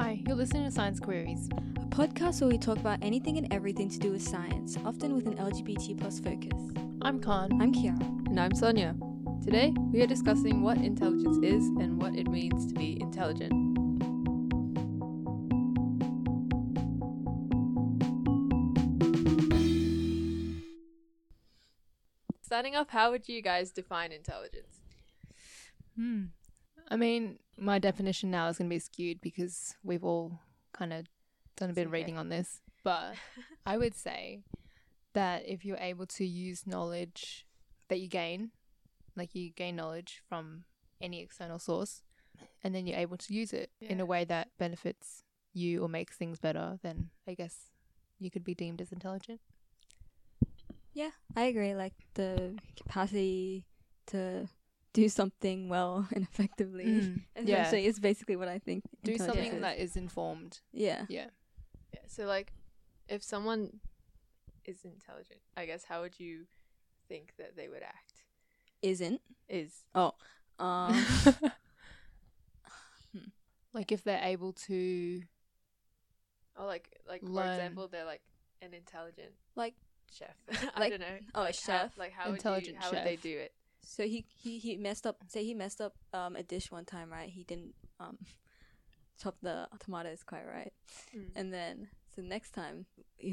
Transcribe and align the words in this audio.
Hi, 0.00 0.22
you're 0.28 0.36
listening 0.36 0.62
to 0.62 0.70
Science 0.70 1.00
Queries. 1.00 1.48
A 1.74 1.86
podcast 1.86 2.40
where 2.40 2.48
we 2.48 2.56
talk 2.56 2.78
about 2.78 3.02
anything 3.02 3.36
and 3.36 3.52
everything 3.52 3.88
to 3.88 3.98
do 3.98 4.12
with 4.12 4.22
science, 4.22 4.78
often 4.84 5.12
with 5.12 5.26
an 5.26 5.34
LGBT 5.38 5.98
plus 6.00 6.20
focus. 6.20 6.52
I'm 7.02 7.18
Khan. 7.18 7.60
I'm 7.60 7.74
Kiara. 7.74 8.00
And 8.28 8.38
I'm 8.38 8.54
Sonia. 8.54 8.94
Today, 9.42 9.74
we 9.92 10.00
are 10.00 10.06
discussing 10.06 10.62
what 10.62 10.78
intelligence 10.78 11.38
is 11.42 11.64
and 11.80 12.00
what 12.00 12.14
it 12.14 12.28
means 12.28 12.64
to 12.66 12.74
be 12.74 12.96
intelligent. 13.00 13.52
Starting 22.40 22.76
off, 22.76 22.90
how 22.90 23.10
would 23.10 23.28
you 23.28 23.42
guys 23.42 23.72
define 23.72 24.12
intelligence? 24.12 24.78
Hmm. 25.96 26.26
I 26.88 26.94
mean, 26.94 27.40
my 27.58 27.78
definition 27.78 28.30
now 28.30 28.48
is 28.48 28.58
going 28.58 28.68
to 28.70 28.74
be 28.74 28.78
skewed 28.78 29.20
because 29.20 29.74
we've 29.82 30.04
all 30.04 30.38
kind 30.72 30.92
of 30.92 31.06
done 31.56 31.70
a 31.70 31.72
bit 31.72 31.82
It's 31.82 31.86
of 31.86 31.92
reading 31.92 32.18
on 32.18 32.28
this. 32.28 32.60
But 32.84 33.14
I 33.66 33.76
would 33.76 33.94
say 33.94 34.42
that 35.14 35.42
if 35.46 35.64
you're 35.64 35.78
able 35.78 36.06
to 36.06 36.24
use 36.24 36.66
knowledge 36.66 37.46
that 37.88 38.00
you 38.00 38.08
gain, 38.08 38.50
like 39.16 39.34
you 39.34 39.50
gain 39.50 39.76
knowledge 39.76 40.22
from 40.28 40.64
any 41.00 41.20
external 41.20 41.58
source, 41.58 42.02
and 42.62 42.74
then 42.74 42.86
you're 42.86 42.98
able 42.98 43.16
to 43.16 43.34
use 43.34 43.52
it 43.52 43.70
in 43.80 44.00
a 44.00 44.06
way 44.06 44.24
that 44.24 44.48
benefits 44.58 45.24
you 45.52 45.82
or 45.82 45.88
makes 45.88 46.16
things 46.16 46.38
better, 46.38 46.78
then 46.82 47.10
I 47.26 47.34
guess 47.34 47.70
you 48.18 48.30
could 48.30 48.44
be 48.44 48.54
deemed 48.54 48.80
as 48.80 48.92
intelligent. 48.92 49.40
Yeah, 50.92 51.10
I 51.36 51.44
agree. 51.44 51.74
Like 51.74 51.94
the 52.14 52.56
capacity 52.76 53.64
to 54.06 54.48
do 54.98 55.08
something 55.08 55.68
well 55.68 56.08
and 56.14 56.24
effectively. 56.24 56.84
Mm. 56.84 57.20
Yeah. 57.44 57.60
Essentially, 57.62 57.86
is 57.86 58.00
basically 58.00 58.36
what 58.36 58.48
I 58.48 58.58
think. 58.58 58.82
Do 59.04 59.16
something 59.16 59.52
is. 59.54 59.60
that 59.60 59.78
is 59.78 59.96
informed. 59.96 60.60
Yeah. 60.72 61.04
Yeah. 61.08 61.26
Yeah, 61.94 62.00
so 62.08 62.24
like, 62.24 62.52
if 63.08 63.22
someone 63.22 63.80
is 64.64 64.84
intelligent, 64.84 65.40
I 65.56 65.66
guess, 65.66 65.84
how 65.84 66.02
would 66.02 66.18
you 66.18 66.46
think 67.08 67.34
that 67.38 67.56
they 67.56 67.68
would 67.68 67.82
act? 67.82 68.24
Isn't. 68.82 69.20
Is 69.48 69.84
oh, 69.94 70.12
Um. 70.58 71.06
like 73.72 73.92
if 73.92 74.02
they're 74.02 74.22
able 74.22 74.52
to 74.52 75.22
Oh, 76.60 76.66
like 76.66 76.88
like 77.08 77.22
for 77.22 77.28
example, 77.28 77.86
they're 77.86 78.04
like 78.04 78.20
an 78.60 78.74
intelligent 78.74 79.30
like 79.54 79.74
chef. 80.12 80.34
I 80.74 80.80
Like- 80.80 80.90
don't 80.90 81.00
know. 81.00 81.18
oh, 81.36 81.42
a 81.42 81.44
like 81.44 81.54
chef? 81.54 81.94
How, 81.96 82.02
like 82.02 82.12
how 82.12 82.30
Intelligent 82.30 82.76
would 82.78 82.84
you, 82.84 82.90
how 82.90 82.90
would 82.90 83.06
they 83.06 83.16
do 83.16 83.38
it? 83.38 83.52
So 83.88 84.02
he 84.04 84.24
he 84.28 84.58
he 84.58 84.76
messed 84.76 85.06
up. 85.06 85.16
Say 85.28 85.44
he 85.44 85.54
messed 85.54 85.80
up 85.80 85.94
um 86.12 86.36
a 86.36 86.42
dish 86.42 86.70
one 86.70 86.84
time, 86.84 87.10
right? 87.10 87.30
He 87.30 87.42
didn't 87.44 87.74
um 88.00 88.18
chop 89.22 89.36
the 89.42 89.68
tomatoes 89.80 90.22
quite 90.22 90.46
right, 90.46 90.72
Mm. 91.16 91.30
and 91.34 91.52
then 91.52 91.88
so 92.14 92.22
next 92.22 92.50
time 92.52 92.86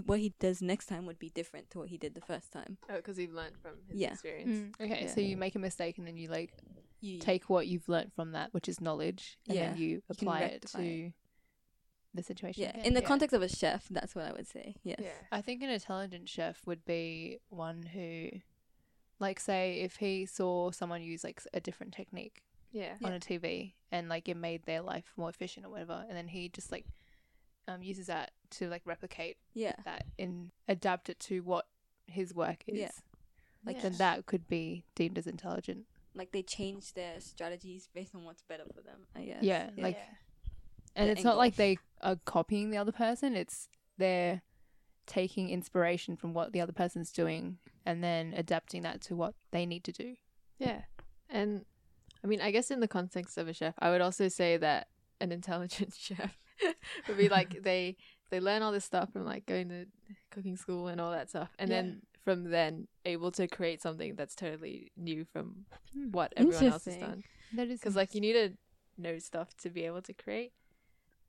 what 0.05 0.19
he 0.19 0.33
does 0.39 0.61
next 0.61 0.87
time 0.87 1.05
would 1.05 1.19
be 1.19 1.29
different 1.29 1.69
to 1.71 1.79
what 1.79 1.89
he 1.89 1.97
did 1.97 2.13
the 2.15 2.21
first 2.21 2.51
time. 2.51 2.77
Oh, 2.89 2.95
because 2.97 3.17
you've 3.19 3.33
learned 3.33 3.57
from 3.61 3.73
his 3.89 3.99
Yeah. 3.99 4.13
experience. 4.13 4.75
okay, 4.81 5.03
Yeah. 5.05 5.13
so 5.13 5.21
you 5.21 5.37
make 5.37 5.55
a 5.55 5.59
mistake 5.59 5.97
and 5.99 6.07
then 6.07 6.17
you 6.17 6.27
like 6.29 6.53
You 7.01 7.19
take 7.19 7.49
what 7.49 7.67
you've 7.67 7.87
learned 7.89 8.13
from 8.13 8.31
that, 8.31 8.51
which 8.53 8.67
is 8.67 8.79
knowledge, 8.81 9.37
and 9.47 9.57
then 9.57 9.77
you 9.77 10.01
can 10.01 10.15
apply 10.17 10.39
it 10.41 10.51
rectify 10.63 10.79
to 10.79 11.13
the 12.15 12.23
situation. 12.23 12.63
Yeah, 12.63 12.69
again. 12.69 12.85
in 12.85 12.93
the 12.95 13.01
Yeah. 13.01 13.07
context 13.07 13.33
of 13.35 13.41
a 13.43 13.49
chef, 13.49 13.87
that's 13.89 14.15
what 14.15 14.25
I 14.25 14.31
would 14.31 14.47
say. 14.47 14.75
Yes. 14.83 14.99
Yeah. 15.01 15.11
I 15.31 15.41
think 15.41 15.61
an 15.61 15.69
intelligent 15.69 16.27
chef 16.29 16.65
would 16.65 16.83
be 16.85 17.39
one 17.49 17.83
who, 17.83 18.29
like, 19.19 19.39
say 19.39 19.81
if 19.81 19.97
he 19.97 20.25
saw 20.25 20.71
someone 20.71 21.01
use 21.01 21.23
like 21.23 21.41
a 21.53 21.59
different 21.59 21.93
technique 21.93 22.43
Yeah. 22.71 22.95
on 23.03 23.13
a 23.13 23.19
TV 23.19 23.73
and 23.91 24.09
like 24.09 24.27
it 24.27 24.35
made 24.37 24.63
their 24.65 24.81
life 24.81 25.13
more 25.17 25.29
efficient 25.29 25.65
or 25.65 25.69
whatever, 25.69 26.05
and 26.07 26.17
then 26.17 26.27
he 26.27 26.49
just 26.49 26.71
like 26.71 26.85
um 27.67 27.81
uses 27.81 28.07
that 28.07 28.31
to 28.51 28.69
like 28.69 28.81
replicate 28.85 29.37
Yeah. 29.53 29.75
that 29.85 30.05
and 30.19 30.51
adapt 30.67 31.09
it 31.09 31.19
to 31.21 31.41
what 31.41 31.65
his 32.07 32.33
work 32.35 32.63
is. 32.67 32.79
Yeah. 32.79 32.91
Like 33.65 33.81
then 33.81 33.93
that 33.97 34.25
could 34.27 34.47
be 34.47 34.83
deemed 34.95 35.17
as 35.17 35.25
intelligent. 35.27 35.85
Like 36.13 36.31
they 36.31 36.43
change 36.43 36.93
their 36.93 37.19
strategies 37.19 37.89
based 37.93 38.13
on 38.15 38.23
what's 38.23 38.43
better 38.43 38.63
for 38.75 38.81
them. 38.81 39.07
I 39.15 39.23
guess. 39.25 39.43
Yeah, 39.43 39.69
like- 39.77 39.95
Yeah. 39.95 40.51
And 40.97 41.07
The 41.09 41.11
it's 41.13 41.23
not 41.23 41.35
like 41.37 41.55
they 41.55 41.77
are 42.01 42.15
copying 42.25 42.69
the 42.69 42.77
other 42.77 42.91
person, 42.93 43.35
it's 43.35 43.67
they're 43.97 44.43
taking 45.07 45.49
inspiration 45.49 46.15
from 46.15 46.33
what 46.33 46.53
the 46.53 46.61
other 46.61 46.71
person's 46.71 47.11
doing 47.11 47.57
and 47.85 48.03
then 48.03 48.33
adapting 48.35 48.81
that 48.83 49.01
to 49.01 49.15
what 49.15 49.33
they 49.51 49.65
need 49.65 49.83
to 49.85 49.91
do. 49.91 50.15
Yeah. 50.59 50.81
And 51.29 51.65
I 52.23 52.27
mean, 52.27 52.41
I 52.41 52.51
guess 52.51 52.71
in 52.71 52.79
the 52.79 52.87
context 52.87 53.37
of 53.37 53.47
a 53.47 53.53
chef, 53.53 53.75
I 53.79 53.89
would 53.91 54.01
also 54.01 54.27
say 54.27 54.57
that 54.57 54.87
an 55.21 55.31
intelligent 55.31 55.93
chef 55.97 56.37
would 57.07 57.17
be 57.17 57.29
like 57.29 57.61
they 57.63 57.97
they 58.31 58.39
learn 58.39 58.61
all 58.61 58.71
this 58.71 58.85
stuff 58.85 59.11
from 59.13 59.25
like 59.25 59.45
going 59.45 59.69
to 59.69 59.85
cooking 60.31 60.57
school 60.57 60.87
and 60.87 60.99
all 60.99 61.11
that 61.11 61.29
stuff, 61.29 61.49
and 61.59 61.69
Yeah. 61.69 61.81
then 61.81 62.01
from 62.23 62.49
then 62.49 62.87
able 63.05 63.31
to 63.31 63.47
create 63.47 63.81
something 63.81 64.15
that's 64.15 64.33
totally 64.35 64.91
new 64.97 65.25
from 65.25 65.65
Hmm. 65.93 66.09
what 66.11 66.33
everyone 66.35 66.65
else 66.65 66.85
has 66.85 66.97
done. 66.97 67.23
That 67.53 67.67
is 67.69 67.79
Because 67.79 67.95
like 67.95 68.15
you 68.15 68.21
need 68.21 68.33
to 68.33 68.53
know 68.97 69.19
stuff 69.19 69.55
to 69.57 69.69
be 69.69 69.83
able 69.85 70.01
to 70.01 70.13
create. 70.13 70.51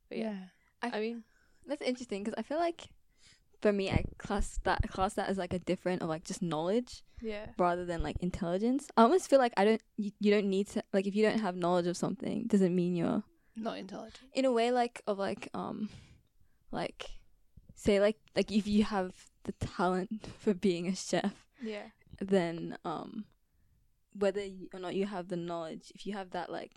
But 0.08 0.18
yeah, 0.18 0.36
yeah. 0.82 0.90
I 0.94 1.00
mean, 1.00 1.24
That's 1.66 1.82
interesting 1.82 2.22
because 2.24 2.34
I 2.38 2.42
feel 2.42 2.58
like 2.58 2.88
for 3.60 3.72
me, 3.72 3.90
I 3.90 4.04
class 4.18 4.58
that 4.64 4.88
class 4.90 5.14
that 5.14 5.28
as 5.28 5.38
like 5.38 5.52
a 5.52 5.58
different 5.58 6.02
of 6.02 6.08
like 6.08 6.24
just 6.24 6.42
knowledge 6.42 7.02
yeah, 7.20 7.46
rather 7.58 7.84
than 7.84 8.02
like 8.02 8.16
intelligence. 8.20 8.88
I 8.96 9.02
almost 9.02 9.28
feel 9.30 9.38
like 9.38 9.52
I 9.56 9.64
don't. 9.64 9.82
You, 9.96 10.12
you 10.20 10.30
don't 10.30 10.48
need 10.50 10.68
to 10.68 10.82
like 10.92 11.06
if 11.06 11.14
you 11.14 11.22
don't 11.24 11.40
have 11.40 11.56
knowledge 11.56 11.86
of 11.86 11.96
something, 11.96 12.46
doesn't 12.46 12.74
mean 12.74 12.94
you're 12.96 13.22
Not 13.56 13.78
intelligent. 13.78 14.30
in 14.34 14.44
a 14.44 14.52
way 14.52 14.70
like 14.70 15.02
of 15.06 15.18
like 15.18 15.48
um 15.54 15.88
like 16.70 17.06
say 17.74 18.00
like 18.00 18.18
like 18.34 18.50
if 18.50 18.66
you 18.66 18.84
have 18.84 19.12
the 19.44 19.52
talent 19.52 20.26
for 20.38 20.54
being 20.54 20.86
a 20.88 20.94
chef 20.96 21.32
yeah, 21.62 21.86
then 22.20 22.76
um 22.84 23.24
whether 24.18 24.44
you, 24.44 24.68
or 24.72 24.80
not 24.80 24.94
you 24.94 25.06
have 25.06 25.28
the 25.28 25.36
knowledge 25.36 25.92
if 25.94 26.06
you 26.06 26.12
have 26.14 26.30
that 26.30 26.50
like 26.50 26.72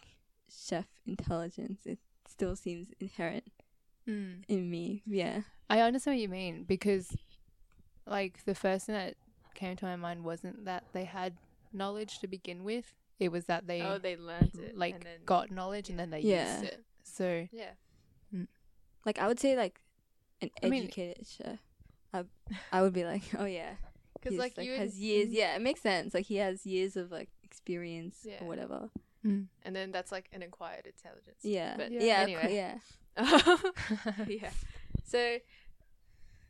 chef 0.50 0.88
intelligence 1.06 1.82
it 1.86 2.00
still 2.28 2.56
seems 2.56 2.90
inherent 3.00 3.46
Mm. 4.10 4.44
in 4.48 4.70
me 4.70 5.04
yeah 5.06 5.42
I 5.70 5.82
understand 5.82 6.16
what 6.18 6.22
you 6.22 6.30
mean 6.30 6.64
because, 6.64 7.16
like, 8.08 8.44
the 8.46 8.56
first 8.56 8.88
thing 8.88 8.96
that 8.96 9.14
came 9.54 9.76
to 9.76 9.86
my 9.86 9.96
mind 9.96 10.24
wasn't 10.24 10.66
that 10.66 10.84
they 10.94 11.04
had 11.06 11.34
knowledge 11.72 12.18
to 12.22 12.28
begin 12.28 12.64
with. 12.64 12.96
It 13.20 13.32
was 13.32 13.46
that 13.46 13.68
they, 13.68 13.82
oh, 13.84 14.00
they 14.00 14.16
learned 14.18 14.56
it, 14.56 14.76
like 14.76 14.96
and 14.96 15.04
then, 15.04 15.20
got 15.28 15.52
knowledge 15.52 15.90
and 15.92 16.00
then 16.00 16.10
they 16.10 16.22
Yeah. 16.22 16.52
used 16.54 16.64
it. 16.74 16.84
So 17.04 17.48
yeah, 17.52 17.72
like 19.06 19.20
i 19.20 19.28
would 19.28 19.40
say 19.40 19.56
like 19.56 19.80
an 20.42 20.50
I 20.64 20.70
mean- 20.70 20.84
educated 20.84 21.26
chef 21.28 21.60
I, 22.14 22.24
I 22.72 22.82
would 22.82 22.94
be 22.94 23.06
like 23.06 23.24
oh 23.38 23.46
yeah 23.46 23.74
because 24.14 24.32
He's, 24.34 24.40
like, 24.40 24.58
you 24.58 24.72
would- 24.72 24.80
has 24.80 24.98
years 25.00 25.30
yeah 25.30 25.56
it 25.56 25.62
makes 25.62 25.82
sense 25.82 26.14
like 26.14 26.26
he 26.26 26.38
has 26.38 26.66
years 26.66 26.98
of 26.98 27.12
like 27.12 27.30
experience 27.44 28.20
Yeah. 28.24 28.38
or 28.42 28.48
whatever 28.48 28.90
mm. 29.26 29.46
and 29.64 29.76
then 29.76 29.92
that's 29.92 30.12
like 30.12 30.30
an 30.34 30.42
acquired 30.42 30.86
intelligence. 30.88 31.40
yeah 31.44 31.76
But 31.78 31.92
yeah 31.92 32.00
Yeah. 32.00 32.06
yeah, 32.06 32.22
anyway. 32.24 32.56
yeah. 32.56 32.76
yeah. 34.28 34.50
So, 35.06 35.38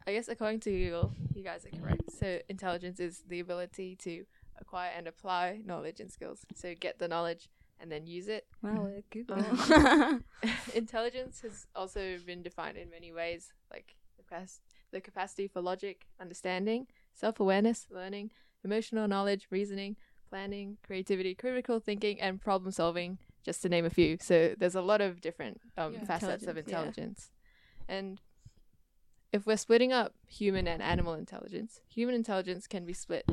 I 0.07 0.12
guess 0.13 0.28
according 0.28 0.59
to 0.62 0.72
Google, 0.72 1.13
you 1.35 1.44
guys 1.44 1.66
are 1.66 1.80
correct. 1.80 2.12
So, 2.12 2.40
intelligence 2.50 3.00
is 3.00 3.24
the 3.28 3.40
ability 3.40 3.96
to 4.03 4.25
acquire 4.59 4.91
and 4.96 5.08
apply 5.08 5.62
knowledge 5.66 6.00
and 6.00 6.12
skills. 6.12 6.46
So, 6.56 6.74
get 6.79 7.00
the 7.00 7.08
knowledge 7.08 7.50
and 7.79 7.91
then 7.91 8.06
use 8.06 8.28
it. 8.28 8.46
wow 8.62 8.90
google 9.09 9.38
Um, 9.40 10.24
intelligence 10.75 11.41
has 11.41 11.66
also 11.75 12.18
been 12.25 12.41
defined 12.44 12.78
in 12.78 12.90
many 12.90 13.12
ways, 13.12 13.53
like 13.72 13.96
the, 14.18 14.47
the 14.91 15.02
capacity 15.02 15.47
for 15.47 15.62
logic, 15.62 16.06
understanding, 16.19 16.88
self 17.13 17.40
awareness, 17.40 17.88
learning, 17.90 18.31
emotional 18.63 19.08
knowledge, 19.08 19.47
reasoning, 19.50 19.96
planning, 20.29 20.78
creativity, 20.85 21.35
critical 21.35 21.79
thinking, 21.79 22.19
and 22.19 22.41
problem 22.41 22.72
solving, 22.72 23.18
just 23.44 23.62
to 23.62 23.70
name 23.70 23.86
a 23.86 23.90
few. 23.90 24.18
So 24.20 24.56
there's 24.58 24.76
a 24.76 24.82
lot 24.82 25.02
of 25.02 25.22
different 25.22 25.62
um, 25.78 25.94
Yeah. 25.94 26.03
facets 26.06 26.47
of 26.47 26.58
Intelligence, 26.58 27.32
yeah. 27.88 27.96
And 27.97 28.22
if 29.32 29.46
we're 29.46 29.58
splitting 29.58 29.94
up 29.94 30.14
human 30.28 30.68
and 30.68 30.82
animal 30.82 31.14
intelligence, 31.14 31.82
human 31.88 32.16
intelligence 32.16 32.68
can 32.68 32.86
be 32.86 32.94
split 32.94 33.26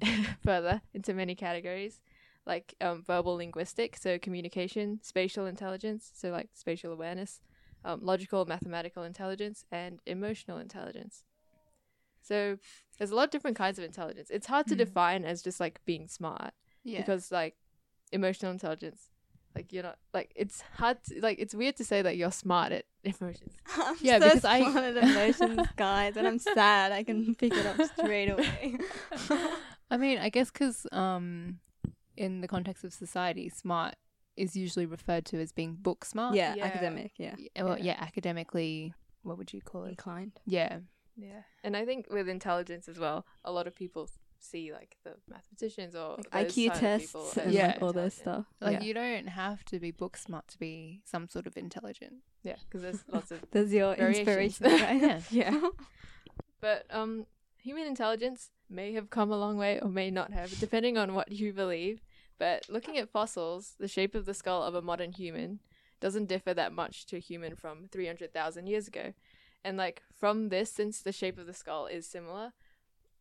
further 0.42 0.82
into 0.92 1.14
many 1.14 1.34
categories 1.34 2.00
like 2.46 2.74
um, 2.82 3.02
verbal 3.02 3.36
linguistic, 3.36 3.96
so 3.96 4.18
communication, 4.18 5.00
spatial 5.02 5.46
intelligence, 5.46 6.10
so 6.14 6.30
like 6.30 6.50
spatial 6.52 6.92
awareness, 6.92 7.40
um, 7.86 8.00
logical 8.02 8.44
mathematical 8.44 9.02
intelligence, 9.02 9.64
and 9.72 9.98
emotional 10.04 10.58
intelligence. 10.58 11.24
So 12.20 12.58
there's 12.98 13.10
a 13.10 13.14
lot 13.14 13.24
of 13.24 13.30
different 13.30 13.56
kinds 13.56 13.78
of 13.78 13.84
intelligence. 13.84 14.28
It's 14.30 14.46
hard 14.46 14.66
to 14.68 14.74
Mm. 14.74 14.78
define 14.78 15.24
as 15.24 15.42
just 15.42 15.58
like 15.58 15.80
being 15.86 16.06
smart 16.06 16.52
yeah. 16.82 16.98
because 16.98 17.32
like 17.32 17.56
emotional 18.12 18.52
intelligence, 18.52 19.08
like 19.54 19.72
you're 19.72 19.82
not 19.84 19.98
like 20.12 20.32
it's 20.34 20.62
hard 20.76 21.02
to, 21.04 21.20
like 21.20 21.38
it's 21.38 21.54
weird 21.54 21.76
to 21.76 21.84
say 21.84 22.02
that 22.02 22.16
you're 22.16 22.32
smart 22.32 22.72
at 22.72 22.84
emotions. 23.04 23.52
I'm 23.76 23.96
Yeah, 24.00 24.18
so 24.18 24.24
because 24.28 24.44
I- 24.44 24.60
smart 24.70 24.84
at 24.84 24.96
emotions, 24.96 25.68
guys. 25.76 26.14
When 26.16 26.26
I'm 26.26 26.38
sad, 26.38 26.92
I 26.92 27.02
can 27.04 27.34
pick 27.34 27.52
it 27.54 27.66
up 27.66 27.80
straight 27.96 28.30
away. 28.30 28.76
I 29.90 29.96
mean, 29.96 30.18
I 30.18 30.28
guess 30.28 30.50
because 30.50 30.86
um, 30.92 31.58
in 32.16 32.40
the 32.40 32.48
context 32.48 32.84
of 32.84 32.92
society, 32.92 33.48
smart 33.48 33.94
is 34.36 34.56
usually 34.56 34.86
referred 34.86 35.24
to 35.26 35.40
as 35.40 35.52
being 35.52 35.74
book 35.74 36.04
smart. 36.04 36.34
yeah, 36.34 36.54
Yeah. 36.56 36.64
academic. 36.64 37.12
Yeah, 37.18 37.34
Y- 37.38 37.62
Well, 37.62 37.78
Yeah. 37.78 37.84
yeah, 37.84 37.96
academically, 38.02 38.92
what 39.22 39.38
would 39.38 39.52
you 39.52 39.60
call 39.60 39.84
it? 39.84 39.90
inclined. 39.90 40.32
Yeah. 40.44 40.78
Yeah. 41.16 41.42
And 41.62 41.76
I 41.76 41.84
think 41.84 42.06
with 42.10 42.28
intelligence 42.28 42.88
as 42.88 42.98
well, 42.98 43.24
a 43.44 43.52
lot 43.52 43.68
of 43.68 43.76
people 43.76 44.08
see 44.44 44.72
like 44.72 44.96
the 45.04 45.14
mathematicians 45.28 45.94
or 45.94 46.18
Like 46.32 46.48
IQ 46.48 46.78
tests 46.78 47.12
people 47.12 47.30
and 47.42 47.52
Yeah. 47.52 47.66
like 47.68 47.82
all 47.82 47.92
this 47.92 48.16
stuff. 48.16 48.46
Like 48.60 48.80
yeah. 48.80 48.86
you 48.86 48.94
don't 48.94 49.28
have 49.28 49.64
to 49.66 49.78
be 49.80 49.90
book 49.90 50.16
smart 50.16 50.48
to 50.48 50.58
be 50.58 51.00
some 51.04 51.28
sort 51.28 51.46
of 51.46 51.56
intelligent. 51.56 52.14
Yeah, 52.42 52.56
because 52.64 52.82
there's 52.82 53.04
lots 53.12 53.30
of 53.30 53.40
There's 53.50 53.72
your 53.72 53.94
inspiration, 53.94 54.66
right? 54.70 55.00
Yeah. 55.00 55.20
yeah. 55.30 55.60
But 56.60 56.86
um, 56.90 57.26
human 57.62 57.86
intelligence 57.86 58.50
may 58.70 58.92
have 58.92 59.10
come 59.10 59.30
a 59.30 59.36
long 59.36 59.56
way 59.56 59.78
or 59.80 59.88
may 59.88 60.10
not 60.10 60.32
have, 60.32 60.58
depending 60.58 60.96
on 60.96 61.14
what 61.14 61.30
you 61.32 61.52
believe. 61.52 62.02
But 62.38 62.68
looking 62.68 62.98
at 62.98 63.08
fossils, 63.10 63.74
the 63.78 63.88
shape 63.88 64.14
of 64.14 64.24
the 64.26 64.34
skull 64.34 64.62
of 64.62 64.74
a 64.74 64.82
modern 64.82 65.12
human 65.12 65.60
doesn't 66.00 66.26
differ 66.26 66.52
that 66.54 66.72
much 66.72 67.06
to 67.06 67.16
a 67.16 67.20
human 67.20 67.54
from 67.54 67.88
300,000 67.92 68.66
years 68.66 68.88
ago. 68.88 69.12
And 69.64 69.76
like 69.76 70.02
from 70.12 70.48
this, 70.50 70.70
since 70.70 71.00
the 71.00 71.12
shape 71.12 71.38
of 71.38 71.46
the 71.46 71.54
skull 71.54 71.86
is 71.86 72.06
similar, 72.06 72.52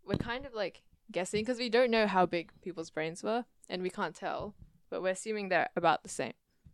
we're 0.05 0.17
kind 0.17 0.45
of 0.45 0.53
like 0.53 0.81
guessing 1.11 1.41
because 1.41 1.59
we 1.59 1.69
don't 1.69 1.91
know 1.91 2.07
how 2.07 2.25
big 2.25 2.51
people's 2.61 2.89
brains 2.89 3.23
were 3.23 3.45
and 3.69 3.81
we 3.81 3.89
can't 3.89 4.15
tell, 4.15 4.55
but 4.89 5.01
we're 5.01 5.09
assuming 5.09 5.49
they're 5.49 5.69
about 5.75 6.03
the 6.03 6.09
same. 6.09 6.33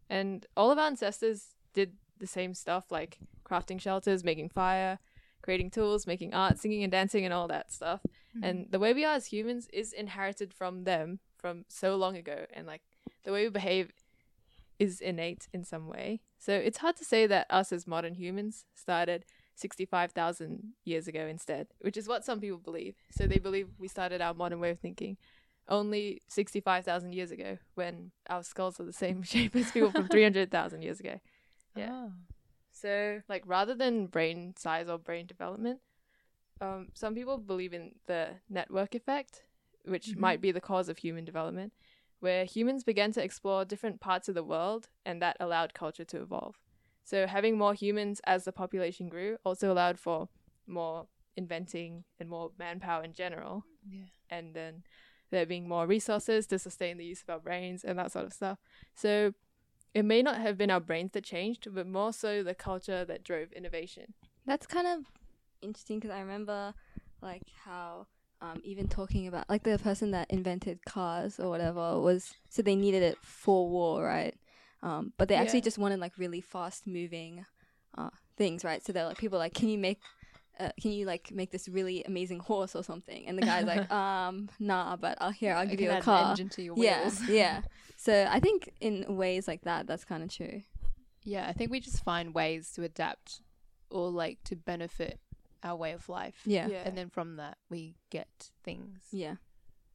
And 0.10 0.46
all 0.58 0.72
of 0.72 0.78
our 0.78 0.88
ancestors 0.88 1.56
did 1.74 1.94
the 2.20 2.28
same 2.28 2.54
stuff 2.54 2.92
like 2.92 3.20
crafting 3.46 3.80
shelters, 3.80 4.24
making 4.24 4.50
fire, 4.50 5.00
creating 5.42 5.72
tools, 5.72 6.06
making 6.06 6.34
art, 6.34 6.60
singing 6.60 6.84
and 6.84 6.92
dancing, 6.92 7.26
and 7.26 7.34
all 7.34 7.48
that 7.48 7.72
stuff. 7.72 8.02
Mm-hmm. 8.36 8.44
And 8.44 8.68
the 8.72 8.80
way 8.80 8.94
we 8.94 9.06
are 9.06 9.16
as 9.16 9.28
humans 9.28 9.68
is 9.72 9.94
inherited 9.94 10.54
from 10.54 10.84
them 10.84 11.20
from 11.38 11.66
so 11.68 11.96
long 11.96 12.18
ago. 12.18 12.46
And 12.54 12.68
like 12.68 12.82
the 13.24 13.32
way 13.32 13.44
we 13.44 13.50
behave 13.50 13.92
is 14.78 15.02
innate 15.02 15.48
in 15.54 15.64
some 15.64 15.88
way. 15.88 16.22
So 16.38 16.54
it's 16.54 16.80
hard 16.80 16.96
to 16.98 17.06
say 17.06 17.28
that 17.28 17.48
us 17.50 17.72
as 17.72 17.88
modern 17.88 18.16
humans 18.16 18.66
started 18.74 19.26
65,000 19.60 20.74
years 20.86 21.08
ago 21.08 21.28
instead, 21.28 21.68
which 21.82 21.98
is 21.98 22.08
what 22.08 22.24
some 22.26 22.40
people 22.40 22.58
believe. 22.58 22.96
So 23.12 23.28
they 23.28 23.40
believe 23.40 23.68
we 23.78 23.88
started 23.88 24.22
our 24.22 24.34
modern 24.34 24.60
way 24.60 24.72
of 24.72 24.80
thinking 24.80 25.18
only 25.68 26.22
65,000 26.28 27.14
years 27.14 27.32
ago 27.32 27.58
when 27.76 28.12
our 28.30 28.44
skulls 28.44 28.80
are 28.80 28.86
the 28.86 28.94
same 28.94 29.22
shape 29.34 29.56
as 29.56 29.72
people 29.72 29.92
from 29.92 30.08
300,000 30.08 30.82
years 30.82 31.00
ago. 31.00 31.20
Yeah. 31.76 31.90
Oh. 31.92 32.12
So, 32.72 33.22
like, 33.28 33.44
rather 33.46 33.76
than 33.76 34.08
brain 34.08 34.54
size 34.58 34.88
or 34.88 34.98
brain 34.98 35.28
development, 35.28 35.80
um, 36.62 36.90
some 36.94 37.14
people 37.16 37.38
believe 37.38 37.74
in 37.74 37.96
the 38.08 38.30
network 38.50 38.96
effect, 38.96 39.44
which 39.86 40.08
Mhm. 40.16 40.18
might 40.18 40.42
be 40.42 40.52
the 40.52 40.62
cause 40.62 40.90
of 40.90 40.98
human 41.00 41.26
development, 41.26 41.74
where 42.20 42.46
humans 42.46 42.84
began 42.84 43.12
to 43.14 43.24
explore 43.24 43.66
different 43.66 44.00
parts 44.02 44.28
of 44.30 44.36
the 44.36 44.44
world 44.44 44.90
and 45.06 45.22
that 45.22 45.38
allowed 45.40 45.74
culture 45.74 46.06
to 46.06 46.22
evolve. 46.22 46.58
So, 47.10 47.26
having 47.26 47.58
more 47.58 47.74
humans 47.74 48.22
as 48.26 48.44
the 48.44 48.52
population 48.52 49.10
grew 49.10 49.38
also 49.44 49.72
allowed 49.72 49.98
for 50.00 50.30
more 50.68 51.08
inventing 51.36 52.04
and 52.20 52.30
more 52.30 52.52
manpower 52.60 53.04
in 53.04 53.14
general, 53.14 53.64
Yeah. 53.90 54.04
and 54.30 54.54
then 54.54 54.84
there 55.32 55.46
being 55.48 55.68
more 55.68 55.88
resources 55.88 56.46
to 56.48 56.60
sustain 56.60 56.98
the 56.98 57.06
use 57.06 57.24
of 57.24 57.30
our 57.30 57.40
brains 57.40 57.84
and 57.84 57.98
that 57.98 58.12
sort 58.12 58.26
of 58.26 58.34
stuff. 58.34 58.60
So, 58.94 59.34
it 59.96 60.06
may 60.06 60.22
not 60.22 60.38
have 60.40 60.56
been 60.56 60.70
our 60.70 60.80
brains 60.80 61.12
that 61.14 61.24
changed, 61.24 61.68
but 61.74 61.88
more 61.88 62.14
so 62.14 62.44
the 62.44 62.54
culture 62.54 63.04
that 63.06 63.24
drove 63.24 63.52
innovation. 63.54 64.14
That's 64.46 64.68
kind 64.68 64.86
of 64.86 65.06
interesting 65.64 65.98
because 66.00 66.12
I 66.16 66.20
remember 66.20 66.76
like 67.22 67.44
how 67.66 68.06
um, 68.42 68.62
even 68.64 68.88
talking 68.88 69.28
about 69.28 69.50
like 69.50 69.64
the 69.64 69.80
person 69.80 70.12
that 70.12 70.30
invented 70.30 70.86
cars 70.86 71.40
or 71.40 71.50
whatever 71.50 72.00
was 72.00 72.34
so 72.50 72.62
they 72.62 72.76
needed 72.76 73.02
it 73.04 73.18
for 73.22 73.68
war, 73.68 74.04
right? 74.04 74.36
Um, 74.82 75.14
but 75.18 75.28
they 75.28 75.36
actually 75.36 75.60
Yeah. 75.60 75.64
just 75.66 75.78
wanted 75.78 76.00
like 76.00 76.14
really 76.18 76.42
fast 76.42 76.88
moving 76.88 77.46
uh, 77.98 78.10
things, 78.38 78.64
right? 78.64 78.84
So 78.86 78.94
they're 78.94 79.06
like 79.06 79.18
people 79.18 79.38
are 79.38 79.40
like, 79.40 79.54
can 79.54 79.70
you 79.70 79.78
make 79.78 80.00
uh, 80.60 80.70
can 80.82 80.92
you 80.92 81.06
like 81.06 81.32
make 81.32 81.52
this 81.52 81.70
really 81.70 82.04
amazing 82.04 82.40
horse 82.40 82.76
or 82.76 82.84
something? 82.84 83.28
And 83.28 83.38
the 83.38 83.42
guy's 83.44 83.66
like, 83.66 83.90
um, 83.92 84.50
nah, 84.60 84.96
but 84.96 85.18
I'll 85.22 85.32
here 85.32 85.54
I'll 85.54 85.66
give 85.66 85.80
can 85.80 85.86
you 85.86 85.92
a 85.92 85.94
add 85.96 86.00
an 86.00 86.04
car. 86.04 86.32
engine 86.32 86.50
to 86.50 86.62
your 86.62 86.76
Yeah, 86.76 87.04
wheels. 87.06 87.22
yeah. 87.30 87.62
So 87.98 88.28
I 88.30 88.40
think 88.40 88.72
in 88.80 89.16
ways 89.18 89.48
like 89.48 89.62
that, 89.64 89.88
that's 89.88 90.06
kind 90.06 90.24
of 90.24 90.30
true. 90.34 90.62
Yeah, 91.24 91.48
I 91.48 91.54
think 91.54 91.72
we 91.72 91.80
just 91.80 92.04
find 92.04 92.34
ways 92.34 92.72
to 92.72 92.84
adapt 92.84 93.42
or 93.90 94.10
like 94.10 94.40
to 94.46 94.56
benefit 94.56 95.20
our 95.64 95.76
way 95.76 95.92
of 95.92 96.08
life. 96.08 96.42
Yeah, 96.46 96.68
Yeah. 96.70 96.84
And 96.86 96.98
then 96.98 97.10
from 97.10 97.36
that 97.36 97.58
we 97.70 97.96
get 98.10 98.52
things. 98.64 99.00
yeah, 99.12 99.36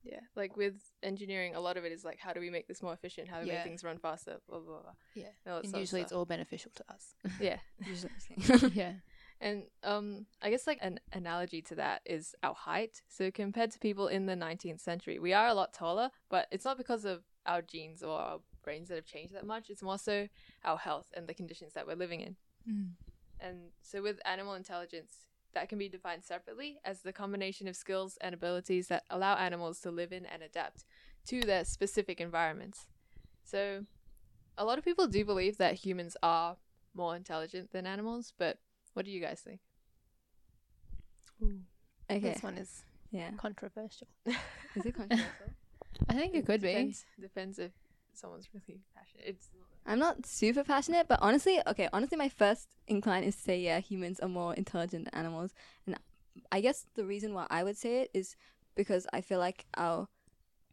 Yeah, 0.05 0.21
like 0.37 0.57
with 0.57 0.75
engineering, 1.03 1.55
a 1.55 1.61
lot 1.61 1.77
of 1.77 1.85
it 1.85 1.93
is 1.93 2.05
like, 2.05 2.19
how 2.19 2.33
do 2.33 2.41
we 2.41 2.51
make 2.51 2.69
this 2.69 2.83
more 2.83 2.93
efficient? 2.93 3.29
How 3.29 3.39
do 3.39 3.45
we 3.47 3.49
Yeah. 3.53 3.57
make 3.59 3.65
things 3.65 3.83
run 3.85 3.99
faster? 3.99 4.37
Blah 4.49 4.59
blah 4.61 4.83
blah. 4.83 4.93
Yeah. 5.15 5.29
and 5.45 5.55
all 5.55 5.61
And 5.61 5.75
usually 5.75 6.03
it's 6.03 6.13
all 6.13 6.27
beneficial 6.27 6.71
to 6.77 6.85
us. 6.93 7.15
yeah. 7.41 7.59
usually. 7.87 8.13
yeah. 8.75 8.93
And 9.41 9.65
um, 9.83 10.27
I 10.41 10.51
guess 10.51 10.67
like 10.67 10.79
an 10.81 11.01
analogy 11.13 11.61
to 11.63 11.75
that 11.77 12.03
is 12.07 12.35
our 12.43 12.55
height. 12.55 13.03
So 13.09 13.31
compared 13.31 13.71
to 13.73 13.79
people 13.79 14.07
in 14.09 14.27
the 14.27 14.35
19th 14.35 14.81
century, 14.81 15.19
we 15.19 15.33
are 15.33 15.49
a 15.49 15.55
lot 15.55 15.73
taller, 15.73 16.11
but 16.31 16.47
it's 16.53 16.65
not 16.65 16.79
because 16.79 17.05
of 17.05 17.25
our 17.47 17.61
genes 17.63 18.03
or 18.03 18.19
our 18.19 18.39
brains 18.63 18.89
that 18.89 18.95
have 18.95 19.05
changed 19.05 19.35
that 19.35 19.45
much. 19.47 19.71
It's 19.71 19.83
more 19.83 19.99
so 19.99 20.29
our 20.65 20.79
health 20.79 21.09
and 21.17 21.27
the 21.27 21.35
conditions 21.35 21.73
that 21.75 21.87
we're 21.87 21.97
living 21.97 22.21
in. 22.21 22.37
And 23.41 23.73
so 23.83 24.01
with 24.03 24.19
animal 24.25 24.55
intelligence, 24.55 25.13
that 25.55 25.69
can 25.69 25.79
be 25.79 25.89
defined 25.89 26.25
separately 26.25 26.79
as 26.85 27.01
the 27.01 27.13
combination 27.13 27.69
of 27.69 27.77
skills 27.77 28.17
and 28.21 28.35
abilities 28.35 28.89
that 28.89 29.05
allow 29.11 29.37
animals 29.37 29.81
to 29.81 29.91
live 29.91 30.13
in 30.13 30.27
and 30.27 30.43
adapt 30.43 30.85
to 31.27 31.41
their 31.41 31.65
specific 31.65 32.21
environments. 32.21 32.87
So 33.45 33.85
a 34.59 34.65
lot 34.65 34.79
of 34.79 34.85
people 34.85 35.07
do 35.07 35.25
believe 35.25 35.57
that 35.59 35.75
humans 35.75 36.17
are 36.23 36.57
more 36.95 37.17
intelligent 37.17 37.73
than 37.73 37.87
animals, 37.87 38.33
but 38.39 38.59
what 38.93 39.05
do 39.05 39.11
you 39.11 39.21
guys 39.21 39.41
think? 39.41 39.61
Okay, 42.11 42.21
This 42.21 42.43
one 42.43 42.57
is 42.59 42.85
yeah. 43.11 43.31
controversial. 43.37 44.07
Is 44.27 44.87
it 44.87 44.95
controversial? 44.97 45.53
I 46.09 46.15
think 46.15 46.35
it 46.35 46.47
could 46.47 46.61
be. 46.61 46.69
depends, 46.69 47.05
Depends 47.21 47.59
if 47.59 47.73
someone's 48.13 48.49
really 48.53 48.81
passionate. 48.95 49.25
It's 49.27 49.49
I'm 49.87 49.99
not 49.99 50.25
super 50.27 50.65
passionate, 50.65 51.09
but 51.09 51.19
honestly, 51.21 51.61
okay, 51.67 51.89
honestly, 51.93 52.17
my 52.17 52.29
first 52.29 52.69
incline 52.89 53.23
is 53.25 53.37
to 53.37 53.43
say, 53.43 53.61
yeah, 53.61 53.81
humans 53.81 54.19
are 54.21 54.29
more 54.29 54.55
intelligent 54.55 55.05
than 55.07 55.15
animals. 55.15 55.53
And 55.87 55.97
I 56.51 56.61
guess 56.61 56.87
the 56.95 57.05
reason 57.05 57.35
why 57.35 57.47
I 57.51 57.63
would 57.65 57.77
say 57.77 58.03
it 58.03 58.11
is 58.15 58.35
because 58.77 59.07
I 59.13 59.21
feel 59.21 59.39
like 59.39 59.67
our, 59.77 60.09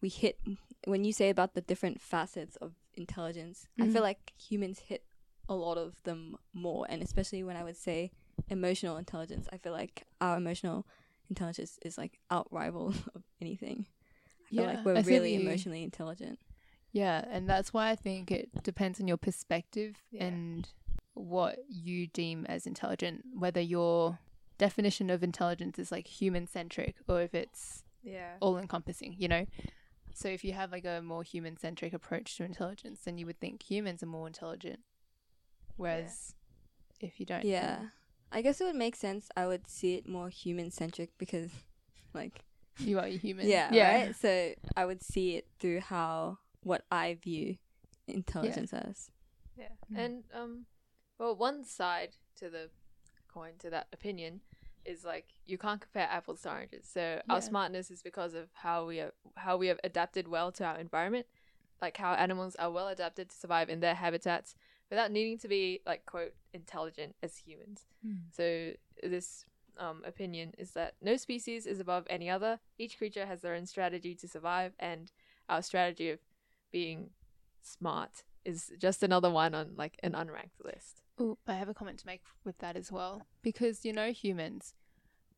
we 0.02 0.10
hit, 0.10 0.40
when 0.86 1.04
you 1.04 1.12
say 1.14 1.30
about 1.30 1.54
the 1.56 1.62
different 1.62 2.00
facets 2.02 2.56
of 2.58 2.74
intelligence, 2.94 3.68
I 3.80 3.84
Mhm. 3.86 3.94
feel 3.94 4.02
like 4.02 4.34
humans 4.38 4.80
hit 4.80 5.04
a 5.50 5.56
lot 5.56 5.78
of 5.78 6.02
them 6.04 6.38
more. 6.54 6.86
And 6.90 7.04
especially 7.04 7.44
when 7.44 7.58
I 7.58 7.64
would 7.64 7.78
say 7.78 8.12
emotional 8.50 8.96
intelligence, 8.98 9.48
I 9.52 9.58
feel 9.58 9.74
like 9.74 10.04
our 10.22 10.38
emotional 10.38 10.88
intelligence 11.30 11.78
is 11.84 11.98
like 11.98 12.20
outrival 12.32 12.94
of 13.16 13.24
anything. 13.42 13.88
I 14.52 14.56
feel 14.56 14.64
Yeah, 14.64 14.72
like 14.76 14.86
we're 14.86 14.96
I 14.96 15.02
really 15.02 15.36
emotionally 15.36 15.84
intelligent. 15.84 16.40
Yeah, 16.92 17.24
and 17.30 17.48
that's 17.50 17.74
why 17.74 17.90
I 17.90 17.96
think 17.96 18.32
it 18.32 18.64
depends 18.64 19.00
on 19.00 19.08
your 19.08 19.18
perspective 19.18 19.96
Yeah. 20.12 20.26
and 20.26 20.68
what 21.14 21.60
you 21.70 22.08
deem 22.08 22.46
as 22.48 22.66
intelligent, 22.66 23.24
whether 23.34 23.62
your 23.62 24.20
definition 24.58 25.10
of 25.10 25.24
intelligence 25.24 25.80
is 25.80 25.92
like 25.92 26.08
human 26.08 26.48
centric 26.48 26.96
or 27.08 27.22
if 27.22 27.34
it's 27.34 27.84
yeah. 28.04 28.36
all 28.40 28.58
encompassing, 28.58 29.16
you 29.18 29.28
know? 29.28 29.46
So 30.14 30.28
if 30.28 30.44
you 30.44 30.54
have 30.54 30.72
like 30.72 30.86
a 30.86 31.02
more 31.02 31.24
human 31.24 31.58
centric 31.58 31.94
approach 31.94 32.36
to 32.38 32.44
intelligence, 32.44 33.02
then 33.06 33.18
you 33.18 33.26
would 33.26 33.40
think 33.40 33.64
humans 33.64 34.04
are 34.04 34.08
more 34.08 34.28
intelligent. 34.28 34.80
Whereas 35.78 36.36
if 37.00 37.20
you 37.20 37.26
don't, 37.26 37.46
Yeah. 37.46 37.80
I 38.32 38.42
guess 38.42 38.62
it 38.62 38.66
would 38.66 38.76
make 38.76 38.96
sense. 38.96 39.30
I 39.36 39.46
would 39.48 39.68
see 39.70 39.96
it 39.96 40.08
more 40.08 40.30
human 40.30 40.72
centric 40.72 41.10
because, 41.18 41.52
like, 42.14 42.44
you 42.80 42.98
are 43.00 43.06
a 43.06 43.18
human. 43.18 43.48
yeah, 43.50 43.70
yeah. 43.74 43.94
right? 44.06 44.16
So 44.16 44.54
I 44.78 44.86
would 44.86 45.04
see 45.04 45.36
it 45.36 45.48
through 45.60 45.82
how, 45.82 46.38
what 46.64 46.86
I 46.92 47.18
view 47.22 47.58
intelligence 48.08 48.74
as. 48.74 49.10
Yeah. 49.58 49.66
Mm. 49.92 49.98
And 50.06 50.24
um 50.34 50.66
well 51.20 51.36
one 51.36 51.64
side 51.64 52.16
to 52.38 52.50
the 52.50 52.70
coin 53.34 53.54
to 53.60 53.70
that 53.70 53.88
opinion 53.94 54.42
is 54.86 55.04
like 55.06 55.26
you 55.46 55.58
can't 55.58 55.82
compare 55.82 56.08
apples 56.10 56.42
to 56.42 56.50
oranges. 56.52 56.88
So 56.92 57.02
Yeah. 57.02 57.34
our 57.34 57.42
smartness 57.42 57.92
is 57.92 58.02
because 58.02 58.34
of 58.34 58.50
how 58.54 58.86
we 58.86 59.00
are 59.00 59.14
how 59.36 59.58
we 59.58 59.68
have 59.68 59.80
adapted 59.84 60.28
well 60.28 60.52
to 60.54 60.66
our 60.66 60.78
environment. 60.80 61.28
Like 61.82 61.98
how 61.98 62.14
animals 62.14 62.56
are 62.58 62.72
well 62.72 62.90
adapted 62.90 63.30
to 63.30 63.36
survive 63.36 63.70
in 63.70 63.80
their 63.80 63.96
habitats 63.96 64.56
without 64.90 65.12
needing 65.12 65.38
to 65.40 65.48
be 65.48 65.82
like 65.86 66.06
quote 66.06 66.34
intelligent 66.54 67.16
as 67.24 67.38
humans. 67.38 67.86
Mm. 68.06 68.20
So 68.32 68.74
this 69.08 69.46
um, 69.78 70.04
opinion 70.06 70.54
is 70.58 70.72
that 70.72 70.94
no 71.02 71.18
species 71.18 71.66
is 71.66 71.80
above 71.80 72.06
any 72.10 72.30
other. 72.30 72.60
Each 72.78 72.98
creature 72.98 73.26
has 73.26 73.42
their 73.42 73.56
own 73.56 73.66
strategy 73.66 74.14
to 74.16 74.28
survive, 74.28 74.74
and 74.80 75.12
our 75.50 75.62
strategy 75.64 76.10
of 76.12 76.20
being 76.72 77.12
smart 77.62 78.24
is 78.44 78.72
just 78.80 79.04
another 79.04 79.30
one 79.30 79.54
on 79.54 79.74
like 79.78 79.98
an 80.04 80.14
unranked 80.14 80.64
list. 80.64 81.02
Oh, 81.20 81.38
I 81.48 81.54
have 81.54 81.70
a 81.70 81.74
comment 81.74 82.00
to 82.00 82.08
make 82.08 82.22
with 82.44 82.58
that 82.60 82.76
as 82.76 82.92
well. 82.92 83.22
Because, 83.44 83.86
you 83.86 83.94
know, 83.94 84.12
humans, 84.12 84.74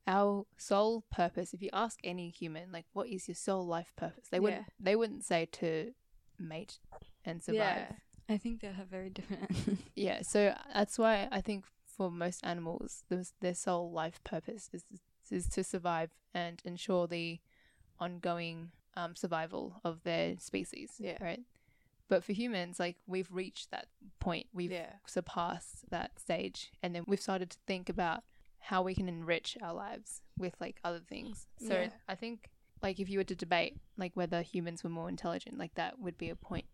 our 0.07 0.45
sole 0.57 1.03
purpose, 1.11 1.53
if 1.53 1.61
you 1.61 1.69
ask 1.73 1.99
any 2.03 2.29
human, 2.29 2.71
like, 2.71 2.85
what 2.93 3.09
is 3.09 3.27
your 3.27 3.35
sole 3.35 3.65
life 3.65 3.91
purpose? 3.97 4.25
They 4.31 4.39
wouldn't, 4.39 4.61
Yeah. 4.61 4.73
they 4.79 4.95
wouldn't 4.95 5.25
say 5.25 5.45
to 5.53 5.93
mate 6.39 6.79
and 7.25 7.43
survive. 7.43 7.59
Yeah. 7.59 7.91
I 8.29 8.37
think 8.37 8.61
they 8.61 8.67
have 8.71 8.87
very 8.87 9.09
different 9.09 9.43
answers. 9.49 9.77
Yeah, 9.95 10.21
so 10.21 10.47
uh, 10.47 10.57
that's 10.73 10.97
why 10.97 11.27
I 11.31 11.41
think 11.41 11.65
for 11.85 12.09
most 12.09 12.39
animals, 12.45 13.03
their, 13.09 13.23
their 13.41 13.53
sole 13.53 13.91
life 13.91 14.23
purpose 14.23 14.69
is 14.71 14.85
is 15.29 15.47
to 15.49 15.63
survive 15.63 16.11
and 16.33 16.61
ensure 16.65 17.07
the 17.07 17.39
ongoing 17.99 18.71
um, 18.95 19.15
survival 19.15 19.79
of 19.83 20.03
their 20.03 20.37
species. 20.39 20.93
Yeah. 20.99 21.17
Right. 21.21 21.41
But 22.09 22.23
for 22.23 22.33
humans, 22.33 22.79
like 22.79 22.97
we've 23.07 23.29
reached 23.31 23.71
that 23.71 23.87
point, 24.19 24.47
we've 24.53 24.71
Yeah. 24.71 24.93
surpassed 25.07 25.89
that 25.89 26.19
stage, 26.19 26.71
and 26.83 26.93
then 26.93 27.03
we've 27.07 27.21
started 27.21 27.49
to 27.51 27.57
think 27.65 27.89
about 27.89 28.23
how 28.59 28.81
we 28.81 28.93
can 28.95 29.09
enrich 29.09 29.57
our 29.61 29.73
lives 29.73 30.21
with 30.37 30.55
like 30.59 30.79
other 30.83 30.99
things. 30.99 31.47
So 31.59 31.73
Yeah. 31.81 31.89
I 32.07 32.15
think 32.15 32.49
like 32.81 32.99
if 32.99 33.09
you 33.09 33.17
were 33.19 33.23
to 33.25 33.35
debate 33.35 33.77
like 33.97 34.11
whether 34.15 34.41
humans 34.41 34.83
were 34.83 34.89
more 34.89 35.09
intelligent, 35.09 35.57
like 35.57 35.73
that 35.75 35.99
would 35.99 36.17
be 36.17 36.29
a 36.29 36.35
point. 36.35 36.65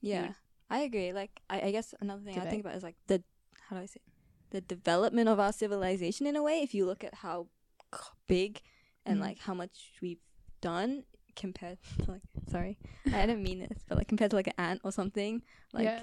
Yeah, 0.00 0.32
I 0.70 0.80
agree. 0.80 1.12
Like, 1.12 1.40
I, 1.50 1.60
I 1.62 1.70
guess 1.70 1.94
another 2.00 2.22
thing 2.22 2.38
I 2.38 2.48
think 2.48 2.60
about 2.60 2.76
is 2.76 2.82
like 2.82 2.96
the 3.06 3.22
how 3.68 3.76
do 3.76 3.82
I 3.82 3.86
say 3.86 4.00
it? 4.06 4.12
the 4.50 4.60
development 4.62 5.28
of 5.28 5.38
our 5.38 5.52
civilization 5.52 6.26
in 6.26 6.34
a 6.34 6.42
way. 6.42 6.62
If 6.62 6.72
you 6.74 6.86
look 6.86 7.04
at 7.04 7.16
how 7.16 7.48
big 8.26 8.62
and 9.04 9.18
Mm. 9.18 9.22
like 9.22 9.38
how 9.40 9.52
much 9.54 9.92
we've 10.00 10.22
done 10.62 11.04
compared 11.38 11.78
to 12.04 12.10
like 12.12 12.22
sorry, 12.50 12.78
I 13.06 13.24
didn't 13.26 13.42
mean 13.42 13.60
this, 13.60 13.82
but 13.88 13.96
like 13.96 14.08
compared 14.08 14.30
to 14.32 14.36
like 14.36 14.48
an 14.48 14.54
ant 14.58 14.80
or 14.84 14.92
something, 14.92 15.42
like 15.72 15.84
yeah. 15.84 16.02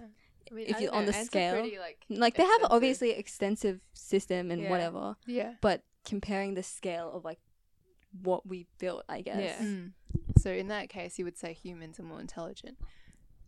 I 0.50 0.54
mean, 0.54 0.66
If 0.68 0.80
you- 0.80 0.88
don't 0.88 0.96
on 0.98 1.06
know, 1.06 1.12
the 1.12 1.24
scale, 1.26 1.54
pretty, 1.54 1.80
like, 1.80 2.06
like 2.10 2.36
they 2.36 2.44
have 2.44 2.62
obviously 2.70 3.12
extensive 3.12 3.82
system 3.94 4.52
and 4.52 4.62
Yeah. 4.62 4.70
whatever, 4.70 5.16
Yeah. 5.28 5.56
but 5.62 5.84
comparing 6.04 6.54
the 6.54 6.62
scale 6.64 7.12
of 7.12 7.24
like 7.26 7.40
what 8.22 8.46
we 8.48 8.68
built, 8.78 9.04
I 9.10 9.22
guess. 9.22 9.42
Yeah. 9.60 9.66
Mm. 9.66 9.94
So 10.38 10.52
in 10.52 10.68
that 10.68 10.88
case, 10.90 11.18
you 11.20 11.26
would 11.26 11.36
say 11.38 11.52
humans 11.54 12.00
are 12.00 12.04
more 12.04 12.22
intelligent, 12.22 12.78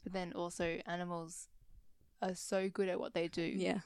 but 0.03 0.11
then 0.11 0.33
also 0.33 0.81
animals 0.87 1.49
are 2.21 2.33
so 2.33 2.67
good 2.67 2.89
at 2.89 2.99
what 2.99 3.13
they 3.13 3.27
do, 3.27 3.43
Yeah, 3.43 3.81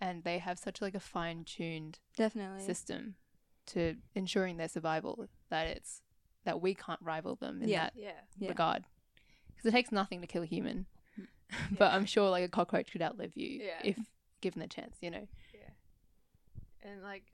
and 0.00 0.22
they 0.22 0.38
have 0.38 0.56
such 0.58 0.80
like 0.80 0.94
a 0.94 1.00
fine-tuned 1.00 1.98
definitely. 2.16 2.64
system 2.64 3.16
to 3.66 3.96
ensuring 4.14 4.56
their 4.56 4.68
survival 4.68 5.26
that 5.50 5.66
it's 5.66 6.00
that 6.44 6.60
we 6.60 6.74
can't 6.74 7.00
rival 7.02 7.36
them 7.36 7.62
in 7.62 7.68
Yeah. 7.68 7.84
that 7.84 7.92
Yeah. 7.96 8.20
Yeah. 8.38 8.48
regard. 8.48 8.84
Because 9.48 9.66
it 9.66 9.72
takes 9.72 9.92
nothing 9.92 10.20
to 10.20 10.26
kill 10.26 10.42
a 10.42 10.46
human, 10.46 10.86
but 11.78 11.80
Yeah. 11.90 11.94
I'm 11.96 12.06
sure 12.06 12.30
like 12.30 12.44
a 12.44 12.48
cockroach 12.48 12.90
could 12.92 13.02
outlive 13.02 13.36
you 13.36 13.48
Yeah. 13.64 13.80
if 13.84 13.98
given 14.40 14.60
the 14.60 14.66
chance. 14.68 14.96
You 15.00 15.10
know. 15.10 15.28
Yeah. 15.54 15.70
And 16.90 17.02
like, 17.02 17.24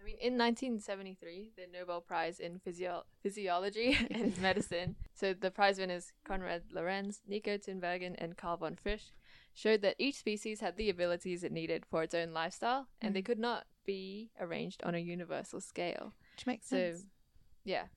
I 0.00 0.02
mean, 0.04 0.16
in 0.16 0.36
1973, 0.38 1.52
the 1.56 1.66
Nobel 1.72 2.00
Prize 2.00 2.40
in 2.40 2.58
Physio- 2.58 3.04
Physiology 3.22 3.96
and 4.10 4.36
Medicine, 4.40 4.96
so 5.14 5.32
the 5.34 5.50
prize 5.50 5.78
winners 5.78 6.12
Konrad 6.24 6.62
Lorenz, 6.72 7.22
Nico 7.28 7.56
Tinbergen, 7.58 8.14
and 8.18 8.36
Karl 8.36 8.56
von 8.56 8.76
Frisch, 8.76 9.12
showed 9.54 9.82
that 9.82 9.96
each 9.98 10.16
species 10.16 10.60
had 10.60 10.76
the 10.76 10.88
abilities 10.90 11.44
it 11.44 11.52
needed 11.52 11.84
for 11.86 12.02
its 12.02 12.14
own 12.14 12.32
lifestyle, 12.32 12.88
and 13.00 13.14
they 13.14 13.20
Mm. 13.22 13.26
could 13.26 13.38
not 13.38 13.66
be 13.84 14.30
arranged 14.40 14.82
on 14.84 14.94
a 14.94 14.98
universal 14.98 15.60
scale. 15.60 16.14
Which 16.34 16.46
makes 16.46 16.66
So, 16.68 16.76
sense. 16.92 17.06
yeah, 17.64 17.88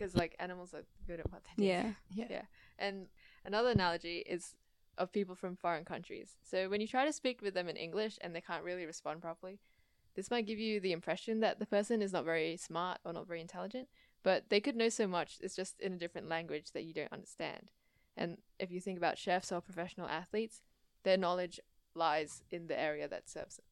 because 0.00 0.16
like 0.16 0.34
animals 0.38 0.72
are 0.74 0.84
good 1.06 1.20
at 1.20 1.30
what 1.30 1.42
they 1.44 1.62
do. 1.62 1.68
Yeah, 1.68 1.92
Yeah. 2.14 2.26
yeah. 2.30 2.42
And 2.78 3.06
another 3.44 3.70
analogy 3.70 4.18
is 4.18 4.54
of 4.98 5.12
people 5.12 5.34
from 5.34 5.56
foreign 5.56 5.84
countries. 5.84 6.36
So 6.42 6.68
when 6.68 6.80
you 6.80 6.86
try 6.88 7.04
to 7.04 7.12
speak 7.12 7.42
with 7.42 7.54
them 7.54 7.68
in 7.68 7.76
English 7.76 8.18
and 8.22 8.34
they 8.34 8.40
can't 8.40 8.64
really 8.64 8.86
respond 8.86 9.20
properly, 9.22 9.60
this 10.14 10.30
might 10.30 10.46
give 10.46 10.58
you 10.58 10.80
the 10.80 10.92
impression 10.92 11.40
that 11.40 11.58
the 11.58 11.66
person 11.66 12.02
is 12.02 12.12
not 12.12 12.24
very 12.24 12.56
smart 12.56 12.98
or 13.04 13.12
not 13.12 13.26
very 13.26 13.40
intelligent, 13.40 13.88
but 14.22 14.48
they 14.48 14.60
could 14.60 14.76
know 14.76 14.88
so 14.88 15.06
much, 15.06 15.38
it's 15.40 15.54
just 15.56 15.80
in 15.80 15.92
a 15.92 15.98
different 15.98 16.28
language 16.28 16.72
that 16.72 16.84
you 16.84 16.92
don't 16.92 17.12
understand. 17.12 17.70
And 18.16 18.38
if 18.58 18.70
you 18.70 18.80
think 18.80 18.98
about 18.98 19.18
chefs 19.18 19.52
or 19.52 19.60
professional 19.60 20.08
athletes, 20.08 20.62
their 21.04 21.16
knowledge 21.16 21.60
lies 21.94 22.42
in 22.50 22.66
the 22.66 22.78
area 22.78 23.08
that 23.08 23.28
serves 23.28 23.56
them. 23.58 23.66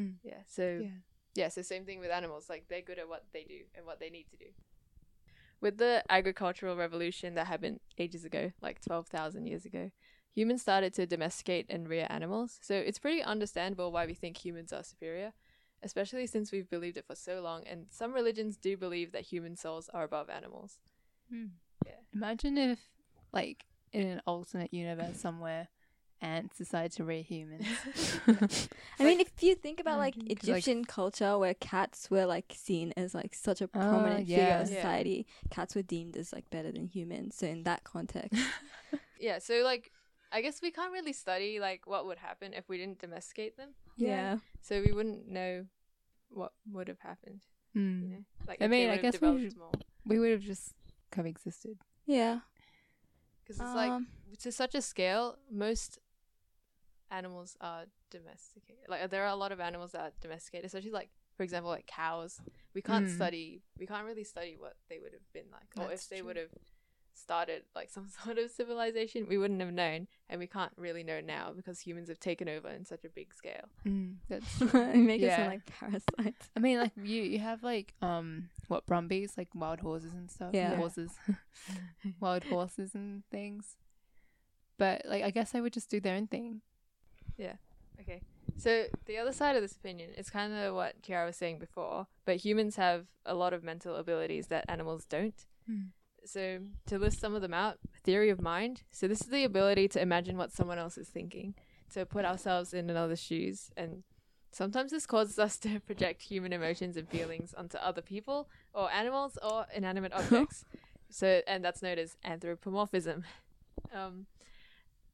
Mm. 0.00 0.14
Yeah. 0.22 0.42
So 0.46 0.80
Yeah. 0.82 0.88
yeah, 1.34 1.48
so 1.48 1.62
same 1.62 1.84
thing 1.84 2.00
with 2.00 2.10
animals. 2.10 2.48
Like 2.50 2.66
they're 2.68 2.82
good 2.82 2.98
at 2.98 3.08
what 3.08 3.24
they 3.32 3.44
do 3.44 3.60
and 3.74 3.86
what 3.86 4.00
they 4.00 4.10
need 4.10 4.26
to 4.30 4.36
do. 4.36 4.46
With 5.60 5.76
the 5.78 6.02
agricultural 6.08 6.76
revolution 6.76 7.34
that 7.34 7.46
happened 7.46 7.80
ages 7.98 8.24
ago, 8.24 8.52
like 8.62 8.80
12,000 8.80 9.46
years 9.46 9.66
ago, 9.66 9.90
humans 10.34 10.62
started 10.62 10.94
to 10.94 11.06
domesticate 11.06 11.66
and 11.68 11.88
rear 11.88 12.06
animals. 12.08 12.58
So 12.62 12.74
it's 12.74 12.98
pretty 12.98 13.22
understandable 13.22 13.92
why 13.92 14.06
we 14.06 14.14
think 14.14 14.38
humans 14.38 14.72
are 14.72 14.82
superior, 14.82 15.32
especially 15.82 16.26
since 16.26 16.50
we've 16.50 16.70
believed 16.70 16.96
it 16.96 17.06
for 17.06 17.14
so 17.14 17.40
long. 17.40 17.64
And 17.66 17.86
some 17.90 18.14
religions 18.14 18.56
do 18.56 18.76
believe 18.76 19.12
that 19.12 19.22
human 19.22 19.56
souls 19.56 19.90
are 19.92 20.04
above 20.04 20.30
animals. 20.30 20.78
Mm. 21.32 21.50
Yeah. 21.84 21.92
Imagine 22.14 22.56
if, 22.56 22.78
like, 23.32 23.64
in 23.92 24.06
an 24.06 24.22
alternate 24.26 24.72
universe 24.72 25.20
somewhere, 25.20 25.68
ants 26.22 26.58
decide 26.58 26.92
to 26.92 27.04
rear 27.04 27.22
humans. 27.22 27.66
I 28.98 29.04
mean, 29.04 29.20
if 29.20 29.42
you 29.42 29.54
think 29.54 29.80
about 29.80 29.98
like 29.98 30.16
Imagine, 30.16 30.36
'cause, 30.36 30.48
like- 30.48 30.58
Egyptian 30.58 30.84
culture, 30.84 31.38
where 31.38 31.54
cats 31.54 32.10
were 32.10 32.26
like 32.26 32.52
seen 32.56 32.92
as 32.96 33.14
like 33.14 33.34
such 33.34 33.60
a 33.60 33.68
prominent 33.68 34.20
figure 34.28 34.36
yeah. 34.38 34.60
of 34.62 34.70
Yeah. 34.70 34.76
society, 34.76 35.26
cats 35.50 35.74
were 35.74 35.82
deemed 35.82 36.16
as 36.16 36.32
like 36.32 36.48
better 36.50 36.70
than 36.72 36.86
humans. 36.86 37.34
So 37.36 37.46
in 37.46 37.62
that 37.64 37.84
context, 37.84 38.38
Yeah, 39.20 39.38
so 39.38 39.62
like, 39.64 39.92
I 40.32 40.40
guess 40.42 40.62
we 40.62 40.70
can't 40.70 40.92
really 40.92 41.12
study 41.12 41.60
like 41.60 41.86
what 41.86 42.06
would 42.06 42.18
happen 42.18 42.52
if 42.54 42.68
we 42.68 42.78
didn't 42.78 42.98
domesticate 43.00 43.56
them. 43.56 43.70
yeah, 43.96 44.38
So 44.62 44.80
we 44.80 44.92
wouldn't 44.92 45.28
know 45.28 45.66
what 46.30 46.52
would 46.70 46.88
have 46.88 47.00
happened. 47.00 47.42
Mm. 47.76 48.02
You 48.02 48.08
know, 48.10 48.24
like 48.46 48.62
I 48.62 48.66
mean, 48.68 48.88
I 48.90 48.96
guess 48.96 49.14
we 49.14 49.18
developed 49.28 49.42
should- 49.42 49.58
more. 49.58 49.72
We 50.06 50.18
would 50.18 50.30
have 50.32 50.42
just 50.42 50.72
coexisted. 51.10 51.78
yeah. 52.06 52.40
Because 53.42 53.60
it's 53.60 53.74
like 53.74 53.90
Um, 53.90 54.06
to 54.38 54.52
such 54.52 54.74
a 54.76 54.82
scale, 54.82 55.36
most 55.50 55.98
animals 57.10 57.56
are 57.60 57.84
domesticated. 58.10 58.84
Like 58.88 59.10
there 59.10 59.22
are 59.24 59.28
a 59.28 59.36
lot 59.36 59.52
of 59.52 59.60
animals 59.60 59.92
that 59.92 60.00
are 60.00 60.12
domesticated, 60.20 60.66
especially 60.66 60.90
like 60.92 61.10
for 61.36 61.42
example, 61.44 61.70
like 61.70 61.86
cows. 61.86 62.40
We 62.74 62.82
can't 62.82 63.06
Mm. 63.06 63.14
study. 63.14 63.62
We 63.78 63.86
can't 63.86 64.04
really 64.06 64.24
study 64.24 64.56
what 64.58 64.76
they 64.88 64.98
would 64.98 65.12
have 65.12 65.32
been 65.32 65.46
like, 65.50 65.68
or 65.82 65.90
if 65.92 66.08
they 66.08 66.20
would 66.22 66.36
have 66.36 66.50
started 67.14 67.62
like 67.74 67.88
some 67.96 68.08
sort 68.08 68.36
of 68.38 68.50
civilization. 68.50 69.26
We 69.28 69.38
wouldn't 69.38 69.60
have 69.60 69.72
known, 69.72 70.06
and 70.28 70.38
we 70.38 70.46
can't 70.46 70.72
really 70.76 71.02
know 71.02 71.20
now 71.20 71.52
because 71.56 71.80
humans 71.80 72.08
have 72.08 72.20
taken 72.20 72.48
over 72.48 72.68
in 72.68 72.84
such 72.84 73.04
a 73.04 73.08
big 73.08 73.32
scale. 73.32 73.64
Mm. 73.86 74.16
That's. 74.28 74.60
it 74.60 74.96
make 74.96 75.20
it 75.22 75.26
Yeah. 75.26 75.36
sound 75.36 75.48
like 75.48 75.66
parasites. 75.66 76.50
I 76.56 76.60
mean, 76.60 76.78
like 76.78 76.92
you, 76.96 77.22
you 77.22 77.38
have 77.38 77.62
like 77.62 77.94
um, 78.02 78.50
what 78.68 78.84
brumbies, 78.86 79.32
like 79.38 79.48
wild 79.54 79.80
horses 79.80 80.12
and 80.12 80.30
stuff. 80.30 80.50
Yeah. 80.52 80.76
horses, 80.76 81.10
wild 82.20 82.44
horses 82.44 82.94
and 82.94 83.22
things. 83.30 83.76
But 84.78 85.02
like, 85.06 85.22
I 85.24 85.30
guess 85.30 85.52
they 85.52 85.60
would 85.60 85.72
just 85.72 85.90
do 85.90 86.00
their 86.00 86.16
own 86.16 86.26
thing. 86.26 86.60
Okay. 88.00 88.22
So 88.56 88.84
the 89.06 89.18
other 89.18 89.32
side 89.32 89.56
of 89.56 89.62
this 89.62 89.72
opinion 89.72 90.10
is 90.16 90.28
kind 90.28 90.52
of 90.52 90.74
what 90.74 91.00
Kiara 91.02 91.26
was 91.26 91.36
saying 91.36 91.58
before, 91.58 92.06
but 92.24 92.36
humans 92.36 92.76
have 92.76 93.06
a 93.24 93.34
lot 93.34 93.52
of 93.52 93.64
mental 93.64 93.96
abilities 93.96 94.48
that 94.48 94.66
animals 94.68 95.04
don't. 95.04 95.46
Hmm. 95.66 95.84
So 96.24 96.58
to 96.86 96.98
list 96.98 97.20
some 97.20 97.34
of 97.34 97.42
them 97.42 97.54
out, 97.54 97.78
theory 98.04 98.28
of 98.28 98.40
mind. 98.40 98.82
So 98.90 99.08
this 99.08 99.22
is 99.22 99.28
the 99.28 99.44
ability 99.44 99.88
to 99.88 100.02
imagine 100.02 100.36
what 100.36 100.52
someone 100.52 100.78
else 100.78 100.98
is 100.98 101.08
thinking, 101.08 101.54
to 101.94 102.04
put 102.04 102.24
ourselves 102.24 102.74
in 102.74 102.90
another's 102.90 103.22
shoes, 103.22 103.70
and 103.76 104.02
sometimes 104.50 104.90
this 104.90 105.06
causes 105.06 105.38
us 105.38 105.56
to 105.58 105.80
project 105.86 106.22
human 106.22 106.52
emotions 106.52 106.96
and 106.96 107.08
feelings 107.08 107.54
onto 107.54 107.78
other 107.78 108.02
people 108.02 108.48
or 108.74 108.90
animals 108.90 109.38
or 109.42 109.66
inanimate 109.74 110.12
objects. 110.14 110.64
so 111.08 111.40
and 111.46 111.64
that's 111.64 111.82
known 111.82 111.98
as 111.98 112.16
anthropomorphism. 112.24 113.24
Um, 113.92 114.26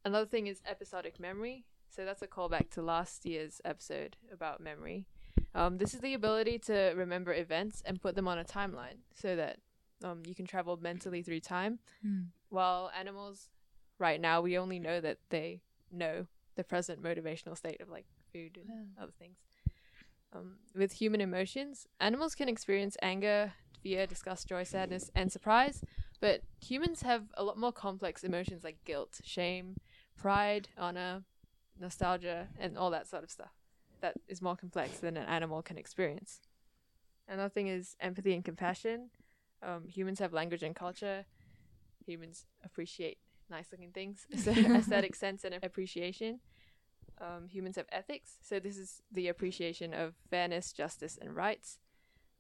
another 0.05 0.27
thing 0.27 0.49
is 0.49 0.61
episodic 0.69 1.19
memory. 1.19 1.65
So 1.97 2.05
that's 2.05 2.21
a 2.21 2.27
callback 2.27 2.69
to 2.73 2.83
last 2.83 3.25
year's 3.25 3.63
episode 3.65 4.17
about 4.31 4.61
memory. 4.61 5.07
Um, 5.55 5.79
this 5.79 5.95
is 5.95 6.01
the 6.01 6.13
ability 6.13 6.59
to 6.67 6.93
remember 6.95 7.33
events 7.33 7.83
and 7.87 8.01
put 8.03 8.15
them 8.15 8.29
on 8.29 8.39
a 8.39 8.45
timeline 8.45 8.99
so 9.15 9.35
that 9.35 9.61
um, 10.05 10.23
you 10.27 10.35
can 10.35 10.47
travel 10.47 10.77
mentally 10.77 11.23
through 11.23 11.41
time. 11.41 11.79
While 12.51 12.91
animals, 12.99 13.49
right 13.99 14.21
now, 14.21 14.43
we 14.43 14.59
only 14.59 14.79
know 14.79 15.01
that 15.01 15.19
they 15.31 15.63
know 15.91 16.27
the 16.55 16.65
present 16.65 17.03
motivational 17.03 17.57
state 17.57 17.81
of 17.81 17.89
like 17.89 18.05
food 18.31 18.59
and 18.61 18.69
Wow. 18.69 19.03
other 19.05 19.13
things. 19.19 19.39
Um, 20.35 20.57
with 20.75 20.93
human 20.93 21.23
emotions, 21.23 21.87
animals 21.99 22.35
can 22.35 22.49
experience 22.49 22.99
anger, 23.01 23.55
fear, 23.83 24.07
disgust, 24.07 24.49
joy, 24.49 24.65
sadness, 24.65 25.11
and 25.15 25.33
surprise, 25.33 25.83
but 26.21 26.43
humans 26.61 27.01
have 27.03 27.25
a 27.39 27.43
lot 27.43 27.57
more 27.59 27.73
complex 27.73 28.23
emotions 28.23 28.65
like 28.65 28.77
guilt, 28.85 29.21
shame, 29.25 29.77
pride, 30.19 30.69
honor, 30.77 31.23
nostalgia, 31.81 32.49
and 32.59 32.77
all 32.77 32.91
that 32.91 33.07
sort 33.07 33.25
of 33.25 33.31
stuff 33.31 33.53
that 34.01 34.15
is 34.29 34.43
more 34.43 34.57
complex 34.57 34.99
than 34.99 35.17
an 35.17 35.27
animal 35.27 35.63
can 35.63 35.79
experience. 35.79 36.41
Another 37.29 37.49
thing 37.49 37.69
is 37.69 37.97
empathy 38.01 38.35
and 38.35 38.45
compassion. 38.45 39.11
Um, 39.63 39.89
humans 39.89 40.19
have 40.21 40.33
language 40.33 40.63
and 40.63 40.77
culture. 40.77 41.25
Humans 42.07 42.45
appreciate 42.65 43.19
nice 43.51 43.67
looking 43.73 43.91
things, 43.91 44.27
so 44.37 44.51
aesthetic 44.75 45.15
sense 45.15 45.45
and 45.45 45.55
appreciation. 45.63 46.41
Um, 47.21 47.49
humans 47.49 47.77
have 47.77 47.87
ethics, 47.91 48.37
so 48.43 48.61
this 48.61 48.77
is 48.77 49.03
the 49.11 49.29
appreciation 49.29 49.95
of 49.95 50.15
fairness, 50.31 50.73
justice, 50.73 51.19
and 51.21 51.35
rights. 51.35 51.79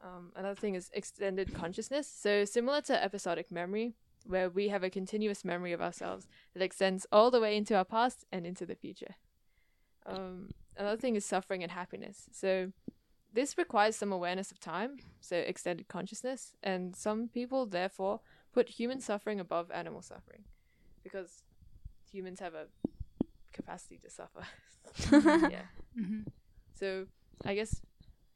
Um, 0.04 0.32
another 0.36 0.54
thing 0.54 0.74
is 0.74 0.90
extended 0.92 1.54
consciousness. 1.54 2.06
So 2.06 2.44
similar 2.44 2.82
to 2.82 3.02
episodic 3.02 3.50
memory, 3.50 3.94
where 4.26 4.50
we 4.50 4.68
have 4.68 4.84
a 4.84 4.90
continuous 4.90 5.44
memory 5.44 5.72
of 5.72 5.80
ourselves 5.80 6.28
that 6.52 6.62
extends 6.62 7.06
all 7.10 7.30
the 7.30 7.40
way 7.40 7.56
into 7.56 7.74
our 7.74 7.84
past 7.84 8.26
and 8.30 8.46
into 8.46 8.66
the 8.66 8.74
future. 8.74 9.14
Um, 10.06 10.50
another 10.76 11.00
thing 11.00 11.16
is 11.16 11.25
suffering 11.25 11.62
and 11.62 11.72
happiness. 11.72 12.26
So 12.32 12.72
this 13.32 13.58
requires 13.58 13.96
some 13.96 14.12
awareness 14.12 14.50
of 14.50 14.60
time, 14.60 14.98
so 15.20 15.36
extended 15.36 15.88
consciousness, 15.88 16.54
and 16.62 16.94
some 16.94 17.28
people 17.28 17.66
therefore 17.66 18.20
put 18.52 18.68
human 18.68 19.00
suffering 19.00 19.40
above 19.40 19.70
animal 19.70 20.02
suffering 20.02 20.44
because 21.02 21.42
humans 22.10 22.40
have 22.40 22.54
a 22.54 22.66
capacity 23.52 23.98
to 23.98 24.10
suffer. 24.10 24.46
yeah. 25.50 25.62
Mm-hmm. 25.98 26.20
So 26.75 27.06
I 27.44 27.54
guess 27.54 27.80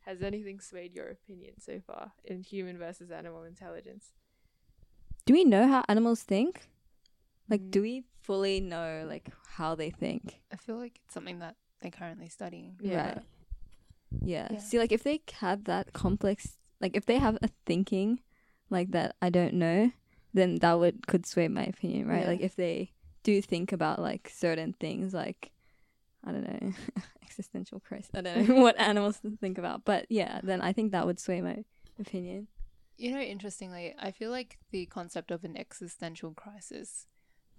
has 0.01 0.23
anything 0.23 0.61
swayed 0.61 0.95
your 0.95 1.09
opinion 1.09 1.55
so 1.61 1.81
far 1.87 2.13
in 2.25 2.43
human 2.43 2.79
versus 2.79 3.11
animal 3.11 3.45
intelligence? 3.45 4.13
Do 5.27 5.35
we 5.35 5.45
know 5.45 5.69
how 5.69 5.85
animals 5.89 6.23
think? 6.23 6.67
Like, 7.49 7.61
Mm. 7.63 7.71
do 7.71 7.83
we 7.83 8.05
fully 8.31 8.61
know 8.61 9.05
like 9.09 9.29
how 9.57 9.75
they 9.75 9.91
think? 9.91 10.41
I 10.53 10.57
feel 10.57 10.77
like 10.77 11.01
it's 11.05 11.15
something 11.15 11.41
that 11.41 11.57
they're 11.83 11.91
currently 11.91 12.29
studying. 12.29 12.77
Yeah. 12.81 13.07
Right. 13.09 13.23
Yeah. 14.23 14.49
Yeah. 14.53 14.59
See, 14.61 14.79
like 14.79 14.93
if 14.93 15.03
they 15.03 15.21
have 15.41 15.65
that 15.65 15.93
complex, 15.93 16.57
like 16.81 16.97
if 16.97 17.07
they 17.07 17.19
have 17.19 17.39
a 17.43 17.49
thinking 17.67 18.21
like 18.71 18.93
that, 18.93 19.17
I 19.21 19.31
don't 19.31 19.55
know, 19.55 19.91
then 20.33 20.61
that 20.61 20.79
would 20.79 21.09
could 21.09 21.27
sway 21.27 21.49
my 21.49 21.65
opinion, 21.65 22.07
right? 22.07 22.23
Yeah. 22.23 22.29
Like 22.29 22.41
if 22.41 22.55
they 22.55 22.93
do 23.25 23.43
think 23.43 23.73
about 23.73 23.99
like 23.99 24.31
certain 24.33 24.75
things, 24.75 25.13
like 25.13 25.51
I 26.25 26.31
don't 26.31 26.45
know, 26.45 26.73
existential 27.25 27.81
crisis. 27.81 28.13
I 28.15 28.21
don't 28.21 28.49
know 28.49 28.55
what 28.63 28.79
animals 28.79 29.19
think 29.41 29.59
about, 29.59 29.85
but 29.85 30.07
yeah, 30.09 30.39
then 30.45 30.61
I 30.61 30.73
think 30.73 30.93
that 30.93 31.05
would 31.05 31.19
sway 31.19 31.41
my 31.41 31.65
opinion. 31.99 32.47
You 32.97 33.11
know, 33.11 33.21
interestingly, 33.21 33.97
I 33.99 34.13
feel 34.13 34.31
like 34.31 34.59
the 34.71 34.87
concept 34.87 35.33
of 35.33 35.43
an 35.43 35.57
existential 35.57 36.31
crisis 36.33 37.09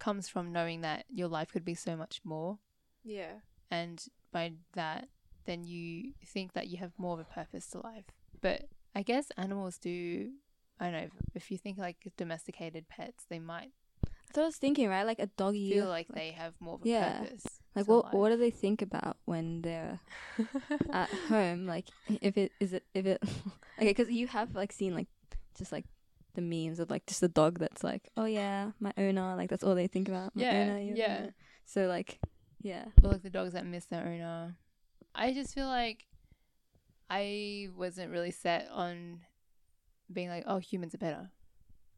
comes 0.01 0.27
from 0.27 0.51
knowing 0.51 0.81
that 0.81 1.05
your 1.13 1.27
life 1.27 1.51
could 1.53 1.63
be 1.63 1.75
so 1.75 1.95
much 1.95 2.21
more. 2.23 2.57
Yeah. 3.03 3.33
And 3.69 4.03
by 4.33 4.53
that, 4.73 5.07
then 5.45 5.63
you 5.63 6.13
think 6.25 6.53
that 6.53 6.67
you 6.67 6.77
have 6.77 6.91
more 6.97 7.13
of 7.13 7.19
a 7.19 7.23
purpose 7.23 7.67
to 7.67 7.81
life. 7.81 8.05
But 8.41 8.63
I 8.95 9.03
guess 9.03 9.27
animals 9.37 9.77
do, 9.77 10.31
I 10.79 10.85
don't 10.85 10.93
know, 10.93 11.07
if 11.35 11.51
you 11.51 11.57
think 11.59 11.77
like 11.77 11.97
domesticated 12.17 12.89
pets, 12.89 13.25
they 13.29 13.37
might 13.37 13.73
That's 14.01 14.37
what 14.37 14.43
I 14.43 14.45
was 14.47 14.57
thinking, 14.57 14.89
right? 14.89 15.05
Like 15.05 15.19
a 15.19 15.27
doggy. 15.27 15.71
feel 15.71 15.87
like 15.87 16.07
they 16.07 16.31
have 16.31 16.55
more 16.59 16.75
of 16.75 16.85
a 16.85 16.89
yeah. 16.89 17.19
purpose. 17.19 17.45
like 17.75 17.87
what 17.87 18.05
life. 18.05 18.13
what 18.15 18.29
do 18.29 18.37
they 18.37 18.49
think 18.49 18.81
about 18.81 19.17
when 19.25 19.61
they're 19.61 19.99
at 20.91 21.09
home 21.29 21.67
like 21.67 21.85
if 22.21 22.37
it 22.37 22.51
is 22.59 22.73
it 22.73 22.83
if 22.95 23.05
it 23.05 23.21
okay 23.77 23.93
because 23.93 24.09
you 24.09 24.27
have 24.27 24.55
like 24.55 24.71
seen 24.71 24.95
like 24.95 25.07
just 25.57 25.71
like 25.71 25.85
the 26.33 26.41
memes 26.41 26.79
of 26.79 26.89
like 26.89 27.05
just 27.05 27.21
the 27.21 27.27
dog 27.27 27.59
that's 27.59 27.83
like 27.83 28.09
oh 28.17 28.25
yeah 28.25 28.71
my 28.79 28.93
owner 28.97 29.35
like 29.35 29.49
that's 29.49 29.63
all 29.63 29.75
they 29.75 29.87
think 29.87 30.07
about 30.07 30.35
my 30.35 30.43
Yeah, 30.43 30.61
owner, 30.61 30.79
yeah. 30.79 31.17
owner." 31.19 31.35
so 31.65 31.87
like 31.87 32.19
yeah 32.61 32.85
or 33.03 33.11
like 33.11 33.23
the 33.23 33.29
dogs 33.29 33.53
that 33.53 33.65
miss 33.65 33.85
their 33.85 34.05
owner. 34.05 34.55
I 35.13 35.33
just 35.33 35.53
feel 35.53 35.67
like 35.67 36.05
I 37.09 37.67
wasn't 37.75 38.11
really 38.11 38.31
set 38.31 38.69
on 38.71 39.19
being 40.11 40.29
like, 40.29 40.45
oh, 40.47 40.59
humans 40.59 40.93
are 40.95 40.97
better 40.99 41.29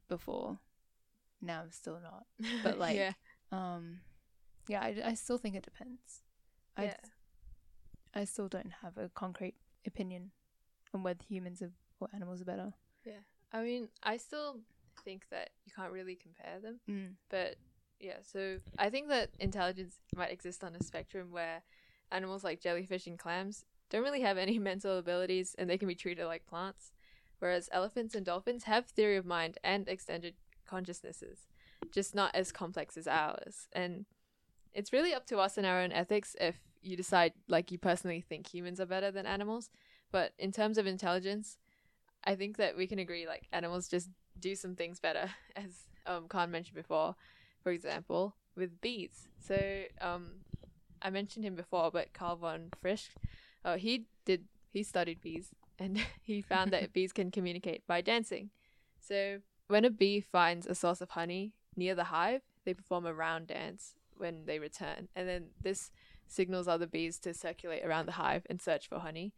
before. 0.09 0.57
Now 1.41 1.61
I'm 1.61 1.71
still 1.71 1.99
not. 2.01 2.25
But, 2.63 2.79
like, 2.79 2.95
yeah. 2.97 3.11
Um, 3.51 3.99
yeah, 4.67 4.81
I, 4.81 4.95
I 5.05 5.13
still 5.13 5.37
think 5.37 5.55
it 5.55 5.63
depends. 5.63 6.23
I, 6.75 6.85
yeah. 6.85 6.95
I 8.15 8.25
still 8.25 8.47
don't 8.47 8.71
have 8.81 8.97
a 8.97 9.09
concrete 9.09 9.55
opinion 9.85 10.31
on 10.93 11.03
whether 11.03 11.23
humans 11.27 11.61
are, 11.61 11.71
or 11.99 12.07
animals 12.13 12.41
are 12.41 12.45
better. 12.45 12.73
I 13.53 13.61
mean, 13.63 13.89
I 14.01 14.17
still 14.17 14.59
think 15.05 15.27
that 15.29 15.51
you 15.65 15.71
can't 15.75 15.91
really 15.91 16.15
compare 16.15 16.59
them, 16.59 16.79
Mm. 16.89 17.15
but 17.29 17.55
yeah, 17.99 18.17
so 18.21 18.59
I 18.77 18.89
think 18.89 19.07
that 19.09 19.29
intelligence 19.39 19.99
might 20.15 20.31
exist 20.31 20.63
on 20.63 20.75
a 20.75 20.83
spectrum 20.83 21.31
where 21.31 21.61
animals 22.11 22.43
like 22.43 22.59
jellyfish 22.61 23.07
and 23.07 23.17
clams 23.17 23.65
don't 23.89 24.03
really 24.03 24.21
have 24.21 24.37
any 24.37 24.57
mental 24.71 24.97
abilities 24.97 25.55
and 25.57 25.69
they 25.69 25.77
can 25.77 25.87
be 25.87 25.95
treated 25.95 26.25
like 26.25 26.45
plants, 26.45 26.91
whereas 27.39 27.69
elephants 27.71 28.15
and 28.15 28.25
dolphins 28.25 28.63
have 28.63 28.87
theory 28.87 29.17
of 29.17 29.25
mind 29.25 29.57
and 29.63 29.87
extended 29.87 30.33
consciousnesses, 30.65 31.47
just 31.91 32.15
not 32.15 32.33
as 32.35 32.51
complex 32.51 32.97
as 32.97 33.07
ours. 33.07 33.67
And 33.71 34.05
it's 34.73 34.91
really 34.91 35.13
up 35.13 35.27
to 35.27 35.37
us 35.37 35.57
and 35.57 35.67
our 35.67 35.79
own 35.81 35.91
ethics 35.91 36.35
if 36.41 36.57
you 36.81 36.97
decide 36.97 37.33
like 37.47 37.71
you 37.71 37.77
personally 37.77 38.21
think 38.21 38.47
humans 38.53 38.79
are 38.79 38.85
better 38.85 39.11
than 39.11 39.25
animals, 39.25 39.69
but 40.11 40.33
in 40.37 40.51
terms 40.51 40.77
of 40.77 40.87
intelligence, 40.87 41.57
I 42.25 42.35
think 42.35 42.57
that 42.57 42.77
we 42.77 42.87
can 42.87 42.99
agree 42.99 43.27
like 43.27 43.47
animals 43.51 43.87
just 43.87 44.09
do 44.39 44.55
some 44.55 44.75
things 44.75 44.99
better, 44.99 45.29
as 45.55 45.71
um 46.05 46.27
Khan 46.27 46.51
mentioned 46.51 46.75
before. 46.75 47.15
For 47.63 47.71
example, 47.71 48.35
with 48.55 48.81
bees. 48.81 49.27
So 49.39 49.83
um, 50.01 50.41
I 51.01 51.09
mentioned 51.09 51.45
him 51.45 51.55
before, 51.55 51.91
but 51.91 52.13
Karl 52.13 52.35
von 52.35 52.71
Frisch, 52.81 53.09
uh, 53.63 53.77
he 53.77 54.05
did 54.25 54.45
he 54.71 54.83
studied 54.83 55.21
bees 55.21 55.49
and 55.79 55.97
he 56.21 56.41
found 56.41 56.71
that 56.71 56.93
bees 56.93 57.13
can 57.13 57.31
communicate 57.31 57.85
by 57.87 58.01
dancing. 58.01 58.49
So 58.99 59.39
when 59.67 59.85
a 59.85 59.89
bee 59.89 60.21
finds 60.21 60.65
a 60.65 60.75
source 60.75 61.01
of 61.01 61.11
honey 61.11 61.53
near 61.75 61.95
the 61.95 62.05
hive, 62.05 62.41
they 62.65 62.73
perform 62.73 63.05
a 63.05 63.13
round 63.13 63.47
dance 63.47 63.95
when 64.17 64.45
they 64.45 64.59
return, 64.59 65.09
and 65.15 65.27
then 65.27 65.47
this 65.61 65.91
signals 66.27 66.67
other 66.67 66.85
bees 66.85 67.19
to 67.19 67.33
circulate 67.33 67.83
around 67.83 68.05
the 68.05 68.13
hive 68.13 68.45
and 68.49 68.61
search 68.61 68.87
for 68.87 68.99
honey. 68.99 69.33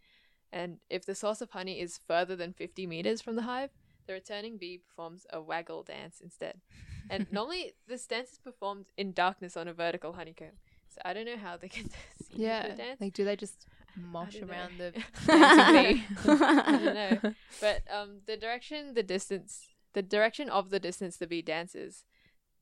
And 0.51 0.77
if 0.89 1.05
the 1.05 1.15
source 1.15 1.41
of 1.41 1.51
honey 1.51 1.79
is 1.81 1.99
further 2.07 2.35
than 2.35 2.53
50 2.53 2.87
meters 2.87 3.21
from 3.21 3.35
the 3.35 3.41
hive, 3.43 3.71
the 4.07 4.13
returning 4.13 4.57
bee 4.57 4.77
performs 4.77 5.25
a 5.33 5.41
waggle 5.41 5.83
dance 5.83 6.19
instead. 6.21 6.61
And 7.09 7.27
normally, 7.31 7.73
this 7.87 8.05
dance 8.07 8.33
is 8.33 8.37
performed 8.39 8.85
in 8.97 9.11
darkness 9.13 9.57
on 9.57 9.67
a 9.67 9.73
vertical 9.73 10.13
honeycomb. 10.13 10.57
So 10.87 11.01
I 11.03 11.13
don't 11.13 11.25
know 11.25 11.37
how 11.37 11.57
they 11.57 11.67
can 11.69 11.89
see 12.21 12.43
Yeah. 12.43 12.69
the 12.69 12.73
dance. 12.75 13.01
Like, 13.01 13.13
do 13.13 13.25
they 13.25 13.35
just 13.35 13.65
mosh 13.97 14.35
don't 14.35 14.47
know. 14.47 14.53
around 14.53 14.77
the 14.77 14.93
I 15.29 16.79
don't 16.83 16.93
know. 16.95 17.33
But 17.61 17.81
um, 17.93 18.19
the 18.25 18.37
direction, 18.37 18.93
the 18.93 19.03
distance, 19.03 19.67
the 19.93 20.01
direction 20.01 20.49
of 20.49 20.69
the 20.69 20.79
distance 20.79 21.17
the 21.17 21.27
bee 21.27 21.41
dances 21.41 22.03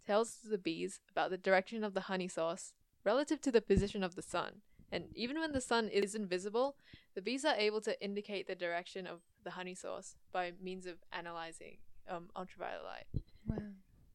tells 0.06 0.38
the 0.44 0.58
bees 0.58 1.00
about 1.12 1.30
the 1.30 1.38
direction 1.38 1.84
of 1.84 1.94
the 1.94 2.02
honey 2.02 2.28
source 2.28 2.74
relative 3.04 3.42
to 3.42 3.52
the 3.52 3.62
position 3.62 4.04
of 4.04 4.16
the 4.16 4.22
sun. 4.22 4.62
And 4.94 5.06
even 5.16 5.40
when 5.40 5.52
the 5.52 5.62
sun 5.62 5.90
is 5.90 6.14
invisible, 6.14 6.76
the 7.16 7.22
bees 7.22 7.44
are 7.46 7.56
able 7.56 7.82
to 7.82 8.00
indicate 8.04 8.48
the 8.48 8.56
direction 8.56 9.08
of 9.08 9.22
the 9.44 9.52
honey 9.52 9.74
source 9.76 10.16
by 10.32 10.52
means 10.62 10.86
of 10.86 10.96
analyzing 11.12 11.78
um, 12.08 12.30
ultraviolet 12.36 12.84
light. 12.84 13.24
Wow. 13.48 13.58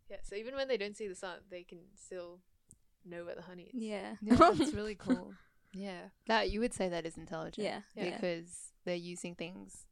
Yeah, 0.09 0.19
so 0.23 0.37
even 0.37 0.55
when 0.55 0.69
they 0.69 0.77
don't 0.77 0.97
see 0.97 1.09
the 1.09 1.15
sun, 1.15 1.39
they 1.51 1.65
can 1.65 1.81
still 1.97 2.39
know 3.05 3.25
where 3.25 3.35
the 3.35 3.43
honey 3.43 3.65
is. 3.65 3.75
yeah 3.75 4.15
Yeah, 4.23 4.37
that's 4.37 4.73
really 4.81 4.95
cool. 4.95 5.35
Yeah. 5.75 6.11
That 6.29 6.51
you 6.51 6.61
would 6.61 6.73
say 6.73 6.89
that 6.89 7.05
is 7.05 7.17
intelligent. 7.19 7.67
Yeah, 7.67 7.81
yeah. 7.95 8.11
Because 8.15 8.73
they're 8.85 8.95
using 8.95 9.35
things 9.35 9.85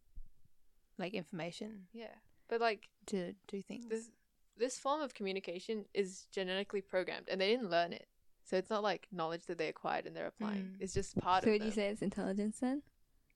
like 0.99 1.15
information 1.15 1.89
Yeah. 1.93 2.15
But 2.49 2.61
like 2.61 2.89
to 3.07 3.35
do 3.49 3.61
things. 3.61 3.87
this 3.89 4.09
this 4.57 4.79
form 4.79 5.03
of 5.03 5.13
communication 5.15 5.85
is 5.93 6.27
genetically 6.33 6.81
programmed 6.81 7.29
and 7.29 7.41
they 7.41 7.49
didn't 7.51 7.71
learn 7.71 7.93
it. 7.93 8.07
So 8.49 8.57
it's 8.57 8.71
not 8.71 8.83
like 8.83 9.09
knowledge 9.11 9.45
that 9.47 9.59
they 9.59 9.69
acquired 9.69 10.07
and 10.07 10.15
they're 10.17 10.29
applying. 10.29 10.63
Mm. 10.63 10.77
It's 10.81 10.95
just 10.95 11.17
part 11.19 11.43
so 11.43 11.49
of 11.49 11.49
So 11.49 11.53
would 11.53 11.61
them. 11.63 11.69
you 11.69 11.75
say 11.75 11.89
it's 11.89 12.01
intelligence 12.03 12.59
then 12.61 12.83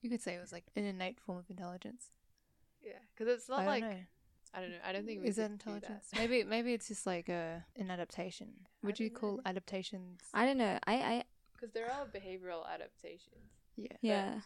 you 0.01 0.09
could 0.09 0.21
say 0.21 0.33
it 0.35 0.39
was 0.41 0.51
like 0.51 0.63
an 0.75 0.85
innate 0.85 1.19
form 1.19 1.37
of 1.37 1.45
intelligence. 1.49 2.05
Yeah, 2.81 2.93
because 3.13 3.31
it's 3.31 3.47
not 3.49 3.59
I 3.59 3.65
like 3.67 3.83
know. 3.83 3.95
I 4.53 4.59
don't 4.61 4.71
know. 4.71 4.77
I 4.85 4.91
don't 4.93 5.05
think 5.05 5.21
we 5.21 5.27
Is 5.27 5.35
that 5.35 5.49
could 5.51 5.59
do 5.59 5.71
intelligence? 5.71 6.07
that. 6.11 6.19
maybe 6.19 6.43
maybe 6.43 6.73
it's 6.73 6.87
just 6.87 7.05
like 7.05 7.29
a 7.29 7.63
an 7.77 7.91
adaptation. 7.91 8.49
Would 8.83 8.99
you 8.99 9.09
don't 9.09 9.19
call 9.19 9.35
know. 9.35 9.41
adaptations? 9.45 10.21
i 10.33 10.45
don't 10.45 10.57
know 10.57 10.79
i 10.87 10.95
i 10.95 11.23
Because 11.53 11.71
there 11.73 11.91
are 11.91 12.05
behavioral 12.05 12.63
adaptations. 12.73 13.51
yeah. 13.75 13.97
yeah 14.01 14.39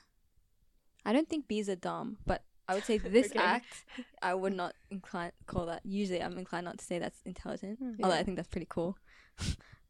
i 1.05 1.13
don't 1.13 1.29
think 1.29 1.47
bees 1.47 1.69
are 1.69 1.75
dumb 1.75 2.17
but 2.25 2.43
i 2.67 2.73
would 2.75 2.83
say 2.83 2.97
this 3.17 3.27
Okay. 3.31 3.39
act 3.39 3.85
i 4.21 4.33
would 4.33 4.53
not 4.63 4.73
incline 4.89 5.31
call 5.45 5.65
that 5.67 5.81
usually 5.85 6.21
i'm 6.21 6.37
inclined 6.37 6.65
not 6.65 6.77
to 6.79 6.85
say 6.85 6.97
that's 6.99 7.21
intelligent 7.25 7.77
Hmm. 7.79 7.93
although 8.03 8.15
i 8.17 8.23
think 8.23 8.35
that's 8.37 8.49
pretty 8.49 8.67
cool 8.69 8.97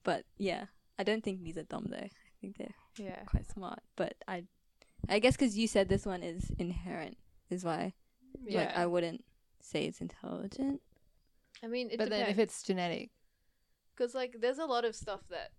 but 0.05 0.23
yeah 0.37 0.65
i 0.97 1.03
don't 1.03 1.23
think 1.25 1.43
these 1.43 1.57
are 1.57 1.63
dumb 1.67 1.87
though 1.89 1.97
i 1.97 2.09
think 2.39 2.55
they're 2.57 2.75
Yeah. 2.97 3.23
quite 3.25 3.45
smart. 3.49 3.79
But 3.97 4.13
I, 4.27 4.45
I 5.09 5.19
guess 5.19 5.35
because 5.35 5.57
you 5.57 5.67
said 5.67 5.89
this 5.89 6.05
one 6.05 6.23
is 6.23 6.51
inherent, 6.57 7.17
is 7.49 7.65
why 7.65 7.93
Yeah. 8.45 8.59
like 8.59 8.71
I 8.77 8.85
wouldn't 8.85 9.25
say 9.61 9.85
it's 9.85 9.99
intelligent. 9.99 10.79
I 11.63 11.67
mean, 11.67 11.89
it 11.91 11.97
but 11.97 12.09
then 12.09 12.29
if 12.29 12.39
it's 12.39 12.63
genetic, 12.63 13.09
because 13.91 14.15
like 14.15 14.35
there's 14.39 14.59
a 14.59 14.65
lot 14.65 14.85
of 14.85 14.95
stuff 14.95 15.21
that 15.29 15.51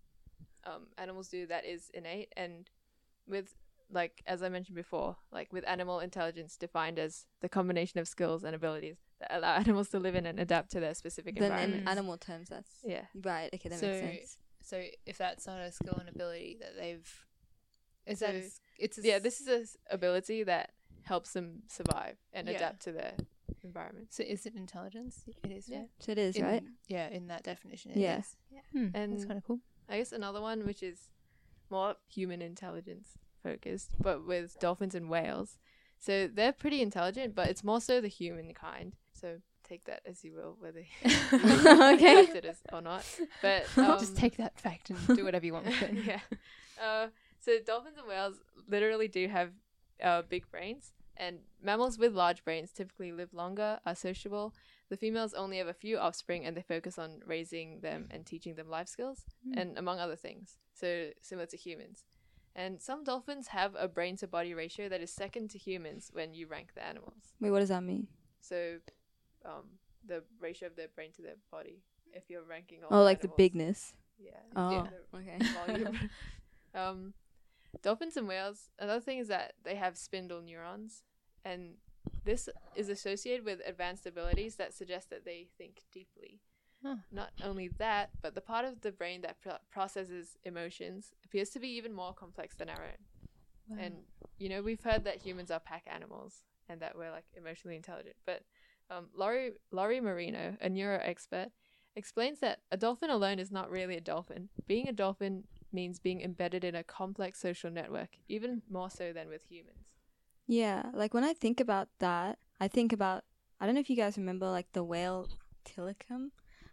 um 0.65 0.87
animals 0.97 1.29
do 1.29 1.47
that 1.47 1.65
is 1.67 1.91
innate 1.93 2.33
and 2.37 2.71
with 3.29 3.55
like 3.91 4.23
as 4.27 4.43
i 4.43 4.49
mentioned 4.49 4.75
before 4.75 5.17
like 5.33 5.53
with 5.53 5.65
animal 5.69 6.01
intelligence 6.01 6.57
defined 6.57 6.99
as 6.99 7.27
the 7.41 7.49
combination 7.49 8.01
of 8.01 8.09
skills 8.09 8.43
and 8.45 8.55
abilities 8.55 8.97
that 9.21 9.31
allow 9.37 9.55
animals 9.65 9.89
to 9.91 9.99
live 9.99 10.15
in 10.15 10.27
and 10.27 10.41
adapt 10.41 10.71
to 10.73 10.81
their 10.81 10.95
specific 10.95 11.39
Then 11.39 11.73
in 11.73 11.89
animal 11.89 12.17
terms, 12.19 12.49
that's 12.49 12.71
yeah 12.85 13.07
right. 13.23 13.49
Okay, 13.55 13.69
that 13.69 13.79
So, 13.79 13.87
makes 13.87 14.03
sense. 14.33 14.39
so 14.63 14.83
if 15.07 15.17
that's 15.19 15.47
not 15.47 15.61
a 15.61 15.71
skill 15.71 15.95
and 16.01 16.09
ability 16.09 16.59
that 16.61 16.77
they've, 16.77 17.09
is 18.07 18.19
So, 18.19 18.27
that 18.27 18.35
a 18.35 18.39
s- 18.45 18.61
it's 18.79 18.99
a 18.99 19.03
yeah 19.03 19.19
this 19.21 19.41
is 19.41 19.77
a 19.91 19.95
ability 19.95 20.43
that 20.45 20.71
helps 21.03 21.33
them 21.33 21.63
survive 21.69 22.17
and 22.33 22.49
Yeah. 22.49 22.57
adapt 22.57 22.83
to 22.83 22.93
their 22.93 23.15
environment. 23.63 24.13
So 24.13 24.23
is 24.25 24.45
it 24.47 24.55
intelligence? 24.57 25.23
It 25.45 25.53
is, 25.53 25.69
Yeah. 25.69 25.79
right? 25.79 25.89
So 26.01 26.13
it 26.13 26.19
is, 26.19 26.37
In- 26.37 26.45
right? 26.45 26.65
Yeah, 26.89 27.09
in 27.09 27.29
that 27.29 27.43
definition. 27.45 27.93
it 27.93 27.99
Yeah. 27.99 28.19
is. 28.19 28.37
Hmm, 28.73 28.91
that's 28.91 28.97
And- 28.97 29.27
kind 29.29 29.39
of 29.39 29.45
cool. 29.45 29.61
I 29.89 29.99
guess 29.99 30.11
another 30.13 30.41
one 30.41 30.67
which 30.67 30.83
is 30.83 30.99
more 31.71 31.95
human 32.09 32.43
intelligence 32.43 33.17
focused, 33.51 33.91
but 34.01 34.27
with 34.27 34.59
dolphins 34.61 34.95
and 34.95 35.09
whales. 35.09 35.59
So 35.99 36.13
they're 36.37 36.53
pretty 36.53 36.81
intelligent, 36.83 37.35
but 37.35 37.49
it's 37.51 37.65
more 37.65 37.81
so 37.81 38.01
the 38.01 38.09
human 38.09 38.53
kind. 38.55 38.95
So 39.21 39.39
take 39.69 39.85
that 39.85 40.01
as 40.07 40.23
you 40.25 40.33
will, 40.35 40.57
whether 40.61 40.81
you 41.05 41.95
Okay. 41.95 42.21
accept 42.25 42.45
it 42.45 42.57
or 42.73 42.81
not. 42.83 43.05
But 43.43 43.63
um, 43.79 43.99
Just 43.99 44.17
take 44.17 44.37
that 44.37 44.59
fact 44.61 44.91
and 44.91 44.99
do 45.17 45.25
whatever 45.25 45.47
you 45.47 45.53
want 45.55 45.67
with 45.67 45.83
it. 45.83 45.95
yeah. 46.05 46.21
Uh, 46.87 47.07
so 47.41 47.59
dolphins 47.65 47.97
and 47.99 48.07
whales 48.07 48.35
literally 48.69 49.09
do 49.09 49.29
have 49.29 49.51
uh, 50.03 50.23
big 50.29 50.45
brains, 50.51 50.93
and 51.17 51.39
mammals 51.63 51.99
with 51.99 52.13
large 52.13 52.45
brains 52.45 52.71
typically 52.73 53.11
live 53.13 53.33
longer, 53.33 53.79
are 53.87 53.95
sociable. 53.95 54.55
The 54.91 54.97
females 54.99 55.33
only 55.33 55.57
have 55.59 55.69
a 55.69 55.73
few 55.85 55.97
offspring, 55.99 56.45
and 56.45 56.55
they 56.57 56.63
focus 56.63 56.99
on 56.99 57.21
raising 57.27 57.81
them 57.81 58.09
and 58.11 58.27
teaching 58.27 58.55
them 58.57 58.69
life 58.69 58.89
skills, 58.89 59.25
Hmm. 59.45 59.59
and 59.59 59.79
among 59.79 59.99
other 59.99 60.17
things. 60.17 60.59
So 60.75 60.89
similar 61.23 61.47
to 61.47 61.57
humans. 61.57 62.05
And 62.57 62.81
some 62.81 63.05
dolphins 63.05 63.49
have 63.49 63.77
a 63.79 63.87
brain 63.87 64.17
to 64.17 64.27
body 64.27 64.55
ratio 64.55 64.89
that 64.89 65.03
is 65.03 65.11
second 65.11 65.51
to 65.51 65.59
humans 65.59 66.11
when 66.13 66.33
you 66.33 66.47
rank 66.47 66.73
the 66.75 66.83
animals. 66.83 67.35
Wait, 67.39 67.51
what 67.51 67.61
does 67.61 67.69
that 67.69 67.83
mean? 67.83 68.09
So, 68.41 68.79
um, 69.45 69.79
the 70.07 70.23
ratio 70.41 70.69
of 70.69 70.75
their 70.75 70.89
brain 70.89 71.13
to 71.17 71.23
their 71.23 71.37
body. 71.53 71.83
If 72.15 72.31
you're 72.31 72.43
ranking 72.43 72.79
all 72.83 73.01
Oh, 73.01 73.03
like 73.03 73.21
the 73.21 73.29
bigness. 73.29 73.93
Yeah. 74.19 74.31
Oh, 74.57 74.71
yeah, 74.71 75.39
okay. 75.39 75.99
um, 76.75 77.13
dolphins 77.83 78.17
and 78.17 78.27
whales. 78.27 78.71
Another 78.79 79.01
thing 79.01 79.19
is 79.19 79.29
that 79.29 79.53
they 79.63 79.75
have 79.75 79.99
spindle 79.99 80.41
neurons, 80.41 81.03
and 81.45 81.75
this 82.25 82.49
is 82.75 82.89
associated 82.89 83.45
with 83.45 83.61
advanced 83.67 84.07
abilities 84.07 84.57
that 84.57 84.73
suggest 84.73 85.11
that 85.11 85.27
they 85.27 85.49
think 85.59 85.83
deeply. 85.93 86.41
Huh. 86.87 86.97
Not 87.11 87.31
only 87.43 87.69
that, 87.79 88.11
but 88.23 88.35
the 88.35 88.41
part 88.41 88.65
of 88.65 88.81
the 88.81 88.93
brain 88.93 89.23
that 89.23 89.41
pro- 89.41 89.59
processes 89.71 90.37
emotions 90.45 91.13
appears 91.25 91.51
to 91.51 91.59
be 91.59 91.69
even 91.69 91.93
more 91.93 92.13
complex 92.13 92.55
than 92.55 92.69
our 92.69 92.83
own. 92.83 93.79
And 93.79 93.95
you 94.39 94.49
know, 94.49 94.63
we've 94.63 94.83
heard 94.83 95.05
that 95.05 95.17
humans 95.17 95.51
are 95.51 95.59
pack 95.59 95.85
animals 95.93 96.43
and 96.69 96.81
that 96.81 96.97
we're 96.97 97.11
like 97.11 97.25
emotionally 97.37 97.77
intelligent. 97.77 98.17
But 98.25 98.43
um, 98.91 99.07
Lori 99.15 99.53
Lori 99.73 100.01
Marino, 100.01 100.57
a 100.61 100.69
neuro 100.69 101.01
expert, 101.03 101.49
explains 101.97 102.41
that 102.41 102.61
a 102.71 102.77
dolphin 102.77 103.11
alone 103.11 103.39
is 103.39 103.51
not 103.51 103.71
really 103.71 103.97
a 103.97 104.01
dolphin. 104.01 104.49
Being 104.67 104.89
a 104.89 104.93
dolphin 104.93 105.45
means 105.73 105.99
being 105.99 106.21
embedded 106.21 106.63
in 106.63 106.77
a 106.77 106.85
complex 106.85 107.41
social 107.41 107.71
network, 107.71 108.11
even 108.29 108.63
more 108.71 108.91
so 108.91 109.13
than 109.13 109.29
with 109.29 109.43
humans. 109.49 109.89
Yeah, 110.47 110.85
like 110.95 111.13
when 111.13 111.25
I 111.25 111.33
think 111.33 111.59
about 111.59 111.89
that, 111.99 112.39
I 112.61 112.69
think 112.69 112.93
about 112.93 113.25
I 113.61 113.67
don't 113.67 113.75
know 113.75 113.81
if 113.81 113.91
you 113.91 113.97
guys 113.97 114.17
remember 114.17 114.49
like 114.49 114.73
the 114.73 114.85
whale 114.85 115.29
Tilikum, 115.65 116.31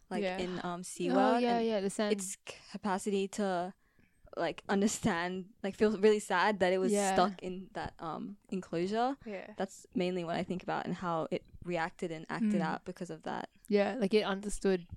like 0.10 0.24
Yeah. 0.24 0.38
in 0.38 0.60
um 0.64 0.82
oh, 1.12 1.38
yeah, 1.38 1.60
yeah. 1.60 1.80
The 1.82 1.90
sand. 1.90 2.12
its 2.14 2.38
capacity 2.72 3.28
to 3.40 3.74
like 4.36 4.64
understand 4.68 5.46
like 5.64 5.76
feel 5.76 5.96
really 5.98 6.20
sad 6.20 6.60
that 6.60 6.74
it 6.74 6.80
was 6.80 6.92
Yeah. 6.92 7.14
stuck 7.14 7.42
in 7.44 7.68
that 7.74 7.94
um 8.00 8.38
enclosure. 8.50 9.16
Yeah. 9.26 9.48
That's 9.58 9.86
mainly 9.96 10.24
what 10.24 10.36
I 10.36 10.44
think 10.44 10.64
about 10.64 10.86
and 10.86 10.96
how 10.96 11.28
it 11.32 11.44
reacted 11.64 12.12
and 12.12 12.26
acted 12.30 12.60
Mm. 12.62 12.66
out 12.66 12.84
because 12.86 13.10
of 13.10 13.24
that. 13.24 13.50
yeah, 13.70 13.96
like 14.00 14.14
it 14.14 14.24
understood 14.26 14.88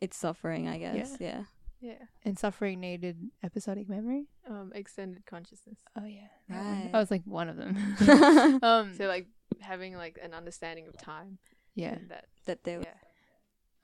It's 0.00 0.16
suffering, 0.16 0.66
I 0.66 0.78
guess. 0.78 1.16
Yeah. 1.20 1.44
Yeah. 1.82 2.04
and 2.24 2.38
suffering 2.38 2.80
needed 2.80 3.30
episodic 3.42 3.88
memory. 3.88 4.28
Um, 4.46 4.70
extended 4.74 5.24
consciousness. 5.26 5.78
Oh 5.96 6.04
yeah, 6.06 6.28
that 6.48 6.62
one. 6.64 6.80
Right. 6.82 6.92
That 6.92 6.98
was 6.98 7.10
like 7.10 7.22
one 7.24 7.48
of 7.48 7.56
them. 7.56 7.76
Um, 8.62 8.94
So 8.96 9.06
like 9.06 9.26
having 9.60 9.94
like 9.96 10.18
an 10.22 10.32
understanding 10.34 10.88
of 10.88 10.96
time. 10.96 11.38
yeah. 11.74 11.96
That. 12.08 12.26
that 12.46 12.64
they 12.64 12.74
Yeah. 12.78 12.94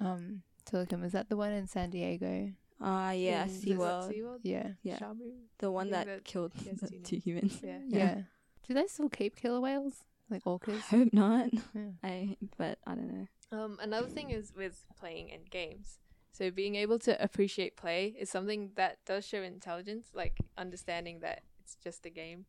Um, 0.00 0.42
Tilikum 0.70 1.04
is 1.04 1.12
that 1.12 1.28
the 1.28 1.36
one 1.36 1.52
in 1.52 1.66
San 1.66 1.90
Diego? 1.90 2.50
Ah 2.80 3.12
yeah, 3.12 3.46
Is 3.46 3.62
it 3.64 3.70
SeaWorld. 3.70 4.12
SeaWorld. 4.12 4.38
Yeah. 4.42 4.68
Yeah. 4.82 4.98
Shamu. 4.98 5.32
The 5.58 5.70
one 5.70 5.86
think 5.86 5.94
that, 5.94 6.06
that- 6.06 6.24
killed 6.24 6.52
the 6.80 6.86
two 6.88 6.98
two 7.02 7.16
humans. 7.16 7.60
Yeah. 7.62 7.78
yeah. 7.88 7.98
Yeah. 7.98 8.20
Do 8.68 8.74
they 8.74 8.86
still 8.86 9.08
keep 9.08 9.36
killer 9.36 9.60
whales 9.60 10.04
like 10.28 10.44
orcas? 10.44 10.82
I 10.92 10.96
hope 10.96 11.12
not. 11.12 11.50
Yeah. 11.74 11.82
I 12.02 12.36
but 12.58 12.78
I 12.86 12.94
don't 12.94 13.12
know. 13.12 13.26
Um, 13.52 13.78
another 13.80 14.08
thing 14.08 14.30
is 14.30 14.52
with 14.56 14.84
playing 14.98 15.30
and 15.32 15.48
games. 15.48 15.98
So 16.32 16.50
being 16.50 16.74
able 16.74 16.98
to 17.00 17.22
appreciate 17.22 17.76
play 17.76 18.14
is 18.18 18.28
something 18.28 18.72
that 18.74 18.98
does 19.06 19.26
show 19.26 19.40
intelligence, 19.42 20.08
like 20.12 20.36
understanding 20.58 21.20
that 21.20 21.42
it's 21.60 21.76
just 21.76 22.04
a 22.04 22.10
game. 22.10 22.44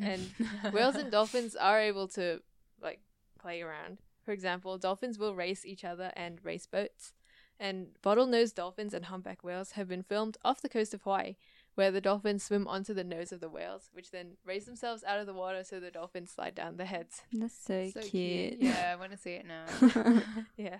And 0.00 0.30
Whales 0.72 0.94
and 0.94 1.10
dolphins 1.10 1.56
are 1.56 1.80
able 1.80 2.06
to 2.08 2.40
like 2.80 3.00
play 3.40 3.60
around. 3.62 3.98
For 4.24 4.30
example, 4.32 4.78
dolphins 4.78 5.18
will 5.18 5.34
race 5.34 5.66
each 5.66 5.84
other 5.84 6.12
and 6.14 6.38
race 6.44 6.66
boats. 6.66 7.12
And 7.58 7.88
bottlenose 8.02 8.54
dolphins 8.54 8.94
and 8.94 9.06
humpback 9.06 9.44
whales 9.44 9.72
have 9.72 9.88
been 9.88 10.02
filmed 10.02 10.36
off 10.44 10.60
the 10.60 10.68
coast 10.68 10.92
of 10.92 11.02
Hawaii, 11.02 11.36
where 11.74 11.90
the 11.90 12.00
dolphins 12.00 12.42
swim 12.44 12.66
onto 12.66 12.92
the 12.94 13.04
nose 13.04 13.32
of 13.32 13.40
the 13.40 13.48
whales, 13.48 13.90
which 13.92 14.10
then 14.10 14.36
raise 14.44 14.64
themselves 14.66 15.04
out 15.04 15.20
of 15.20 15.26
the 15.26 15.34
water 15.34 15.62
so 15.64 15.78
the 15.80 15.90
dolphins 15.90 16.30
slide 16.30 16.54
down 16.54 16.76
their 16.76 16.86
heads. 16.86 17.22
That's 17.32 17.54
so, 17.56 17.90
So 17.90 18.00
cute. 18.00 18.56
Yeah, 18.58 18.92
I 18.92 18.96
want 18.96 19.12
to 19.12 19.18
see 19.18 19.32
it 19.32 19.46
now. 19.46 19.64
Yeah. 20.56 20.78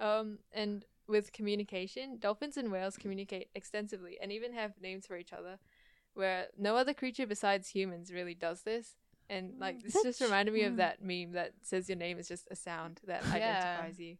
Um, 0.00 0.38
and 0.52 0.84
with 1.08 1.32
communication, 1.32 2.18
dolphins 2.18 2.56
and 2.56 2.70
whales 2.70 2.96
communicate 2.96 3.48
extensively 3.54 4.18
and 4.20 4.30
even 4.30 4.52
have 4.52 4.80
names 4.80 5.06
for 5.06 5.16
each 5.16 5.32
other, 5.32 5.58
where 6.14 6.46
no 6.56 6.76
other 6.76 6.94
creature 6.94 7.26
besides 7.26 7.68
humans 7.68 8.12
really 8.12 8.34
does 8.34 8.62
this. 8.62 8.96
And 9.30 9.58
like 9.58 9.82
this 9.82 10.02
just 10.02 10.20
reminded 10.20 10.54
me 10.54 10.62
of 10.64 10.76
that 10.76 11.02
meme 11.02 11.32
that 11.32 11.52
says 11.62 11.88
your 11.88 11.98
name 11.98 12.18
is 12.18 12.28
just 12.28 12.48
a 12.50 12.56
sound 12.56 13.00
that 13.06 13.22
Yeah. 13.24 13.32
identifies 13.34 13.98
you. 13.98 14.16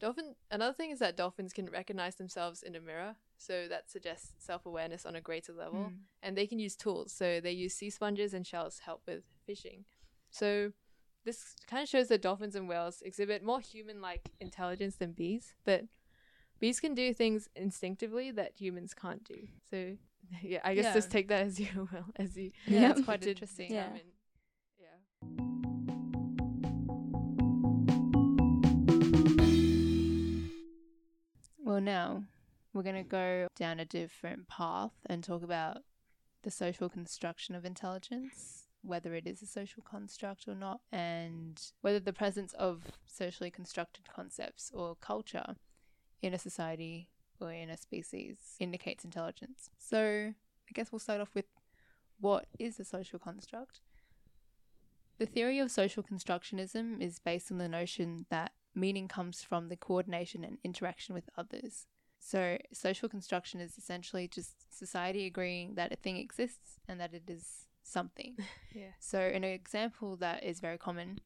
Dolphin. 0.00 0.34
Another 0.50 0.72
thing 0.74 0.90
is 0.90 0.98
that 0.98 1.16
dolphins 1.16 1.52
can 1.52 1.66
recognize 1.66 2.16
themselves 2.16 2.62
in 2.62 2.74
a 2.74 2.80
mirror, 2.80 3.16
so 3.36 3.66
that 3.68 3.90
suggests 3.90 4.32
self 4.38 4.66
awareness 4.66 5.06
on 5.06 5.14
a 5.16 5.20
greater 5.20 5.52
level 5.52 5.90
Mm. 5.90 5.98
and 6.22 6.36
they 6.36 6.46
can 6.46 6.58
use 6.58 6.76
tools. 6.76 7.12
So 7.12 7.40
they 7.40 7.52
use 7.52 7.74
sea 7.74 7.90
sponges 7.90 8.34
and 8.34 8.46
shells 8.46 8.76
to 8.76 8.82
help 8.84 9.02
with 9.06 9.24
fishing. 9.46 9.84
So 10.30 10.72
this 11.24 11.54
kind 11.66 11.82
of 11.82 11.88
shows 11.88 12.08
that 12.08 12.20
dolphins 12.22 12.54
and 12.54 12.68
whales 12.68 13.00
exhibit 13.02 13.42
more 13.42 13.60
human-like 13.60 14.30
intelligence 14.40 14.96
than 14.96 15.12
bees, 15.12 15.54
but 15.64 15.86
bees 16.58 16.80
can 16.80 16.94
do 16.94 17.14
things 17.14 17.48
instinctively 17.56 18.30
that 18.32 18.60
humans 18.60 18.92
can't 18.94 19.24
do. 19.24 19.48
So 19.70 19.96
yeah, 20.42 20.60
I 20.64 20.74
guess 20.74 20.84
Yeah. 20.86 20.94
just 20.94 21.10
take 21.10 21.28
that 21.28 21.42
as 21.46 21.58
you 21.60 21.68
will, 21.92 22.06
as 22.16 22.36
you. 22.36 22.52
Yeah, 22.66 22.80
Yep. 22.80 22.96
it's 22.96 23.04
quite 23.04 23.22
to 23.22 23.30
interesting. 23.30 23.72
Yeah. 23.72 23.86
Um, 23.86 23.92
determine- 23.94 24.12
Yeah. 24.80 26.04
Well, 31.58 31.80
now 31.80 32.24
we're 32.72 32.82
going 32.82 32.96
to 32.96 33.02
go 33.02 33.48
down 33.56 33.80
a 33.80 33.84
different 33.84 34.48
path 34.48 34.92
and 35.06 35.24
talk 35.24 35.42
about 35.42 35.78
the 36.42 36.50
social 36.50 36.88
construction 36.90 37.54
of 37.54 37.64
intelligence, 37.64 38.64
whether 38.82 39.14
it 39.14 39.26
is 39.26 39.40
a 39.40 39.46
social 39.46 39.82
construct 39.82 40.46
or 40.46 40.54
not, 40.54 40.80
and 40.92 41.60
whether 41.80 41.98
the 42.00 42.12
presence 42.12 42.52
of 42.54 42.82
socially 43.06 43.50
constructed 43.50 44.04
concepts 44.14 44.70
or 44.74 44.94
culture 44.96 45.56
in 46.20 46.34
a 46.34 46.38
society 46.38 47.08
in 47.48 47.70
a 47.70 47.76
species 47.76 48.36
indicates 48.58 49.04
intelligence. 49.04 49.70
So, 49.78 50.32
I 50.68 50.72
guess 50.72 50.90
we'll 50.90 50.98
start 50.98 51.20
off 51.20 51.34
with 51.34 51.46
what 52.20 52.46
is 52.58 52.80
a 52.80 52.84
social 52.84 53.18
construct? 53.18 53.80
The 55.18 55.26
theory 55.26 55.58
of 55.58 55.70
social 55.70 56.02
constructionism 56.02 57.00
is 57.00 57.18
based 57.18 57.52
on 57.52 57.58
the 57.58 57.68
notion 57.68 58.26
that 58.30 58.52
meaning 58.74 59.06
comes 59.08 59.42
from 59.42 59.68
the 59.68 59.76
coordination 59.76 60.42
and 60.44 60.58
interaction 60.64 61.14
with 61.14 61.28
others. 61.38 61.86
So, 62.18 62.58
social 62.72 63.08
construction 63.08 63.60
is 63.60 63.76
essentially 63.76 64.26
just 64.26 64.76
society 64.76 65.26
agreeing 65.26 65.74
that 65.74 65.92
a 65.92 65.96
thing 65.96 66.16
exists 66.16 66.80
and 66.88 66.98
that 66.98 67.12
it 67.12 67.28
is 67.28 67.66
something. 67.82 68.36
Yeah. 68.74 68.94
So, 68.98 69.20
an 69.20 69.44
example 69.44 70.16
that 70.16 70.42
is 70.42 70.58
very 70.58 70.78
common 70.78 71.20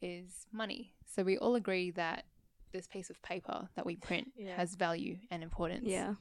is 0.00 0.46
money. 0.52 0.94
So, 1.04 1.24
we 1.24 1.36
all 1.36 1.56
agree 1.56 1.90
that 1.92 2.26
this 2.76 2.86
piece 2.86 3.10
of 3.10 3.20
paper 3.22 3.68
that 3.74 3.86
we 3.86 3.96
print 3.96 4.32
Yeah. 4.36 4.56
has 4.56 4.74
value 4.74 5.16
and 5.30 5.42
importance. 5.42 5.86
Yeah. 5.88 6.14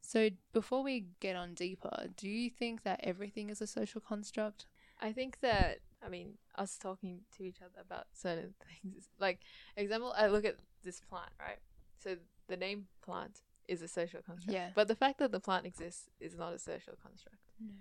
So, 0.00 0.30
before 0.52 0.82
we 0.84 1.06
get 1.20 1.34
on 1.36 1.54
deeper, 1.54 2.06
do 2.16 2.28
you 2.28 2.48
think 2.48 2.82
that 2.84 3.00
everything 3.02 3.50
is 3.50 3.60
a 3.60 3.66
social 3.66 4.00
construct? 4.00 4.66
I 5.00 5.12
think 5.12 5.40
that 5.40 5.78
I 6.02 6.08
mean 6.08 6.28
us 6.56 6.78
talking 6.78 7.14
to 7.36 7.42
each 7.42 7.60
other 7.60 7.80
about 7.86 8.06
certain 8.12 8.54
things. 8.82 9.08
Like 9.18 9.40
example, 9.76 10.14
I 10.16 10.28
look 10.28 10.44
at 10.44 10.56
this 10.84 11.00
plant, 11.00 11.32
right? 11.40 11.58
So 12.02 12.16
the 12.46 12.56
name 12.56 12.86
plant 13.02 13.40
is 13.66 13.82
a 13.82 13.88
social 13.88 14.22
construct. 14.22 14.54
Yeah. 14.54 14.70
But 14.74 14.86
the 14.86 14.94
fact 14.94 15.18
that 15.18 15.32
the 15.32 15.40
plant 15.40 15.66
exists 15.66 16.08
is 16.20 16.36
not 16.36 16.52
a 16.54 16.58
social 16.58 16.94
construct. 17.02 17.42
No. 17.60 17.72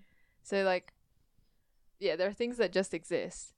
So 0.42 0.64
like, 0.64 0.94
yeah, 2.00 2.16
there 2.16 2.28
are 2.28 2.34
things 2.34 2.58
that 2.58 2.72
just 2.72 2.94
exist, 2.94 3.54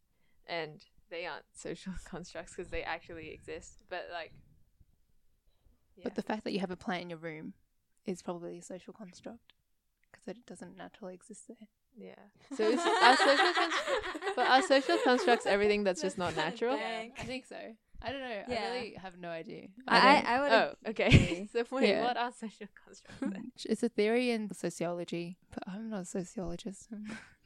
and 0.46 0.84
they 1.10 1.26
aren't 1.26 1.46
social 1.54 1.94
constructs 2.06 2.54
because 2.54 2.70
they 2.70 2.84
actually 2.84 3.30
exist. 3.32 3.78
But 3.90 4.04
like, 4.12 4.34
yeah. 5.98 6.04
But 6.04 6.16
the 6.16 6.22
fact 6.22 6.44
that 6.46 6.54
you 6.54 6.60
have 6.60 6.72
a 6.72 6.76
plant 6.78 7.04
in 7.04 7.10
your 7.10 7.20
room 7.20 7.54
is 8.06 8.22
probably 8.22 8.58
a 8.60 8.62
social 8.62 8.94
construct 8.94 9.54
because 10.12 10.28
it 10.28 10.46
doesn't 10.46 10.78
naturally 10.78 11.14
exist 11.14 11.48
there. 11.48 11.68
yeah. 11.98 12.16
So 12.56 12.64
it's, 12.70 12.82
our 12.82 13.18
social 13.18 13.54
construct, 13.54 14.36
but 14.36 14.48
our 14.48 14.62
social 14.62 14.98
constructs 15.04 15.46
everything 15.46 15.84
that's 15.84 16.02
just 16.02 16.18
not 16.18 16.36
natural. 16.36 16.76
I 16.76 17.12
think 17.26 17.46
so. 17.46 17.58
I 18.02 18.12
don't 18.12 18.22
know. 18.22 18.42
Yeah. 18.48 18.62
I 18.64 18.76
really 18.76 18.94
have 18.94 19.18
no 19.18 19.30
idea. 19.30 19.68
I, 19.88 19.98
I, 19.98 20.36
I 20.36 20.40
would. 20.42 20.52
Oh, 20.52 20.74
okay. 20.90 21.08
agree. 21.08 21.50
so 21.52 21.64
wait, 21.72 21.90
Yeah. 21.90 22.04
what 22.04 22.16
are 22.16 22.32
social 22.32 22.68
constructs 22.86 23.20
then? 23.22 23.52
it's 23.66 23.82
a 23.84 23.90
theory 23.90 24.30
in 24.30 24.54
sociology, 24.54 25.38
but 25.52 25.64
I'm 25.68 25.90
not 25.90 26.02
a 26.02 26.06
sociologist. 26.06 26.90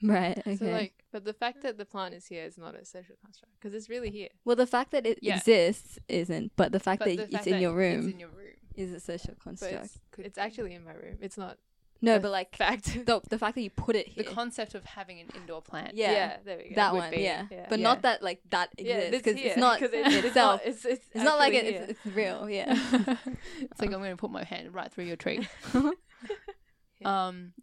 right. 0.17 0.37
Okay. 0.47 0.55
So 0.57 0.65
like, 0.65 0.93
but 1.11 1.25
the 1.25 1.33
fact 1.33 1.61
that 1.63 1.77
the 1.77 1.85
plant 1.85 2.13
is 2.13 2.25
here 2.27 2.43
is 2.43 2.57
not 2.57 2.75
a 2.75 2.83
social 2.85 3.15
construct 3.23 3.53
because 3.59 3.73
it's 3.75 3.89
really 3.89 4.09
here. 4.11 4.29
well, 4.45 4.55
the 4.55 4.67
fact 4.67 4.91
that 4.91 5.05
it 5.05 5.19
Yeah. 5.21 5.37
exists 5.37 5.99
isn't, 6.07 6.51
but 6.55 6.71
the 6.71 6.79
fact 6.79 6.99
But 6.99 7.09
that 7.09 7.17
the 7.17 7.23
it's 7.23 7.33
fact 7.33 7.47
in 7.47 7.53
that 7.53 7.61
your 7.61 7.73
room 7.73 7.99
It's 8.05 8.13
in 8.13 8.19
your 8.19 8.29
room. 8.29 8.55
is 8.75 8.91
a 8.93 8.99
social 8.99 9.35
construct. 9.43 9.73
it's, 9.85 9.99
it's 10.17 10.37
actually 10.37 10.73
in 10.73 10.83
my 10.85 10.93
room. 10.93 11.17
It's 11.21 11.37
not 11.37 11.57
No, 12.01 12.17
but 12.17 12.31
like 12.31 12.55
fact. 12.55 12.85
the 13.05 13.21
the 13.29 13.37
fact 13.37 13.53
that 13.55 13.61
you 13.61 13.69
put 13.69 13.95
it 13.95 14.07
here. 14.07 14.23
The 14.23 14.29
concept 14.31 14.73
of 14.73 14.83
having 14.85 15.19
an 15.19 15.27
indoor 15.35 15.61
plant. 15.61 15.93
Yeah. 15.93 16.37
there 16.45 16.57
we 16.57 16.69
go. 16.69 16.75
that 16.75 16.93
Would 16.93 16.99
one, 16.99 17.11
be, 17.11 17.21
yeah. 17.21 17.45
But 17.69 17.77
Yeah. 17.79 17.83
not 17.89 18.01
that 18.03 18.23
like 18.23 18.41
that 18.49 18.69
exists 18.77 19.11
because 19.17 19.35
here, 19.37 19.47
it's 19.49 19.57
not 19.57 19.79
'cause 19.79 19.89
it's, 19.93 20.15
it's 20.15 20.25
itself. 20.27 20.61
not. 20.61 20.67
It's 20.69 20.85
it's, 20.85 21.05
It's 21.13 21.23
not 21.23 21.37
like 21.37 21.53
it, 21.53 21.65
it's, 21.65 21.91
it's 21.91 22.15
real. 22.15 22.49
Yeah. 22.49 22.73
it's 22.73 23.79
like 23.81 23.91
I'm 23.93 23.99
going 23.99 24.09
to 24.11 24.17
put 24.17 24.31
my 24.31 24.43
hand 24.43 24.73
right 24.73 24.91
through 24.91 25.05
your 25.05 25.17
tree. 25.17 25.47
Yeah. 25.73 27.27
Um. 27.27 27.53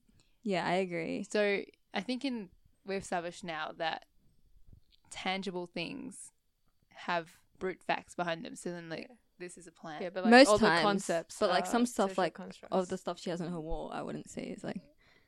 yeah, 0.43 0.67
I 0.67 0.75
agree. 0.75 1.25
So 1.31 1.63
I 1.99 2.03
think 2.03 2.25
in 2.25 2.49
we've 2.87 3.03
established 3.03 3.45
now 3.45 3.73
that 3.79 4.05
tangible 5.11 5.67
things 5.67 6.33
have 6.95 7.29
brute 7.59 7.83
facts 7.83 8.15
behind 8.15 8.45
them. 8.45 8.57
So 8.57 8.71
then, 8.71 8.89
like, 8.89 9.07
Yeah. 9.09 9.15
this 9.39 9.59
is 9.59 9.67
a 9.67 9.73
plant. 9.73 10.03
yeah, 10.03 10.11
but 10.11 10.25
like 10.25 10.31
Most 10.31 10.49
all 10.49 10.59
times, 10.59 10.79
the 10.81 10.83
concepts, 10.83 11.37
but, 11.41 11.51
like, 11.51 11.67
some 11.67 11.87
stuff, 11.87 12.17
like, 12.19 12.35
constructs. 12.35 12.75
Of 12.75 12.89
the 12.89 12.99
stuff 12.99 13.19
she 13.19 13.31
has 13.31 13.41
on 13.41 13.51
her 13.53 13.61
wall, 13.61 13.91
I 13.93 14.03
wouldn't 14.03 14.29
say 14.31 14.43
is 14.45 14.63
like 14.65 14.81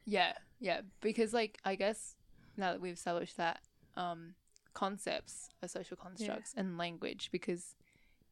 Yeah, 0.05 0.33
yeah. 0.59 0.81
Because 1.01 1.33
like 1.35 1.59
I 1.65 1.75
guess 1.75 2.17
now 2.57 2.73
that 2.73 2.81
we've 2.81 2.95
established 2.95 3.37
that 3.37 3.61
um 3.97 4.35
concepts 4.73 5.49
are 5.63 5.69
social 5.69 5.97
constructs 5.97 6.55
and 6.57 6.79
language 6.79 7.29
because 7.33 7.75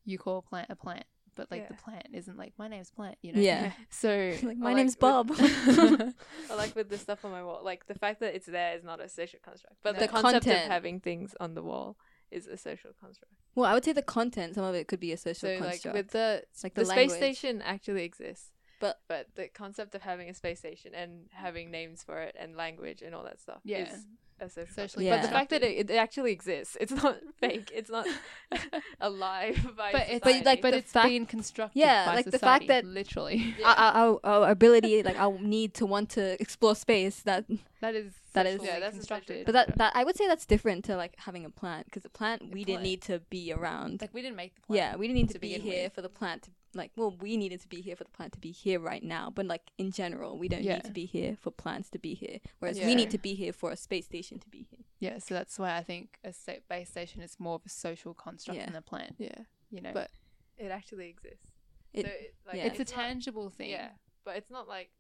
you 0.05 0.17
call 0.19 0.39
a 0.39 0.43
plant 0.43 0.71
a 0.71 0.77
plant, 0.77 1.07
but 1.39 1.51
like 1.51 1.69
the 1.69 1.75
plant 1.75 2.07
isn't 2.13 2.37
like 2.37 2.53
my 2.59 2.69
name's 2.69 2.91
plant, 2.91 3.17
you 3.23 3.33
know. 3.33 3.41
yeah. 3.41 3.73
So 3.91 4.35
like 4.43 4.59
my 4.59 4.67
like 4.67 4.77
name's 4.77 4.93
with- 4.93 5.01
Bob. 5.01 5.31
Or 6.51 6.57
like 6.57 6.75
with 6.77 6.89
the 6.91 6.99
stuff 6.99 7.25
on 7.25 7.31
my 7.31 7.43
wall, 7.43 7.61
like 7.65 7.87
the 7.87 7.95
fact 7.95 8.21
that 8.21 8.35
it's 8.35 8.47
there 8.47 8.77
is 8.77 8.85
not 8.85 9.01
a 9.01 9.09
social 9.09 9.39
construct, 9.43 9.77
but 9.83 9.95
No. 9.95 10.01
the, 10.01 10.07
The 10.07 10.13
concept 10.13 10.45
content. 10.45 10.65
of 10.67 10.71
having 10.73 11.01
things 11.01 11.35
on 11.41 11.55
the 11.55 11.63
wall 11.63 11.97
is 12.31 12.47
a 12.47 12.57
social 12.57 12.91
construct. 13.01 13.33
well, 13.55 13.65
I 13.71 13.73
would 13.75 13.85
say 13.85 13.93
the 13.93 14.03
content. 14.03 14.55
Some 14.55 14.65
of 14.65 14.75
it 14.75 14.87
could 14.89 15.01
be 15.01 15.13
a 15.13 15.17
social 15.17 15.49
So 15.49 15.55
like 15.65 15.71
construct. 15.83 15.97
with 15.97 16.09
the 16.11 16.43
It's 16.53 16.63
like 16.65 16.75
the, 16.75 16.83
the 16.85 16.91
space 16.91 17.15
station 17.15 17.63
actually 17.63 18.05
exists, 18.05 18.51
But- 18.81 19.01
but 19.09 19.29
the 19.35 19.49
concept 19.49 19.95
of 19.95 20.03
having 20.03 20.29
a 20.29 20.35
space 20.35 20.59
station 20.59 20.95
and 20.95 21.29
having 21.33 21.71
names 21.71 22.03
for 22.03 22.19
it 22.21 22.35
and 22.39 22.57
language 22.57 23.01
and 23.03 23.15
all 23.15 23.25
that 23.25 23.41
stuff 23.41 23.61
Yeah. 23.65 23.85
is 23.93 24.07
a 24.41 24.49
social 24.49 24.67
Socially 24.75 25.07
construct. 25.07 25.23
But 25.23 25.23
the 25.29 25.33
fact 25.39 25.51
that 25.51 25.63
it, 25.63 25.91
it 25.91 25.95
actually 25.97 26.33
exists, 26.33 26.77
it's 26.81 26.93
not 26.93 27.17
fake. 27.41 27.71
It's 27.75 27.91
not 27.91 28.07
alive 29.01 29.75
by 29.77 29.93
but 29.93 30.03
it's 30.09 30.25
society. 30.25 30.45
like 30.45 30.63
but 30.63 30.71
the 30.73 30.79
it's 30.79 30.93
fact- 30.93 31.09
being 31.09 31.27
constructed 31.27 31.79
Yeah, 31.79 32.07
by 32.07 32.15
like 32.17 32.27
the 32.27 32.39
fact 32.39 32.67
that- 32.69 32.85
literally 32.85 33.55
Yeah. 33.59 33.67
our, 33.69 33.93
our, 33.93 34.21
our 34.25 34.51
ability, 34.51 35.03
like 35.03 35.19
our 35.19 35.39
need 35.39 35.75
to 35.75 35.87
want 35.87 36.11
to 36.11 36.41
explore 36.41 36.75
space. 36.75 37.21
That, 37.23 37.45
that 37.81 37.95
is 37.95 38.13
That 38.33 38.47
is- 38.47 38.63
Yeah, 38.63 38.81
that's 38.81 38.95
a 38.95 38.99
constructed. 38.99 39.47
but 39.47 39.53
that, 39.53 39.77
that 39.79 39.93
I 39.95 40.05
would 40.05 40.17
say 40.17 40.27
that's 40.27 40.47
different 40.47 40.85
to 40.87 40.97
like 40.97 41.15
having 41.19 41.45
a 41.45 41.51
plant 41.51 41.87
because 41.87 42.03
the 42.03 42.09
plant 42.09 42.43
we 42.53 42.65
didn't 42.65 42.79
plant. 42.79 42.83
need 42.85 43.03
to 43.03 43.21
be 43.31 43.53
around. 43.53 44.01
like 44.01 44.15
we 44.15 44.23
didn't 44.23 44.37
make 44.37 44.55
the 44.55 44.61
plant. 44.63 44.77
yeah, 44.79 44.97
we 44.97 45.07
didn't 45.07 45.19
need 45.21 45.29
to 45.29 45.35
to, 45.35 45.41
be 45.41 45.53
here 45.59 45.85
with. 45.85 45.95
for 45.95 46.03
the 46.03 46.09
plant 46.09 46.43
to 46.43 46.51
like. 46.75 46.93
Well, 46.97 47.11
we 47.21 47.37
needed 47.37 47.61
to 47.63 47.69
be 47.69 47.81
here 47.81 47.97
for 47.97 48.05
the 48.05 48.11
plant 48.11 48.33
to 48.35 48.39
be 48.39 48.51
here 48.53 48.79
right 48.81 49.03
now, 49.03 49.31
but 49.35 49.47
like 49.47 49.71
in 49.79 49.91
general, 49.91 50.39
we 50.39 50.49
don't 50.49 50.63
Yeah. 50.63 50.75
need 50.75 50.85
to 50.85 50.93
be 50.93 51.07
here 51.07 51.37
for 51.41 51.51
plants 51.51 51.91
to 51.91 51.99
be 51.99 52.15
here. 52.15 52.39
Whereas 52.59 52.79
Yeah. 52.79 52.87
we 52.87 52.95
need 52.95 53.11
to 53.11 53.19
be 53.19 53.35
here 53.35 53.53
for 53.53 53.71
a 53.73 53.77
space 53.77 54.07
station 54.07 54.39
to 54.41 54.49
be 54.49 54.67
here. 54.71 54.85
Yeah, 55.01 55.19
so 55.19 55.35
that's 55.35 55.59
why 55.59 55.77
I 55.77 55.83
think 55.83 56.19
a 56.25 56.33
sta- 56.33 56.61
base 56.69 56.91
station 56.91 57.23
is 57.23 57.39
more 57.39 57.55
of 57.55 57.63
a 57.67 57.69
social 57.69 58.15
construct 58.15 58.59
Yeah. 58.59 58.67
than 58.67 58.75
a 58.77 58.83
plant. 58.83 59.17
yeah, 59.19 59.45
You 59.71 59.81
know, 59.83 59.93
But- 59.93 60.11
it 60.57 60.71
actually 60.71 61.09
exists. 61.09 61.47
It- 61.93 62.05
so 62.07 62.11
it, 62.13 62.35
like, 62.47 62.57
yeah. 62.57 62.67
it's, 62.67 62.77
a 62.77 62.85
not- 62.85 62.89
tangible 62.89 63.51
thing. 63.51 63.71
Yeah, 63.71 63.91
but 64.25 64.37
it's 64.37 64.51
not 64.51 64.67
like 64.69 64.91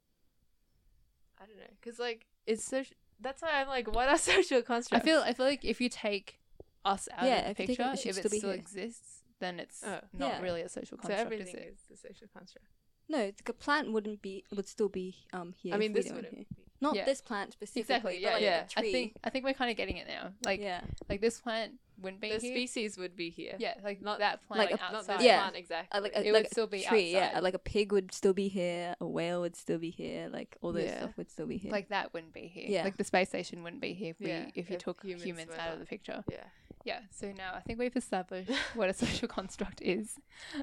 I 1.41 1.47
don't 1.47 1.57
know, 1.57 1.71
because 1.81 1.99
like 1.99 2.27
it's 2.47 2.65
social. 2.65 2.97
That's 3.21 3.43
why 3.43 3.61
I'm 3.61 3.69
like, 3.69 3.93
what 3.93 4.09
are 4.09 4.19
social 4.33 4.63
constructs? 4.63 5.03
I 5.05 5.05
feel 5.09 5.21
I 5.21 5.33
feel 5.33 5.47
like 5.47 5.65
if 5.65 5.81
you 5.81 5.89
take 5.89 6.41
us 6.85 7.09
out 7.13 7.27
Yeah, 7.27 7.39
of 7.39 7.45
the 7.45 7.51
if 7.51 7.61
it, 7.61 7.67
picture, 7.69 7.83
it 7.93 8.07
if 8.07 8.07
it 8.07 8.15
still 8.27 8.31
still 8.39 8.51
here. 8.51 8.59
exists, 8.59 9.18
then 9.41 9.61
it's 9.61 9.83
Oh. 9.85 10.01
not 10.13 10.35
Yeah. 10.35 10.41
really 10.43 10.63
a 10.63 10.69
social 10.69 10.99
so 10.99 11.03
construct, 11.09 11.33
is 11.33 11.41
everything 11.41 11.55
it? 11.57 11.77
is 11.91 11.91
a 11.93 11.97
social 12.09 12.29
construct. 12.33 12.67
No, 13.09 13.19
it's- 13.21 13.41
a 13.47 13.53
plant 13.55 13.93
wouldn't 13.93 14.21
be 14.21 14.45
would 14.55 14.69
still 14.69 14.89
be 14.89 15.17
um 15.33 15.53
here. 15.53 15.75
I 15.75 15.79
mean, 15.79 15.93
this 15.93 16.07
don't 16.07 16.17
would 16.17 16.25
here. 16.27 16.33
be. 16.33 16.47
not 16.81 16.95
Yeah. 16.95 17.05
this 17.05 17.21
plant 17.21 17.53
specifically. 17.53 17.81
Exactly. 17.81 18.13
but 18.15 18.21
Yeah, 18.21 18.33
like 18.35 18.43
yeah. 18.43 18.61
a 18.61 18.79
I 18.79 18.83
tree. 18.83 18.93
think 18.93 19.17
I 19.25 19.31
think 19.31 19.45
we're 19.45 19.55
kind 19.55 19.71
of 19.71 19.77
getting 19.77 19.97
it 19.97 20.07
now. 20.07 20.33
Like 20.45 20.61
yeah, 20.61 20.83
like 21.09 21.21
this 21.21 21.41
plant 21.41 21.73
wouldn't 22.01 22.21
be 22.23 22.29
The 22.31 22.39
here. 22.39 22.53
species 22.55 22.97
would 22.97 23.17
be 23.17 23.29
here. 23.31 23.57
yeah, 23.59 23.75
like 23.83 24.01
Not- 24.01 24.21
that 24.21 24.47
plant 24.47 24.59
like 24.61 24.71
like, 24.71 24.81
a- 24.81 24.85
not 24.93 24.95
outside. 25.01 25.19
this 25.19 25.27
Yeah. 25.27 25.41
plant 25.41 25.57
exactly. 25.57 25.99
Uh, 25.99 26.03
like 26.03 26.13
a, 26.15 26.21
It 26.21 26.33
like 26.33 26.43
would 26.43 26.47
a 26.47 26.51
still 26.51 26.67
be 26.69 26.83
tree. 26.83 27.11
Yeah, 27.13 27.41
like 27.41 27.55
a 27.55 27.59
pig 27.59 27.91
would 27.91 28.13
still 28.15 28.33
be 28.35 28.47
here. 28.47 28.95
A 29.01 29.07
whale 29.09 29.41
would 29.41 29.57
still 29.57 29.79
be 29.79 29.91
here. 29.91 30.29
Like 30.29 30.57
all 30.61 30.73
this 30.73 30.85
Yeah. 30.91 30.99
stuff 30.99 31.17
would 31.17 31.31
still 31.31 31.47
be 31.47 31.57
here. 31.57 31.73
Like 31.73 31.89
that 31.89 32.13
wouldn't 32.13 32.33
be 32.35 32.47
here. 32.47 32.67
Yeah. 32.69 32.85
Like 32.85 32.97
the 32.97 33.03
space 33.05 33.31
station 33.31 33.65
wouldn't 33.65 33.83
be 33.83 33.95
here 33.95 34.11
if 34.11 34.21
we 34.21 34.29
Yeah, 34.29 34.51
if 34.55 34.71
you 34.71 34.77
if 34.77 34.83
took 34.85 35.03
humans 35.03 35.25
humans, 35.25 35.51
out 35.59 35.73
of 35.73 35.81
the 35.81 35.87
picture. 35.87 36.23
yeah. 36.31 36.45
Yeah. 36.85 37.01
So 37.11 37.33
now 37.37 37.53
I 37.55 37.61
think 37.61 37.79
we've 37.79 37.97
established 37.97 38.51
what 38.75 38.89
a 38.89 38.95
social 38.95 39.29
construct 39.29 39.81
is. 39.83 40.15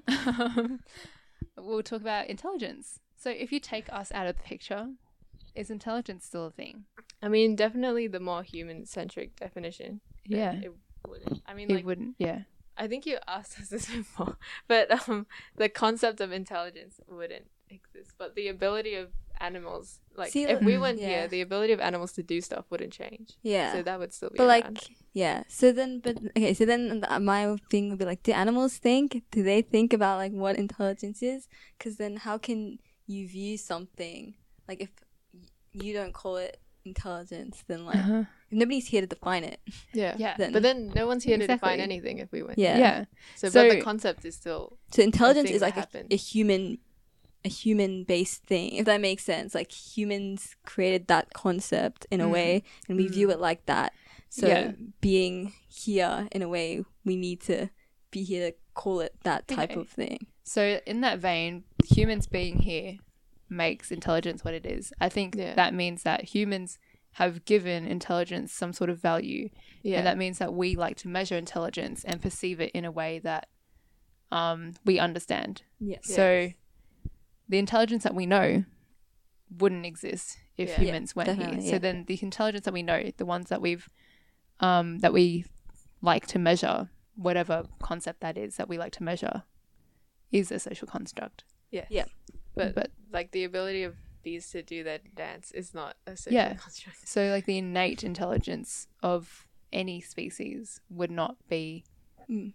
Um, 0.08 0.80
we'll 1.58 1.84
talk 1.84 2.02
about 2.02 2.28
intelligence. 2.28 3.00
So 3.18 3.30
if 3.30 3.52
you 3.52 3.60
take 3.60 3.92
us 3.92 4.12
out 4.12 4.28
of 4.28 4.38
the 4.38 4.44
picture, 4.44 4.88
is 5.56 5.70
intelligence 5.70 6.26
still 6.26 6.46
a 6.46 6.52
thing? 6.52 6.86
I 7.22 7.28
mean, 7.30 7.56
definitely 7.56 8.08
the 8.08 8.20
more 8.20 8.44
human-centric 8.44 9.38
definition. 9.38 10.02
then 10.28 10.40
Yeah. 10.40 10.54
It 10.70 10.74
wouldn't. 11.08 11.42
I 11.48 11.54
mean, 11.54 11.72
It 11.72 11.76
like, 11.76 11.86
wouldn't. 11.86 12.16
Yeah. 12.20 12.42
I 12.78 12.88
think 12.88 13.06
you 13.06 13.18
asked 13.28 13.60
us 13.60 13.70
this 13.70 13.86
before, 13.96 14.38
but 14.68 15.08
um, 15.08 15.28
the 15.56 15.70
concept 15.70 16.20
of 16.20 16.32
intelligence 16.32 17.00
wouldn't 17.08 17.46
exist. 17.70 18.12
But 18.18 18.36
the 18.36 18.50
ability 18.50 18.96
of 18.96 19.10
animals, 19.42 20.00
like 20.16 20.32
See, 20.32 20.44
if 20.44 20.62
we 20.62 20.78
weren't 20.78 21.00
yeah. 21.00 21.08
here, 21.08 21.28
the 21.28 21.42
ability 21.42 21.74
of 21.74 21.80
animals 21.80 22.12
to 22.14 22.24
do 22.24 22.42
stuff 22.42 22.66
wouldn't 22.70 22.94
change. 22.94 23.34
yeah. 23.44 23.74
So 23.74 23.82
that 23.84 24.00
would 24.00 24.14
still 24.14 24.30
be 24.30 24.38
but 24.38 24.48
like 24.48 24.68
yeah 25.14 25.44
so 25.48 25.72
then 25.72 26.00
but 26.00 26.18
okay 26.36 26.54
so 26.54 26.66
then 26.66 27.02
my 27.22 27.56
thing 27.72 27.90
would 27.90 28.00
be 28.00 28.04
like 28.06 28.22
do 28.24 28.34
animals 28.34 28.76
think 28.78 29.24
do 29.32 29.44
they 29.44 29.62
think 29.62 29.94
about 29.94 30.18
like 30.18 30.34
what 30.34 30.58
intelligence 30.58 31.24
is 31.24 31.48
because 31.78 31.96
then 31.96 32.18
how 32.18 32.38
can 32.38 32.78
you 33.08 33.26
view 33.26 33.58
something 33.58 34.34
like 34.68 34.82
if 34.82 34.90
you 35.72 35.94
don't 35.94 36.14
call 36.14 36.36
it 36.36 36.60
intelligence 36.84 37.64
then 37.68 37.86
like 37.86 37.96
Uh-huh. 37.96 38.24
if 38.52 38.58
nobody's 38.58 38.88
here 38.88 39.02
to 39.02 39.08
define 39.08 39.44
it 39.44 39.60
yeah. 39.94 40.16
Yeah. 40.18 40.36
then 40.40 40.52
But 40.52 40.64
then 40.64 40.92
no 40.94 41.08
one's 41.08 41.24
here 41.24 41.38
to 41.38 41.48
define 41.48 41.80
anything 41.80 42.20
if 42.20 42.32
we 42.32 42.44
weren't. 42.44 42.58
yeah, 42.60 42.78
Yeah. 42.78 43.06
So, 43.36 43.50
So- 43.50 43.64
but 43.68 43.76
the 43.76 43.82
concept 43.82 44.26
is 44.26 44.36
still 44.36 44.78
so 44.92 45.02
intelligence 45.02 45.50
is 45.50 45.62
like 45.62 45.78
a, 45.78 45.88
a 46.12 46.16
human 46.18 46.78
a 47.46 47.50
human 47.50 48.04
based 48.04 48.44
thing 48.44 48.74
if 48.76 48.86
that 48.86 49.00
makes 49.00 49.24
sense 49.24 49.54
like 49.56 49.72
humans 49.72 50.56
created 50.66 51.08
that 51.08 51.34
concept 51.34 52.06
in 52.12 52.20
a 52.20 52.26
Mm. 52.26 52.32
way 52.32 52.64
and 52.90 52.98
we 52.98 53.08
view 53.08 53.30
it 53.30 53.40
like 53.40 53.66
that 53.68 53.94
so 54.30 54.48
Yeah. 54.48 54.72
being 55.02 55.54
here 55.68 56.28
in 56.32 56.42
a 56.42 56.50
way 56.50 56.84
we 57.04 57.16
need 57.16 57.40
to 57.42 57.70
be 58.12 58.24
here 58.24 58.50
to 58.52 58.58
call 58.74 59.00
it 59.00 59.14
that 59.24 59.48
type 59.48 59.72
Okay. 59.72 59.80
of 59.82 59.90
thing 59.90 60.28
So 60.44 60.80
in 60.86 61.02
that 61.02 61.20
vein, 61.20 61.64
humans 61.86 62.28
being 62.28 62.60
here 62.60 62.98
makes 63.50 63.92
intelligence 63.92 64.44
what 64.44 64.54
it 64.54 64.66
is. 64.66 64.94
I 65.00 65.10
think 65.10 65.36
Yeah. 65.36 65.56
that 65.56 65.74
means 65.74 66.04
that 66.04 66.26
humans 66.36 66.78
have 67.14 67.46
given 67.46 67.86
intelligence 67.88 68.52
some 68.54 68.74
sort 68.74 68.90
of 68.90 69.00
value 69.00 69.50
yeah. 69.82 69.98
and 70.00 70.08
that 70.08 70.18
means 70.18 70.38
that 70.40 70.54
we 70.54 70.76
like 70.76 70.98
to 70.98 71.08
measure 71.08 71.36
intelligence 71.38 72.04
and 72.04 72.22
perceive 72.22 72.60
it 72.60 72.72
in 72.74 72.86
a 72.86 72.92
way 72.92 73.20
that 73.20 73.48
um, 74.32 74.74
we 74.84 75.00
understand. 75.00 75.62
yes 75.80 76.06
So 76.06 76.52
the 77.48 77.58
intelligence 77.60 78.04
that 78.04 78.16
we 78.16 78.26
know 78.26 78.64
wouldn't 79.58 79.86
exist 79.86 80.38
if 80.58 80.70
Yeah. 80.70 80.76
Yeah, 80.76 80.86
humans 80.86 81.16
weren't 81.16 81.30
here. 81.30 81.38
definitely, 81.38 81.66
So 81.68 81.74
yeah. 81.74 81.78
then 81.80 82.06
the 82.06 82.20
intelligence 82.22 82.66
that 82.66 82.74
we 82.74 82.84
know, 82.84 83.12
the 83.18 83.26
ones 83.26 83.50
that 83.50 83.62
we've 83.62 83.90
um, 84.62 85.00
that 85.00 85.12
we 85.14 85.46
like 86.02 86.26
to 86.28 86.40
measure, 86.40 86.90
whatever 87.16 87.66
concept 87.82 88.22
that 88.22 88.38
is 88.38 88.56
that 88.56 88.70
we 88.70 88.78
like 88.78 88.94
to 88.94 89.04
measure, 89.04 89.44
is 90.32 90.50
a 90.52 90.60
social 90.60 90.88
construct. 90.88 91.44
yeah. 91.72 91.86
Yeah. 91.90 92.06
But, 92.56 92.74
But- 92.74 92.92
like 93.12 93.32
the 93.32 93.44
ability 93.44 93.84
of 93.84 93.96
bees 94.24 94.50
to 94.52 94.64
do 94.64 94.84
that 94.86 95.14
dance 95.14 95.52
is 95.52 95.74
not 95.74 95.98
a 96.08 96.16
social 96.18 96.34
Yeah. 96.34 96.54
construct. 96.56 97.06
So 97.08 97.30
like 97.30 97.46
the 97.46 97.58
innate 97.58 98.04
intelligence 98.04 98.88
of 99.04 99.48
any 99.74 100.00
species 100.02 100.80
would 100.90 101.12
not 101.12 101.36
be 101.50 101.84
Mm. 102.30 102.54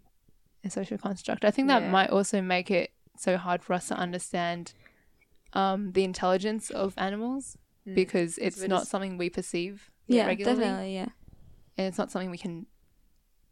a 0.65 0.71
social 0.71 0.97
construct. 0.99 1.45
I 1.45 1.51
think 1.51 1.69
that 1.69 1.83
Yeah. 1.83 1.91
might 1.91 2.11
also 2.11 2.41
make 2.41 2.71
it 2.71 2.93
so 3.17 3.37
hard 3.37 3.63
for 3.63 3.75
us 3.75 3.89
to 3.89 3.95
understand 3.95 4.73
um, 5.53 5.93
the 5.93 6.05
intelligence 6.05 6.71
of 6.71 6.95
animals 6.97 7.57
Mm. 7.89 7.95
because 7.95 8.37
it's 8.37 8.61
not 8.69 8.87
something 8.87 9.17
we 9.17 9.31
perceive 9.31 9.91
yeah 10.07 10.27
regularly, 10.27 10.59
definitely 10.61 10.95
yeah 10.97 11.09
and 11.79 11.87
it's 11.87 11.97
not 11.97 12.11
something 12.11 12.31
we 12.31 12.37
can 12.37 12.67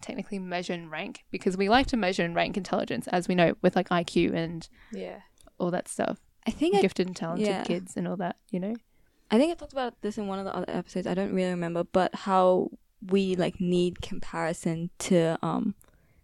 technically 0.02 0.38
measure 0.38 0.74
and 0.74 0.90
rank 0.90 1.24
because 1.30 1.56
we 1.56 1.68
like 1.70 1.86
to 1.86 1.96
measure 1.96 2.22
and 2.24 2.34
rank 2.34 2.56
intelligence, 2.58 3.08
as 3.08 3.26
we 3.26 3.34
know 3.34 3.54
with 3.62 3.74
like 3.74 3.88
IQ 3.88 4.34
and 4.34 4.68
Yeah. 4.92 5.20
all 5.58 5.70
that 5.70 5.88
stuff, 5.88 6.18
i 6.46 6.50
think 6.50 6.76
I, 6.76 6.82
gifted 6.82 7.06
and 7.06 7.16
talented 7.16 7.46
yeah. 7.48 7.64
kids 7.64 7.96
and 7.96 8.06
all 8.06 8.16
that. 8.18 8.36
You 8.50 8.60
know, 8.60 8.74
I 9.30 9.38
think 9.38 9.50
i 9.50 9.54
talked 9.54 9.72
about 9.72 10.00
this 10.02 10.18
in 10.18 10.26
one 10.26 10.38
of 10.38 10.44
the 10.44 10.54
other 10.54 10.70
episodes 10.70 11.06
i 11.06 11.14
don't 11.14 11.32
really 11.32 11.50
remember 11.50 11.84
but 11.84 12.14
how 12.14 12.68
we 13.10 13.34
like 13.34 13.60
need 13.60 14.00
comparison 14.02 14.90
to 14.98 15.38
um 15.42 15.74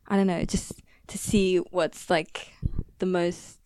i 0.08 0.16
don't 0.16 0.26
know 0.26 0.44
just 0.44 0.82
to 1.06 1.16
see 1.18 1.56
what's 1.58 2.08
like 2.10 2.52
the 2.98 3.06
most 3.06 3.58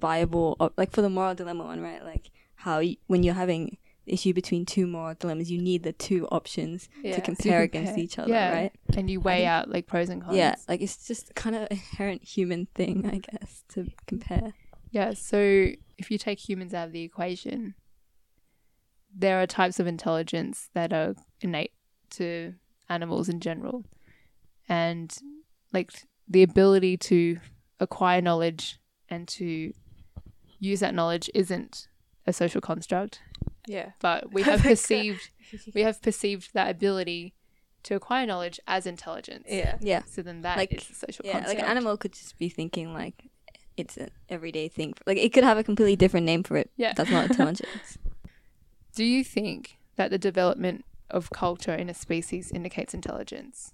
viable, 0.00 0.56
op- 0.60 0.74
like 0.76 0.90
for 0.92 1.02
the 1.02 1.10
moral 1.10 1.34
dilemma 1.34 1.64
one, 1.64 1.80
right? 1.80 2.04
Like 2.04 2.30
how 2.56 2.78
y- 2.78 2.96
when 3.06 3.22
you're 3.22 3.34
having 3.34 3.78
issue 4.06 4.32
between 4.32 4.66
two 4.66 4.86
moral 4.86 5.14
dilemmas, 5.18 5.50
you 5.50 5.60
need 5.60 5.82
the 5.84 5.92
two 5.92 6.26
options 6.28 6.88
Yeah. 7.04 7.14
to 7.14 7.20
compare 7.20 7.62
against 7.62 7.90
compare. 7.90 8.04
each 8.04 8.18
other, 8.18 8.32
Yeah. 8.32 8.52
right? 8.52 8.72
and 8.96 9.08
you 9.10 9.20
weigh 9.20 9.38
think- 9.38 9.48
out 9.48 9.68
like 9.70 9.86
pros 9.86 10.08
and 10.08 10.22
cons. 10.22 10.36
Yeah, 10.36 10.54
like 10.68 10.80
it's 10.80 11.06
just 11.06 11.34
kind 11.34 11.54
of 11.56 11.68
inherent 11.70 12.24
human 12.24 12.66
thing, 12.74 13.06
I 13.06 13.18
guess, 13.18 13.64
to 13.74 13.86
compare. 14.06 14.54
Yeah, 14.90 15.14
so 15.14 15.68
if 15.98 16.10
you 16.10 16.18
take 16.18 16.48
humans 16.48 16.74
out 16.74 16.88
of 16.88 16.92
the 16.92 17.02
equation, 17.02 17.74
there 19.14 19.40
are 19.40 19.46
types 19.46 19.78
of 19.78 19.86
intelligence 19.86 20.68
that 20.74 20.92
are 20.92 21.14
innate 21.40 21.72
to 22.10 22.54
animals 22.88 23.28
in 23.28 23.40
general. 23.40 23.84
And 24.68 25.16
like 25.72 25.92
the 26.28 26.42
ability 26.42 26.96
to 26.98 27.38
acquire 27.80 28.20
knowledge 28.20 28.78
and 29.12 29.28
to 29.28 29.72
use 30.58 30.80
that 30.80 30.94
knowledge 30.94 31.28
isn't 31.34 31.88
a 32.26 32.32
social 32.32 32.60
construct, 32.60 33.20
Yeah. 33.66 33.90
but 34.00 34.32
we 34.32 34.42
have 34.50 34.60
perceived 34.62 35.24
we 35.74 35.82
have 35.82 36.00
perceived 36.00 36.46
that 36.54 36.68
ability 36.70 37.34
to 37.82 37.94
acquire 37.94 38.24
knowledge 38.26 38.58
as 38.66 38.86
intelligence. 38.86 39.46
Yeah. 39.48 39.76
Yeah, 39.80 40.02
So 40.06 40.22
then 40.22 40.40
that 40.42 40.54
is 40.56 40.60
Like- 40.62 40.72
a 40.90 40.94
social 40.94 41.24
yeah. 41.26 41.32
construct. 41.32 41.58
Like 41.58 41.64
an 41.64 41.70
animal 41.76 41.96
could 41.96 42.12
just 42.14 42.38
be 42.38 42.48
thinking 42.48 42.94
like 42.94 43.16
it's 43.76 43.96
an 43.96 44.10
everyday 44.28 44.68
thing. 44.68 44.94
Like 45.06 45.18
it 45.18 45.30
could 45.34 45.44
have 45.44 45.58
a 45.58 45.64
completely 45.64 45.96
different 45.96 46.24
name 46.26 46.42
for 46.42 46.56
it. 46.56 46.70
Yeah. 46.76 46.92
That's 46.96 47.10
not 47.10 47.30
intelligence. 47.30 47.98
Do 48.94 49.04
you 49.04 49.24
think 49.24 49.78
that 49.96 50.10
the 50.10 50.18
development 50.18 50.84
of 51.10 51.30
culture 51.30 51.74
in 51.74 51.88
a 51.90 51.94
species 51.94 52.50
indicates 52.52 52.94
intelligence? 52.94 53.72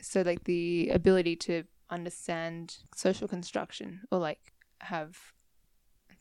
So, 0.00 0.22
like 0.22 0.44
the 0.44 0.88
ability 0.90 1.36
to 1.48 1.64
understand 1.90 2.78
social 2.94 3.28
construction 3.28 4.00
or 4.10 4.18
like 4.18 4.52
have 4.82 5.16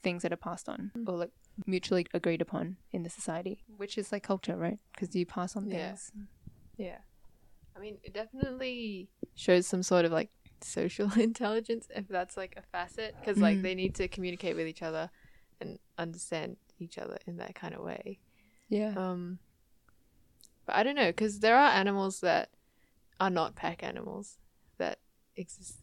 things 0.04 0.24
that 0.24 0.32
are 0.34 0.38
passed 0.38 0.70
on 0.70 0.92
Mm. 0.96 1.08
or 1.10 1.18
like 1.18 1.32
mutually 1.66 2.06
agreed 2.14 2.42
upon 2.42 2.78
in 2.92 3.04
the 3.04 3.10
society, 3.10 3.64
which 3.78 3.98
is 3.98 4.12
like 4.12 4.24
culture, 4.24 4.56
right? 4.56 4.80
Because 4.94 5.16
you 5.16 5.26
pass 5.26 5.56
on 5.56 5.68
Yeah. 5.70 5.90
things. 5.90 6.12
Yeah. 6.78 7.00
I 7.76 7.80
mean, 7.80 7.98
it 8.04 8.14
definitely 8.14 9.10
shows 9.36 9.68
some 9.68 9.84
sort 9.84 10.06
of 10.06 10.12
like 10.12 10.30
social 10.62 11.12
intelligence 11.20 11.88
if 11.96 12.08
that's 12.08 12.38
like 12.38 12.56
a 12.58 12.62
facet 12.62 13.16
because 13.20 13.38
like 13.40 13.58
Mm. 13.58 13.64
they 13.64 13.76
need 13.76 13.96
to 13.96 14.08
communicate 14.08 14.56
with 14.56 14.68
each 14.68 14.82
other 14.84 15.10
and 15.60 15.80
understand 15.98 16.58
each 16.80 16.98
other 16.98 17.18
in 17.26 17.38
that 17.38 17.56
kind 17.56 17.74
of 17.74 17.82
way. 17.82 18.20
Yeah. 18.70 18.94
Um 18.96 19.40
but 20.66 20.76
I 20.76 20.84
don't 20.84 20.96
know 20.96 21.12
cuz 21.14 21.40
there 21.40 21.56
are 21.58 21.72
animals 21.72 22.20
that 22.22 22.50
are 23.20 23.30
not 23.32 23.56
pack 23.56 23.82
animals 23.84 24.38
that 24.78 25.00
exist 25.36 25.80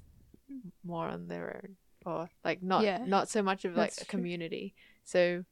more 0.85 1.09
on 1.09 1.27
their 1.29 1.57
own 1.63 1.77
or 2.05 2.29
like 2.45 2.63
not 2.63 2.83
Yeah. 2.85 3.05
not 3.07 3.29
so 3.29 3.43
much 3.43 3.65
of 3.65 3.77
like 3.77 3.91
That's 3.91 4.03
a 4.03 4.05
true. 4.05 4.19
community. 4.19 4.75
So 5.05 5.45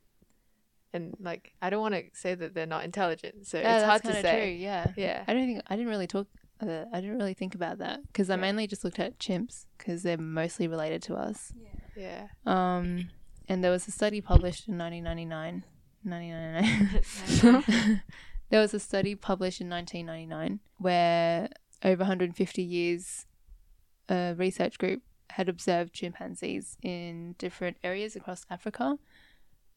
and 0.93 1.15
like 1.21 1.53
I 1.62 1.71
don't 1.71 1.81
want 1.81 1.95
to 1.95 2.05
say 2.12 2.35
that 2.35 2.55
they're 2.55 2.67
not 2.67 2.85
intelligent. 2.85 3.47
So 3.47 3.59
Yeah, 3.59 3.77
it's 3.77 3.85
hard 3.85 4.03
to 4.05 4.12
say. 4.21 4.38
True. 4.41 4.51
Yeah. 4.53 4.93
Yeah. 4.97 5.25
I 5.27 5.33
don't 5.33 5.47
think 5.47 5.62
I 5.69 5.77
didn't 5.77 5.91
really 5.91 6.07
talk. 6.07 6.27
Uh, 6.61 6.85
I 6.93 7.01
didn't 7.01 7.19
really 7.19 7.35
think 7.35 7.55
about 7.55 7.79
that 7.79 8.01
because 8.07 8.31
I 8.31 8.35
Yeah. 8.35 8.41
mainly 8.43 8.67
just 8.67 8.85
looked 8.85 8.99
at 8.99 9.19
chimps 9.19 9.67
because 9.79 10.03
they're 10.03 10.19
mostly 10.19 10.69
related 10.69 11.03
to 11.05 11.15
us. 11.17 11.53
Yeah. 11.97 12.29
Um, 12.47 13.09
and 13.49 13.65
there 13.65 13.71
was 13.71 13.88
a 13.88 13.91
study 13.91 14.21
published 14.21 14.69
in 14.69 14.79
1999. 14.79 15.65
1999. 16.05 18.03
there 18.51 18.61
was 18.61 18.75
a 18.75 18.81
study 18.81 19.15
published 19.15 19.61
in 19.61 19.69
1999 19.71 20.61
where 20.79 21.49
over 21.85 22.01
150 22.03 22.62
years, 22.62 23.27
a 24.09 24.35
research 24.37 24.79
group 24.79 25.03
had 25.33 25.49
observed 25.49 25.92
chimpanzees 25.92 26.77
in 26.83 27.35
different 27.38 27.77
areas 27.83 28.16
across 28.16 28.47
Africa 28.51 28.99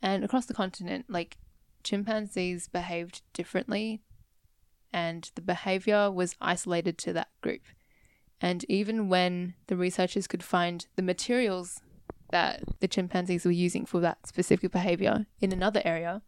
and 0.02 0.24
across 0.24 0.46
the 0.46 0.54
continent. 0.54 1.06
Like 1.10 1.38
chimpanzees 1.84 2.68
behaved 2.68 3.22
differently, 3.34 4.02
and 4.94 5.30
the 5.36 5.42
behavior 5.42 6.12
was 6.12 6.36
isolated 6.40 6.98
to 7.00 7.14
that 7.14 7.30
group. 7.42 7.62
And 8.42 8.66
even 8.70 9.10
when 9.10 9.56
the 9.68 9.78
researchers 9.78 10.28
could 10.28 10.44
find 10.44 10.86
the 10.96 11.02
materials 11.02 11.82
that 12.32 12.64
the 12.80 12.88
chimpanzees 12.88 13.46
were 13.46 13.52
using 13.52 13.86
for 13.86 14.00
that 14.02 14.28
specific 14.28 14.72
behavior 14.72 15.26
in 15.40 15.52
another 15.52 15.82
area. 15.86 16.22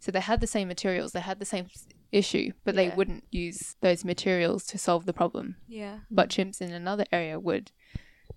So 0.00 0.12
they 0.12 0.20
had 0.20 0.40
the 0.40 0.46
same 0.46 0.68
materials, 0.68 1.12
they 1.12 1.20
had 1.20 1.38
the 1.38 1.46
same 1.46 1.68
issue, 2.12 2.52
but 2.64 2.74
they 2.74 2.90
wouldn't 2.90 3.24
use 3.30 3.76
those 3.80 4.04
materials 4.04 4.64
to 4.66 4.78
solve 4.78 5.06
the 5.06 5.12
problem. 5.12 5.56
Yeah. 5.66 6.00
But 6.10 6.28
chimps 6.28 6.60
in 6.60 6.72
another 6.72 7.06
area 7.10 7.40
would. 7.40 7.72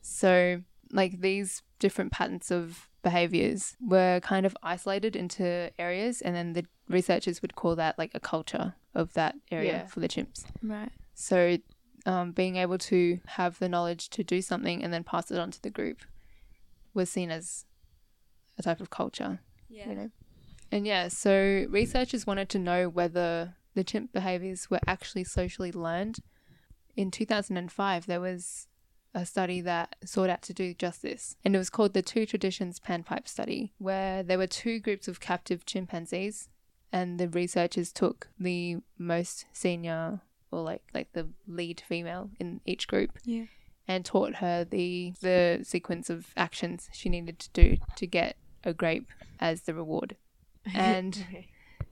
So, 0.02 0.62
like 0.92 1.22
these 1.22 1.64
different 1.80 2.12
patterns 2.12 2.50
of 2.52 2.90
behaviors 3.04 3.76
were 3.82 4.20
kind 4.22 4.46
of 4.46 4.56
isolated 4.64 5.16
into 5.16 5.72
areas, 5.80 6.22
and 6.22 6.36
then 6.36 6.54
the 6.54 6.66
researchers 6.90 7.42
would 7.42 7.56
call 7.56 7.76
that 7.76 7.98
like 7.98 8.12
a 8.14 8.20
culture 8.20 8.76
of 8.96 9.14
that 9.14 9.36
area 9.52 9.72
Yeah. 9.72 9.86
for 9.88 10.00
the 10.00 10.08
chimps. 10.08 10.46
Right. 10.64 10.92
So, 11.14 11.58
um, 12.06 12.32
being 12.32 12.56
able 12.56 12.78
to 12.78 13.20
have 13.26 13.60
the 13.60 13.68
knowledge 13.70 14.10
to 14.12 14.24
do 14.24 14.42
something 14.42 14.84
and 14.84 14.94
then 14.94 15.04
pass 15.04 15.30
it 15.30 15.38
on 15.38 15.52
to 15.52 15.62
the 15.62 15.70
group 15.70 16.02
was 16.94 17.10
seen 17.10 17.30
as 17.32 17.66
a 18.58 18.64
type 18.64 18.80
of 18.82 18.90
culture, 18.90 19.40
Yeah. 19.70 19.90
you 19.90 19.96
know. 19.96 20.12
And 20.72 20.86
yeah, 20.88 21.10
so 21.10 21.66
researchers 21.70 22.26
wanted 22.26 22.50
to 22.50 22.60
know 22.60 22.90
whether 22.90 23.56
the 23.74 23.84
chimp 23.84 24.12
behaviors 24.14 24.70
were 24.70 24.80
actually 24.88 25.24
socially 25.26 25.72
learned. 25.72 26.20
In 26.96 27.12
2005, 27.12 28.06
there 28.08 28.20
was 28.22 28.68
a 29.14 29.26
study 29.26 29.62
that 29.62 29.96
sought 30.06 30.30
out 30.30 30.42
to 30.44 30.54
do 30.54 30.74
just 30.74 31.02
this, 31.02 31.36
and 31.44 31.56
it 31.56 31.58
was 31.58 31.70
called 31.70 31.94
the 31.94 32.02
Two 32.02 32.26
Traditions 32.26 32.80
Panpipe 32.80 33.28
Study, 33.28 33.74
where 33.78 34.22
there 34.24 34.38
were 34.38 34.48
two 34.48 34.80
groups 34.80 35.08
of 35.08 35.20
captive 35.20 35.66
chimpanzees, 35.66 36.50
and 36.92 37.20
the 37.20 37.28
researchers 37.30 37.92
took 37.92 38.28
the 38.40 38.78
most 38.98 39.46
senior 39.54 40.22
or 40.52 40.62
like 40.62 40.84
like 40.94 41.12
the 41.14 41.28
lead 41.48 41.82
female 41.86 42.30
in 42.40 42.62
each 42.66 42.88
group 42.88 43.20
Yeah. 43.26 43.46
and 43.88 44.06
taught 44.06 44.36
her 44.36 44.64
the 44.64 45.14
the 45.22 45.60
sequence 45.64 46.10
of 46.10 46.28
actions 46.38 46.90
she 46.94 47.10
needed 47.10 47.38
to 47.40 47.50
do 47.52 47.78
to 47.98 48.08
get 48.08 48.38
a 48.64 48.74
grape 48.74 49.10
as 49.40 49.62
the 49.64 49.74
reward. 49.74 50.16
And 50.74 51.18
Okay. 51.30 51.48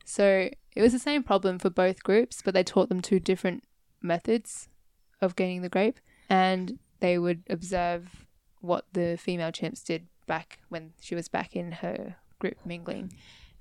so 0.06 0.49
it 0.75 0.82
was 0.82 0.93
the 0.93 0.99
same 0.99 1.23
problem 1.23 1.60
for 1.60 1.69
both 1.69 2.04
groups, 2.04 2.41
but 2.43 2.54
they 2.54 2.63
taught 2.63 2.89
them 2.89 3.01
two 3.01 3.19
different 3.19 3.63
methods 4.01 4.67
of 5.21 5.36
gaining 5.36 5.62
the 5.62 5.69
grape, 5.69 5.99
and 6.30 6.78
they 7.06 7.18
would 7.26 7.44
observe 7.50 8.26
what 8.62 8.84
the 8.94 9.15
female 9.26 9.52
chimps 9.52 9.84
did 9.84 10.08
back 10.26 10.48
when 10.70 10.84
she 11.00 11.13
was 11.20 11.28
back 11.28 11.56
in 11.56 11.72
her 11.84 12.15
group 12.39 12.58
mingling. 12.65 13.12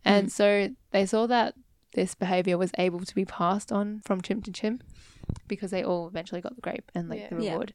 And 0.04 0.28
Mm. 0.28 0.30
so 0.30 0.46
they 0.92 1.04
saw 1.06 1.26
that 1.26 1.54
this 1.92 2.14
behavior 2.14 2.56
was 2.58 2.72
able 2.78 3.00
to 3.10 3.14
be 3.14 3.26
passed 3.26 3.70
on 3.70 3.86
from 4.06 4.22
chimp 4.22 4.44
to 4.44 4.52
chimp 4.60 4.82
because 5.52 5.70
they 5.70 5.84
all 5.84 6.08
eventually 6.08 6.40
got 6.40 6.54
the 6.56 6.62
grape 6.68 6.88
and 6.94 7.08
like 7.10 7.20
Yeah. 7.20 7.28
the 7.34 7.42
Yeah. 7.44 7.50
reward. 7.52 7.74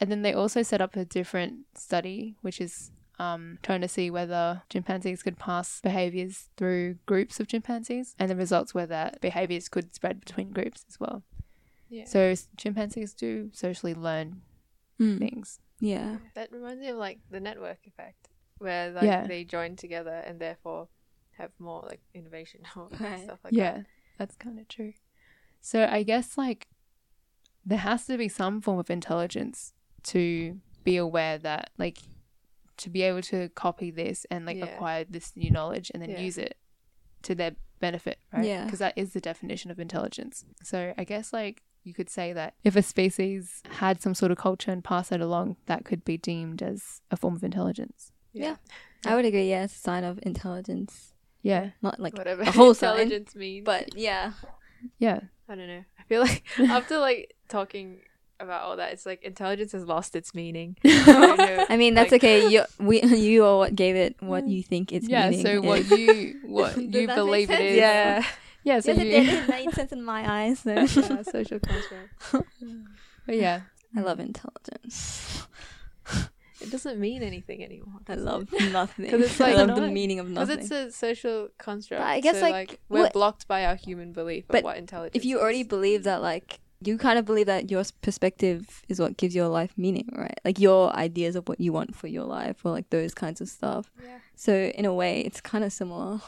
And 0.00 0.10
then 0.10 0.22
they 0.22 0.32
also 0.42 0.62
set 0.62 0.80
up 0.80 0.94
a 0.96 1.04
different 1.04 1.54
study, 1.76 2.36
which 2.42 2.60
is 2.60 2.90
um, 3.18 3.58
trying 3.62 3.82
to 3.82 3.88
see 3.88 4.10
whether 4.10 4.62
chimpanzees 4.72 5.22
could 5.22 5.38
pass 5.38 5.80
behaviors 5.80 6.48
through 6.56 6.98
groups 7.06 7.38
of 7.40 7.46
chimpanzees, 7.46 8.16
and 8.18 8.28
the 8.30 8.34
results 8.44 8.72
were 8.74 8.86
that 8.86 9.20
behaviors 9.20 9.68
could 9.68 9.94
spread 9.94 10.18
between 10.24 10.50
groups 10.50 10.84
as 10.88 10.98
well. 10.98 11.22
Yeah. 11.88 12.06
So 12.06 12.34
chimpanzees 12.56 13.12
do 13.14 13.50
socially 13.52 13.94
learn 13.94 14.42
Mm. 15.00 15.18
things. 15.18 15.58
Yeah. 15.80 16.18
That 16.34 16.52
reminds 16.52 16.80
me 16.80 16.88
of 16.88 16.96
like 16.96 17.18
the 17.30 17.40
network 17.40 17.78
effect, 17.86 18.28
where 18.58 18.90
like 18.92 19.04
Yeah. 19.04 19.26
they 19.26 19.44
join 19.44 19.76
together 19.76 20.22
and 20.26 20.38
therefore 20.40 20.88
have 21.32 21.50
more 21.58 21.82
like 21.88 22.00
innovation 22.14 22.60
or 22.76 22.88
Right. 23.00 23.24
stuff 23.24 23.40
like 23.44 23.52
yeah, 23.54 23.72
that. 23.78 23.86
that's 24.18 24.36
kind 24.36 24.58
of 24.60 24.68
true. 24.68 24.92
So 25.60 25.86
I 25.90 26.02
guess 26.02 26.36
like 26.38 26.68
there 27.64 27.78
has 27.78 28.06
to 28.06 28.16
be 28.18 28.28
some 28.28 28.60
form 28.60 28.78
of 28.78 28.90
intelligence 28.90 29.72
to 30.04 30.60
be 30.84 30.96
aware 30.96 31.38
that 31.38 31.70
like 31.78 31.98
to 32.78 32.90
be 32.90 33.02
able 33.02 33.22
to 33.22 33.48
copy 33.50 33.90
this 33.90 34.26
and 34.30 34.44
like 34.44 34.56
Yeah. 34.56 34.64
acquire 34.66 35.04
this 35.04 35.36
new 35.36 35.50
knowledge 35.50 35.90
and 35.94 36.02
then 36.02 36.10
Yeah. 36.10 36.20
use 36.20 36.38
it 36.38 36.56
to 37.22 37.34
their 37.34 37.54
benefit, 37.78 38.18
right? 38.32 38.44
Yeah. 38.44 38.64
Because 38.64 38.80
that 38.80 38.94
is 38.96 39.12
the 39.12 39.20
definition 39.20 39.70
of 39.70 39.78
intelligence. 39.78 40.44
So 40.62 40.92
I 40.98 41.04
guess 41.04 41.32
like 41.32 41.62
you 41.84 41.94
could 41.94 42.08
say 42.08 42.32
that 42.32 42.54
if 42.64 42.76
a 42.76 42.82
species 42.82 43.62
had 43.78 44.00
some 44.00 44.14
sort 44.14 44.30
of 44.30 44.38
culture 44.38 44.70
and 44.70 44.84
passed 44.84 45.12
it 45.12 45.20
along, 45.20 45.56
that 45.66 45.84
could 45.84 46.04
be 46.04 46.16
deemed 46.16 46.62
as 46.62 47.00
a 47.10 47.16
form 47.16 47.34
of 47.34 47.42
intelligence. 47.42 48.12
Yeah. 48.32 48.56
I 49.04 49.14
would 49.14 49.24
agree. 49.24 49.50
Yeah, 49.50 49.64
it's 49.64 49.74
a 49.74 49.78
sign 49.78 50.04
of 50.04 50.20
intelligence. 50.22 51.12
Yeah. 51.42 51.70
Not 51.82 51.98
like, 51.98 52.16
Whatever 52.16 52.42
a 52.42 52.50
whole 52.50 52.74
sign, 52.74 53.00
intelligence 53.00 53.34
means. 53.34 53.64
but 53.64 53.96
yeah. 53.96 54.32
Yeah. 54.98 55.20
I 55.48 55.54
don't 55.54 55.66
know. 55.66 55.84
I 55.98 56.02
feel 56.04 56.20
like 56.22 56.44
after 56.58 56.98
like 56.98 57.34
talking 57.48 58.00
about 58.38 58.62
all 58.62 58.76
that, 58.76 58.92
it's 58.92 59.04
like 59.04 59.22
intelligence 59.22 59.72
has 59.72 59.84
lost 59.84 60.14
its 60.14 60.34
meaning. 60.34 60.76
I 60.84 61.36
know, 61.36 61.66
I 61.68 61.76
mean, 61.76 61.94
that's 61.94 62.12
like- 62.12 62.22
okay. 62.22 62.48
You 62.52 62.64
we 62.78 63.02
you 63.02 63.44
are 63.44 63.58
what 63.58 63.74
gave 63.74 63.96
it 63.96 64.16
what 64.20 64.44
mm. 64.44 64.50
you 64.50 64.62
think 64.62 64.92
its 64.92 65.08
yeah. 65.08 65.30
meaning. 65.30 65.44
So 65.44 65.52
is. 65.54 65.60
what 65.62 65.98
you 65.98 66.40
what 66.44 66.76
you 66.76 67.06
believe 67.06 67.50
it 67.50 67.60
is. 67.60 67.76
Yeah. 67.76 68.24
Yeah. 68.64 68.80
So 68.80 68.92
yes, 68.92 69.00
it 69.00 69.06
you, 69.06 69.12
did. 69.12 69.28
It 69.44 69.48
made 69.48 69.72
sense 69.74 69.92
in 69.92 70.02
my 70.04 70.30
eyes. 70.42 70.60
So. 70.60 70.72
yeah. 70.72 71.22
Social 71.22 71.58
construct. 71.60 72.10
but 73.26 73.36
yeah. 73.36 73.60
I 73.96 74.00
love 74.00 74.20
intelligence. 74.20 75.46
it 76.60 76.70
doesn't 76.70 76.98
mean 76.98 77.22
anything 77.22 77.62
anymore. 77.62 78.00
I 78.08 78.14
love 78.14 78.48
it? 78.52 78.72
nothing. 78.72 79.06
'Cause 79.10 79.20
it's 79.20 79.40
I 79.40 79.52
love 79.54 79.76
the 79.76 79.88
meaning 79.90 80.18
of 80.20 80.30
nothing. 80.30 80.56
Because 80.56 80.70
it's 80.70 80.94
a 80.94 80.98
social 80.98 81.48
construct. 81.58 82.02
I 82.02 82.20
guess, 82.20 82.38
so, 82.40 82.48
like, 82.50 82.80
we're 82.88 83.02
what- 83.02 83.12
blocked 83.12 83.46
by 83.48 83.64
our 83.66 83.74
human 83.74 84.12
belief 84.12 84.44
But 84.48 84.58
of 84.58 84.64
what 84.64 84.76
intelligence. 84.78 85.14
if 85.16 85.24
you 85.24 85.40
already 85.40 85.60
is. 85.62 85.66
believe 85.66 86.04
that, 86.04 86.22
like, 86.22 86.60
you 86.84 86.98
kind 86.98 87.18
of 87.18 87.24
believe 87.24 87.46
that 87.46 87.70
your 87.70 87.84
perspective 88.00 88.82
is 88.88 88.98
what 88.98 89.16
gives 89.16 89.34
your 89.36 89.46
life 89.48 89.72
meaning, 89.76 90.08
right? 90.16 90.38
Like 90.44 90.58
your 90.58 90.92
ideas 90.96 91.36
of 91.36 91.48
what 91.48 91.60
you 91.60 91.72
want 91.72 91.94
for 91.94 92.08
your 92.08 92.24
life, 92.24 92.64
or 92.64 92.72
like 92.72 92.90
those 92.90 93.14
kinds 93.14 93.40
of 93.40 93.48
stuff. 93.48 93.88
Yeah. 94.02 94.18
So 94.34 94.52
in 94.54 94.84
a 94.84 94.92
way, 94.92 95.20
it's 95.20 95.40
kind 95.40 95.62
of 95.62 95.72
similar. 95.72 96.20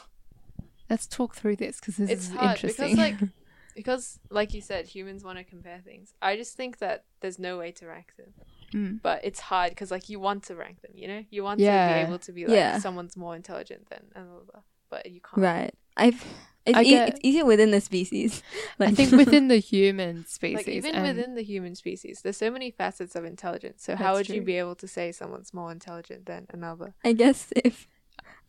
Let's 0.89 1.07
talk 1.07 1.35
through 1.35 1.55
this 1.57 1.79
because 1.79 1.97
this 1.97 2.09
it's 2.09 2.25
is 2.29 2.31
hard 2.35 2.51
interesting. 2.63 2.95
because 2.95 2.97
like 2.97 3.29
because 3.75 4.19
like 4.29 4.53
you 4.53 4.61
said 4.61 4.87
humans 4.87 5.23
want 5.23 5.37
to 5.37 5.43
compare 5.43 5.81
things 5.83 6.13
i 6.21 6.37
just 6.37 6.55
think 6.55 6.77
that 6.77 7.03
there's 7.19 7.37
no 7.37 7.57
way 7.57 7.71
to 7.71 7.85
rank 7.87 8.13
them 8.17 8.33
Mm. 8.73 8.99
but 9.01 9.23
it's 9.23 9.39
hard 9.39 9.69
because 9.69 9.91
like 9.91 10.09
you 10.09 10.19
want 10.19 10.43
to 10.45 10.55
rank 10.55 10.81
them 10.81 10.91
you 10.95 11.07
know 11.07 11.23
you 11.29 11.43
want 11.43 11.59
Yeah. 11.59 11.87
to 11.87 11.93
be 11.93 11.99
able 12.07 12.19
to 12.19 12.31
be 12.33 12.45
like 12.45 12.55
Yeah. 12.55 12.79
someone's 12.79 13.15
more 13.15 13.35
intelligent 13.35 13.89
than 13.89 14.01
another 14.15 14.63
but 14.89 15.05
you 15.11 15.21
can't 15.21 15.37
Right. 15.37 15.73
I've. 15.95 16.23
It's, 16.65 16.77
I 16.77 16.81
e- 16.81 16.89
get- 16.89 17.09
it's 17.09 17.19
easier 17.23 17.45
within 17.45 17.69
the 17.71 17.79
species. 17.79 18.41
I 18.79 18.91
think 18.91 19.11
within 19.23 19.47
the 19.49 19.59
human 19.59 20.25
species, 20.25 20.55
like 20.57 20.67
even 20.67 21.01
within 21.03 21.35
the 21.35 21.43
human 21.43 21.75
species 21.75 22.21
there's 22.23 22.37
so 22.37 22.49
many 22.49 22.71
facets 22.71 23.15
of 23.15 23.23
intelligence 23.23 23.83
so 23.83 23.95
how 23.95 24.13
would 24.15 24.29
you 24.29 24.41
be 24.41 24.57
able 24.57 24.75
to 24.75 24.87
say 24.87 25.11
someone's 25.11 25.53
more 25.53 25.71
intelligent 25.71 26.25
than 26.25 26.47
another 26.49 26.95
I 27.03 27.13
guess 27.13 27.53
if 27.55 27.87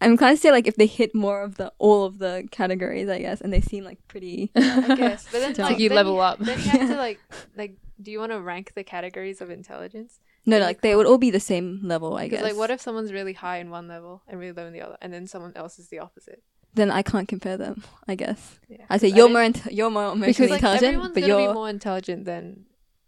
I'm 0.01 0.17
kind 0.17 0.33
of 0.35 0.39
say 0.39 0.51
like 0.51 0.67
if 0.67 0.77
they 0.77 0.87
hit 0.87 1.15
more 1.15 1.43
of 1.43 1.57
the 1.57 1.73
all 1.79 2.05
of 2.05 2.19
the 2.19 2.47
categories, 2.51 3.09
I 3.09 3.21
guess, 3.21 3.41
and 3.41 3.53
they 3.53 3.61
seem 3.61 3.85
like 3.85 3.99
pretty. 4.09 4.51
i 4.55 4.95
guess 4.97 5.27
but 5.33 5.41
then 5.41 5.55
So 5.55 5.63
like 5.69 5.79
you 5.79 5.89
then 5.89 5.97
level 5.97 6.21
up. 6.21 6.39
then 6.39 6.59
you 6.59 6.65
have 6.71 6.89
to 6.91 6.97
like 7.07 7.19
like 7.57 7.77
do 8.01 8.11
you 8.11 8.19
want 8.19 8.33
to 8.33 8.41
rank 8.41 8.73
the 8.75 8.85
categories 8.85 9.41
of 9.41 9.49
intelligence 9.51 10.21
No, 10.45 10.59
You 10.59 10.63
like 10.65 10.83
they 10.83 10.95
would 10.95 11.07
all 11.07 11.17
be 11.19 11.31
the 11.31 11.41
same 11.41 11.81
level, 11.83 12.15
I 12.17 12.29
guess. 12.29 12.43
like, 12.43 12.57
what 12.57 12.71
if 12.71 12.81
someone's 12.81 13.11
really 13.13 13.33
high 13.33 13.57
in 13.59 13.71
one 13.71 13.89
level 13.89 14.23
and 14.29 14.39
really 14.39 14.53
low 14.53 14.67
in 14.67 14.73
the 14.75 14.83
other, 14.83 14.97
and 15.01 15.13
then 15.15 15.27
someone 15.27 15.53
else 15.57 15.79
is 15.79 15.89
the 15.89 15.99
opposite? 16.01 16.43
then 16.75 16.91
I 16.91 17.01
can't 17.01 17.27
compare 17.27 17.57
them. 17.57 17.83
I 18.07 18.15
guess 18.17 18.59
Yeah, 18.69 18.85
I 18.91 18.99
say 18.99 19.09
you're 19.09 19.29
don't- 19.29 19.33
more 19.33 19.43
int- 19.43 19.73
you're 19.73 19.89
more 19.89 20.15
because 20.15 20.51
like 20.51 20.61
intelligent, 20.61 20.85
everyone's 20.93 21.15
but 21.15 21.23
you're 21.27 21.49
be 21.49 21.55
more 21.55 21.71
intelligent 21.71 22.27
than 22.27 22.67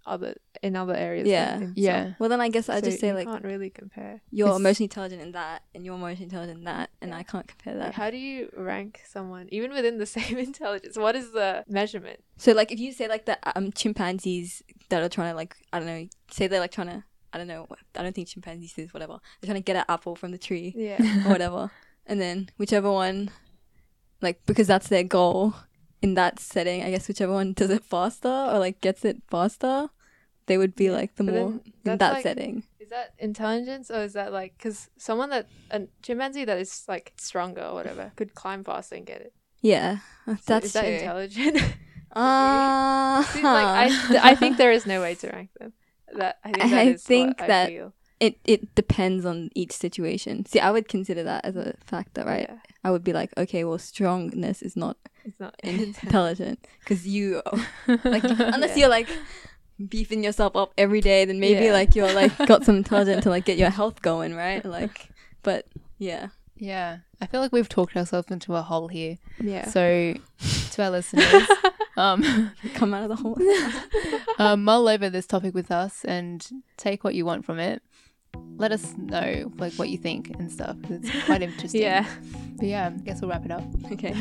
other 0.08 0.34
in 0.62 0.74
other 0.76 0.94
areas. 0.94 1.28
Yeah. 1.28 1.58
than 1.58 1.72
Yeah. 1.76 2.02
some. 2.04 2.16
well. 2.18 2.28
Then 2.28 2.40
I 2.40 2.48
guess 2.48 2.68
I 2.68 2.76
So 2.80 2.86
just 2.86 3.00
say 3.00 3.08
you 3.08 3.14
like 3.14 3.26
can't 3.26 3.44
really 3.44 3.70
compare. 3.70 4.20
you're 4.30 4.48
It's- 4.48 4.60
emotionally 4.60 4.86
intelligent 4.86 5.22
in 5.22 5.32
that, 5.32 5.62
and 5.74 5.84
you're 5.84 5.94
emotionally 5.94 6.24
intelligent 6.24 6.58
in 6.58 6.64
that, 6.64 6.90
and 7.00 7.10
Yeah. 7.10 7.18
I 7.18 7.22
can't 7.22 7.46
compare 7.46 7.74
Like, 7.74 7.86
that. 7.88 7.94
how 7.94 8.10
do 8.10 8.16
you 8.16 8.50
rank 8.56 9.02
someone 9.06 9.48
even 9.52 9.70
within 9.72 9.98
the 9.98 10.06
same 10.16 10.38
intelligence? 10.38 10.96
What 10.96 11.14
is 11.16 11.30
the 11.32 11.64
measurement? 11.68 12.20
So 12.38 12.52
like 12.52 12.72
if 12.72 12.78
you 12.80 12.92
say 12.92 13.06
like 13.08 13.26
the 13.26 13.38
um 13.56 13.70
chimpanzees 13.72 14.62
that 14.88 15.02
are 15.02 15.08
trying 15.08 15.32
to 15.32 15.36
like 15.36 15.56
I 15.72 15.78
don't 15.78 15.86
know 15.88 16.08
say 16.30 16.46
they're 16.48 16.60
like 16.60 16.72
trying 16.72 16.88
to 16.88 17.04
I 17.32 17.38
don't 17.38 17.46
know 17.48 17.66
I 17.96 18.02
don't 18.02 18.14
think 18.14 18.28
chimpanzees 18.28 18.72
do 18.72 18.82
this 18.82 18.94
whatever 18.94 19.18
they're 19.40 19.48
trying 19.48 19.62
to 19.62 19.64
get 19.64 19.76
an 19.76 19.84
apple 19.88 20.16
from 20.16 20.30
the 20.32 20.38
tree 20.38 20.72
Yeah, 20.76 20.96
or 21.26 21.30
whatever 21.32 21.70
and 22.06 22.18
then 22.20 22.48
whichever 22.56 22.90
one 22.90 23.30
like 24.22 24.40
because 24.46 24.66
that's 24.66 24.88
their 24.88 25.02
goal 25.04 25.54
in 26.00 26.14
that 26.14 26.40
setting 26.40 26.82
I 26.82 26.90
guess 26.90 27.06
whichever 27.06 27.32
one 27.34 27.52
does 27.52 27.70
it 27.70 27.84
faster 27.84 28.28
or 28.28 28.58
like 28.58 28.80
gets 28.80 29.04
it 29.04 29.22
faster 29.28 29.90
they 30.48 30.58
would 30.58 30.74
be 30.74 30.90
like 30.90 31.14
the 31.16 31.24
but 31.24 31.34
more 31.34 31.52
in 31.84 31.98
that 31.98 32.12
like- 32.14 32.22
setting 32.22 32.62
is 32.80 32.88
that 32.90 33.12
intelligence 33.18 33.90
or 33.90 34.00
is 34.02 34.14
that 34.14 34.32
like 34.32 34.54
because 34.58 34.88
someone 34.96 35.30
that 35.30 35.46
a 35.70 35.82
chimpanzee 36.02 36.44
that 36.44 36.58
is 36.58 36.84
like 36.88 37.12
stronger 37.16 37.62
or 37.62 37.74
whatever 37.74 38.12
could 38.16 38.34
climb 38.34 38.64
faster 38.64 38.96
and 38.96 39.06
get 39.06 39.20
it? 39.20 39.32
yeah 39.60 39.98
So 40.26 40.34
that's 40.46 40.66
is 40.66 40.72
that 40.72 40.84
true 40.84 40.94
intelligent? 40.94 41.56
uh 42.12 43.22
See, 43.24 43.42
like 43.42 43.66
I, 43.66 44.18
I 44.30 44.34
think 44.34 44.56
there 44.56 44.72
is 44.72 44.86
no 44.86 45.00
way 45.00 45.14
to 45.16 45.28
rank 45.28 45.50
them. 45.60 45.72
That 46.16 46.38
I 46.44 46.52
think 46.52 46.70
that 46.70 46.78
I 46.78 46.82
is 46.92 47.02
think 47.04 47.40
what 47.40 47.50
I 47.50 47.90
it 48.20 48.34
it 48.44 48.74
depends 48.74 49.24
on 49.26 49.50
each 49.54 49.72
situation 49.72 50.46
see 50.46 50.58
I 50.60 50.70
would 50.70 50.88
consider 50.88 51.22
that 51.24 51.44
as 51.44 51.54
a 51.56 51.74
factor 51.84 52.24
right 52.24 52.48
Yeah, 52.48 52.58
I 52.82 52.90
would 52.90 53.04
be 53.04 53.12
like 53.12 53.30
okay 53.36 53.62
well 53.64 53.78
strongness 53.78 54.62
is 54.62 54.74
not 54.76 54.96
it's 55.24 55.38
not 55.38 55.54
intelligent 55.62 56.58
because 56.80 57.06
you 57.06 57.42
like 57.86 58.24
unless 58.24 58.70
Yeah. 58.72 58.76
you're 58.80 58.88
like 58.98 59.08
beefing 59.88 60.24
yourself 60.24 60.56
up 60.56 60.72
every 60.76 61.00
day 61.00 61.24
then 61.24 61.38
maybe 61.38 61.66
Yeah. 61.66 61.72
like 61.72 61.94
you're 61.94 62.12
like 62.12 62.36
got 62.46 62.64
some 62.64 62.76
intelligence 62.82 63.22
to 63.24 63.30
like 63.30 63.44
get 63.44 63.58
your 63.58 63.70
health 63.70 64.02
going 64.02 64.34
right 64.34 64.64
like 64.64 65.08
but 65.42 65.66
yeah 65.98 66.28
yeah, 66.60 66.98
I 67.20 67.26
feel 67.26 67.40
like 67.40 67.52
we've 67.52 67.68
talked 67.68 67.96
ourselves 67.96 68.32
into 68.32 68.56
a 68.56 68.62
hole 68.62 68.88
here. 68.88 69.18
Yeah. 69.40 69.68
So, 69.68 70.14
to 70.72 70.82
our 70.82 70.90
listeners, 70.90 71.46
um, 71.96 72.50
come 72.74 72.92
out 72.92 73.08
of 73.08 73.10
the 73.10 73.14
hole 73.14 73.38
um, 74.40 74.64
mull 74.64 74.88
over 74.88 75.08
this 75.08 75.24
topic 75.24 75.54
with 75.54 75.70
us 75.70 76.04
and 76.04 76.44
take 76.76 77.04
what 77.04 77.14
you 77.14 77.24
want 77.24 77.44
from 77.44 77.60
it. 77.60 77.80
Let 78.56 78.72
us 78.72 78.92
know 78.96 79.52
like 79.56 79.74
what 79.74 79.88
you 79.88 79.98
think 79.98 80.30
and 80.30 80.50
stuff. 80.50 80.76
It's 80.90 81.08
quite 81.26 81.42
interesting. 81.42 81.80
yeah. 81.80 82.08
But 82.56 82.66
yeah, 82.66 82.88
I 82.92 82.98
guess 83.04 83.20
we'll 83.20 83.30
wrap 83.30 83.44
it 83.44 83.52
up. 83.52 83.62
okay 83.92 84.12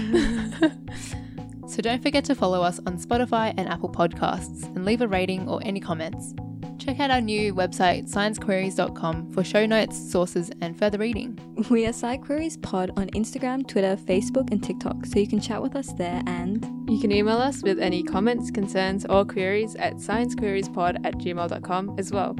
So 1.67 1.81
don't 1.81 2.01
forget 2.01 2.23
to 2.25 2.35
follow 2.35 2.61
us 2.61 2.79
on 2.85 2.97
Spotify 2.97 3.53
and 3.57 3.67
Apple 3.67 3.89
Podcasts 3.89 4.63
and 4.75 4.85
leave 4.85 5.01
a 5.01 5.07
rating 5.07 5.47
or 5.47 5.61
any 5.63 5.79
comments. 5.79 6.33
Check 6.77 6.99
out 6.99 7.11
our 7.11 7.21
new 7.21 7.53
website, 7.53 8.09
sciencequeries.com, 8.09 9.31
for 9.31 9.43
show 9.43 9.65
notes, 9.65 10.11
sources, 10.11 10.51
and 10.61 10.77
further 10.77 10.97
reading. 10.97 11.37
we 11.69 11.85
are 11.85 11.89
Sci 11.89 12.17
Queries 12.17 12.57
Pod 12.57 12.91
on 12.95 13.07
Instagram 13.09 13.67
Twitter 13.67 13.97
Facebook 13.97 14.51
and 14.51 14.63
TikTok 14.63 15.05
so 15.05 15.19
you 15.19 15.27
can 15.27 15.41
chat 15.41 15.61
with 15.61 15.75
us 15.75 15.91
there 15.93 16.21
and 16.27 16.65
You 16.89 16.99
can 16.99 17.11
email 17.11 17.37
us 17.37 17.63
with 17.63 17.79
any 17.79 18.03
comments, 18.03 18.49
concerns, 18.49 19.05
or 19.05 19.25
queries 19.25 19.75
at 19.75 19.95
sciencequeriespod 19.95 21.05
at 21.05 21.15
gmail.com 21.15 21.95
as 21.99 22.11
well. 22.11 22.35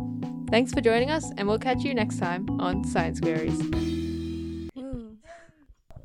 Thanks 0.50 0.72
for 0.72 0.80
joining 0.80 1.10
us, 1.10 1.30
and 1.38 1.48
we'll 1.48 1.60
catch 1.60 1.84
you 1.84 1.94
next 1.94 2.20
time 2.20 2.48
on 2.62 2.86
Science 2.86 3.20
Queries. 3.20 3.97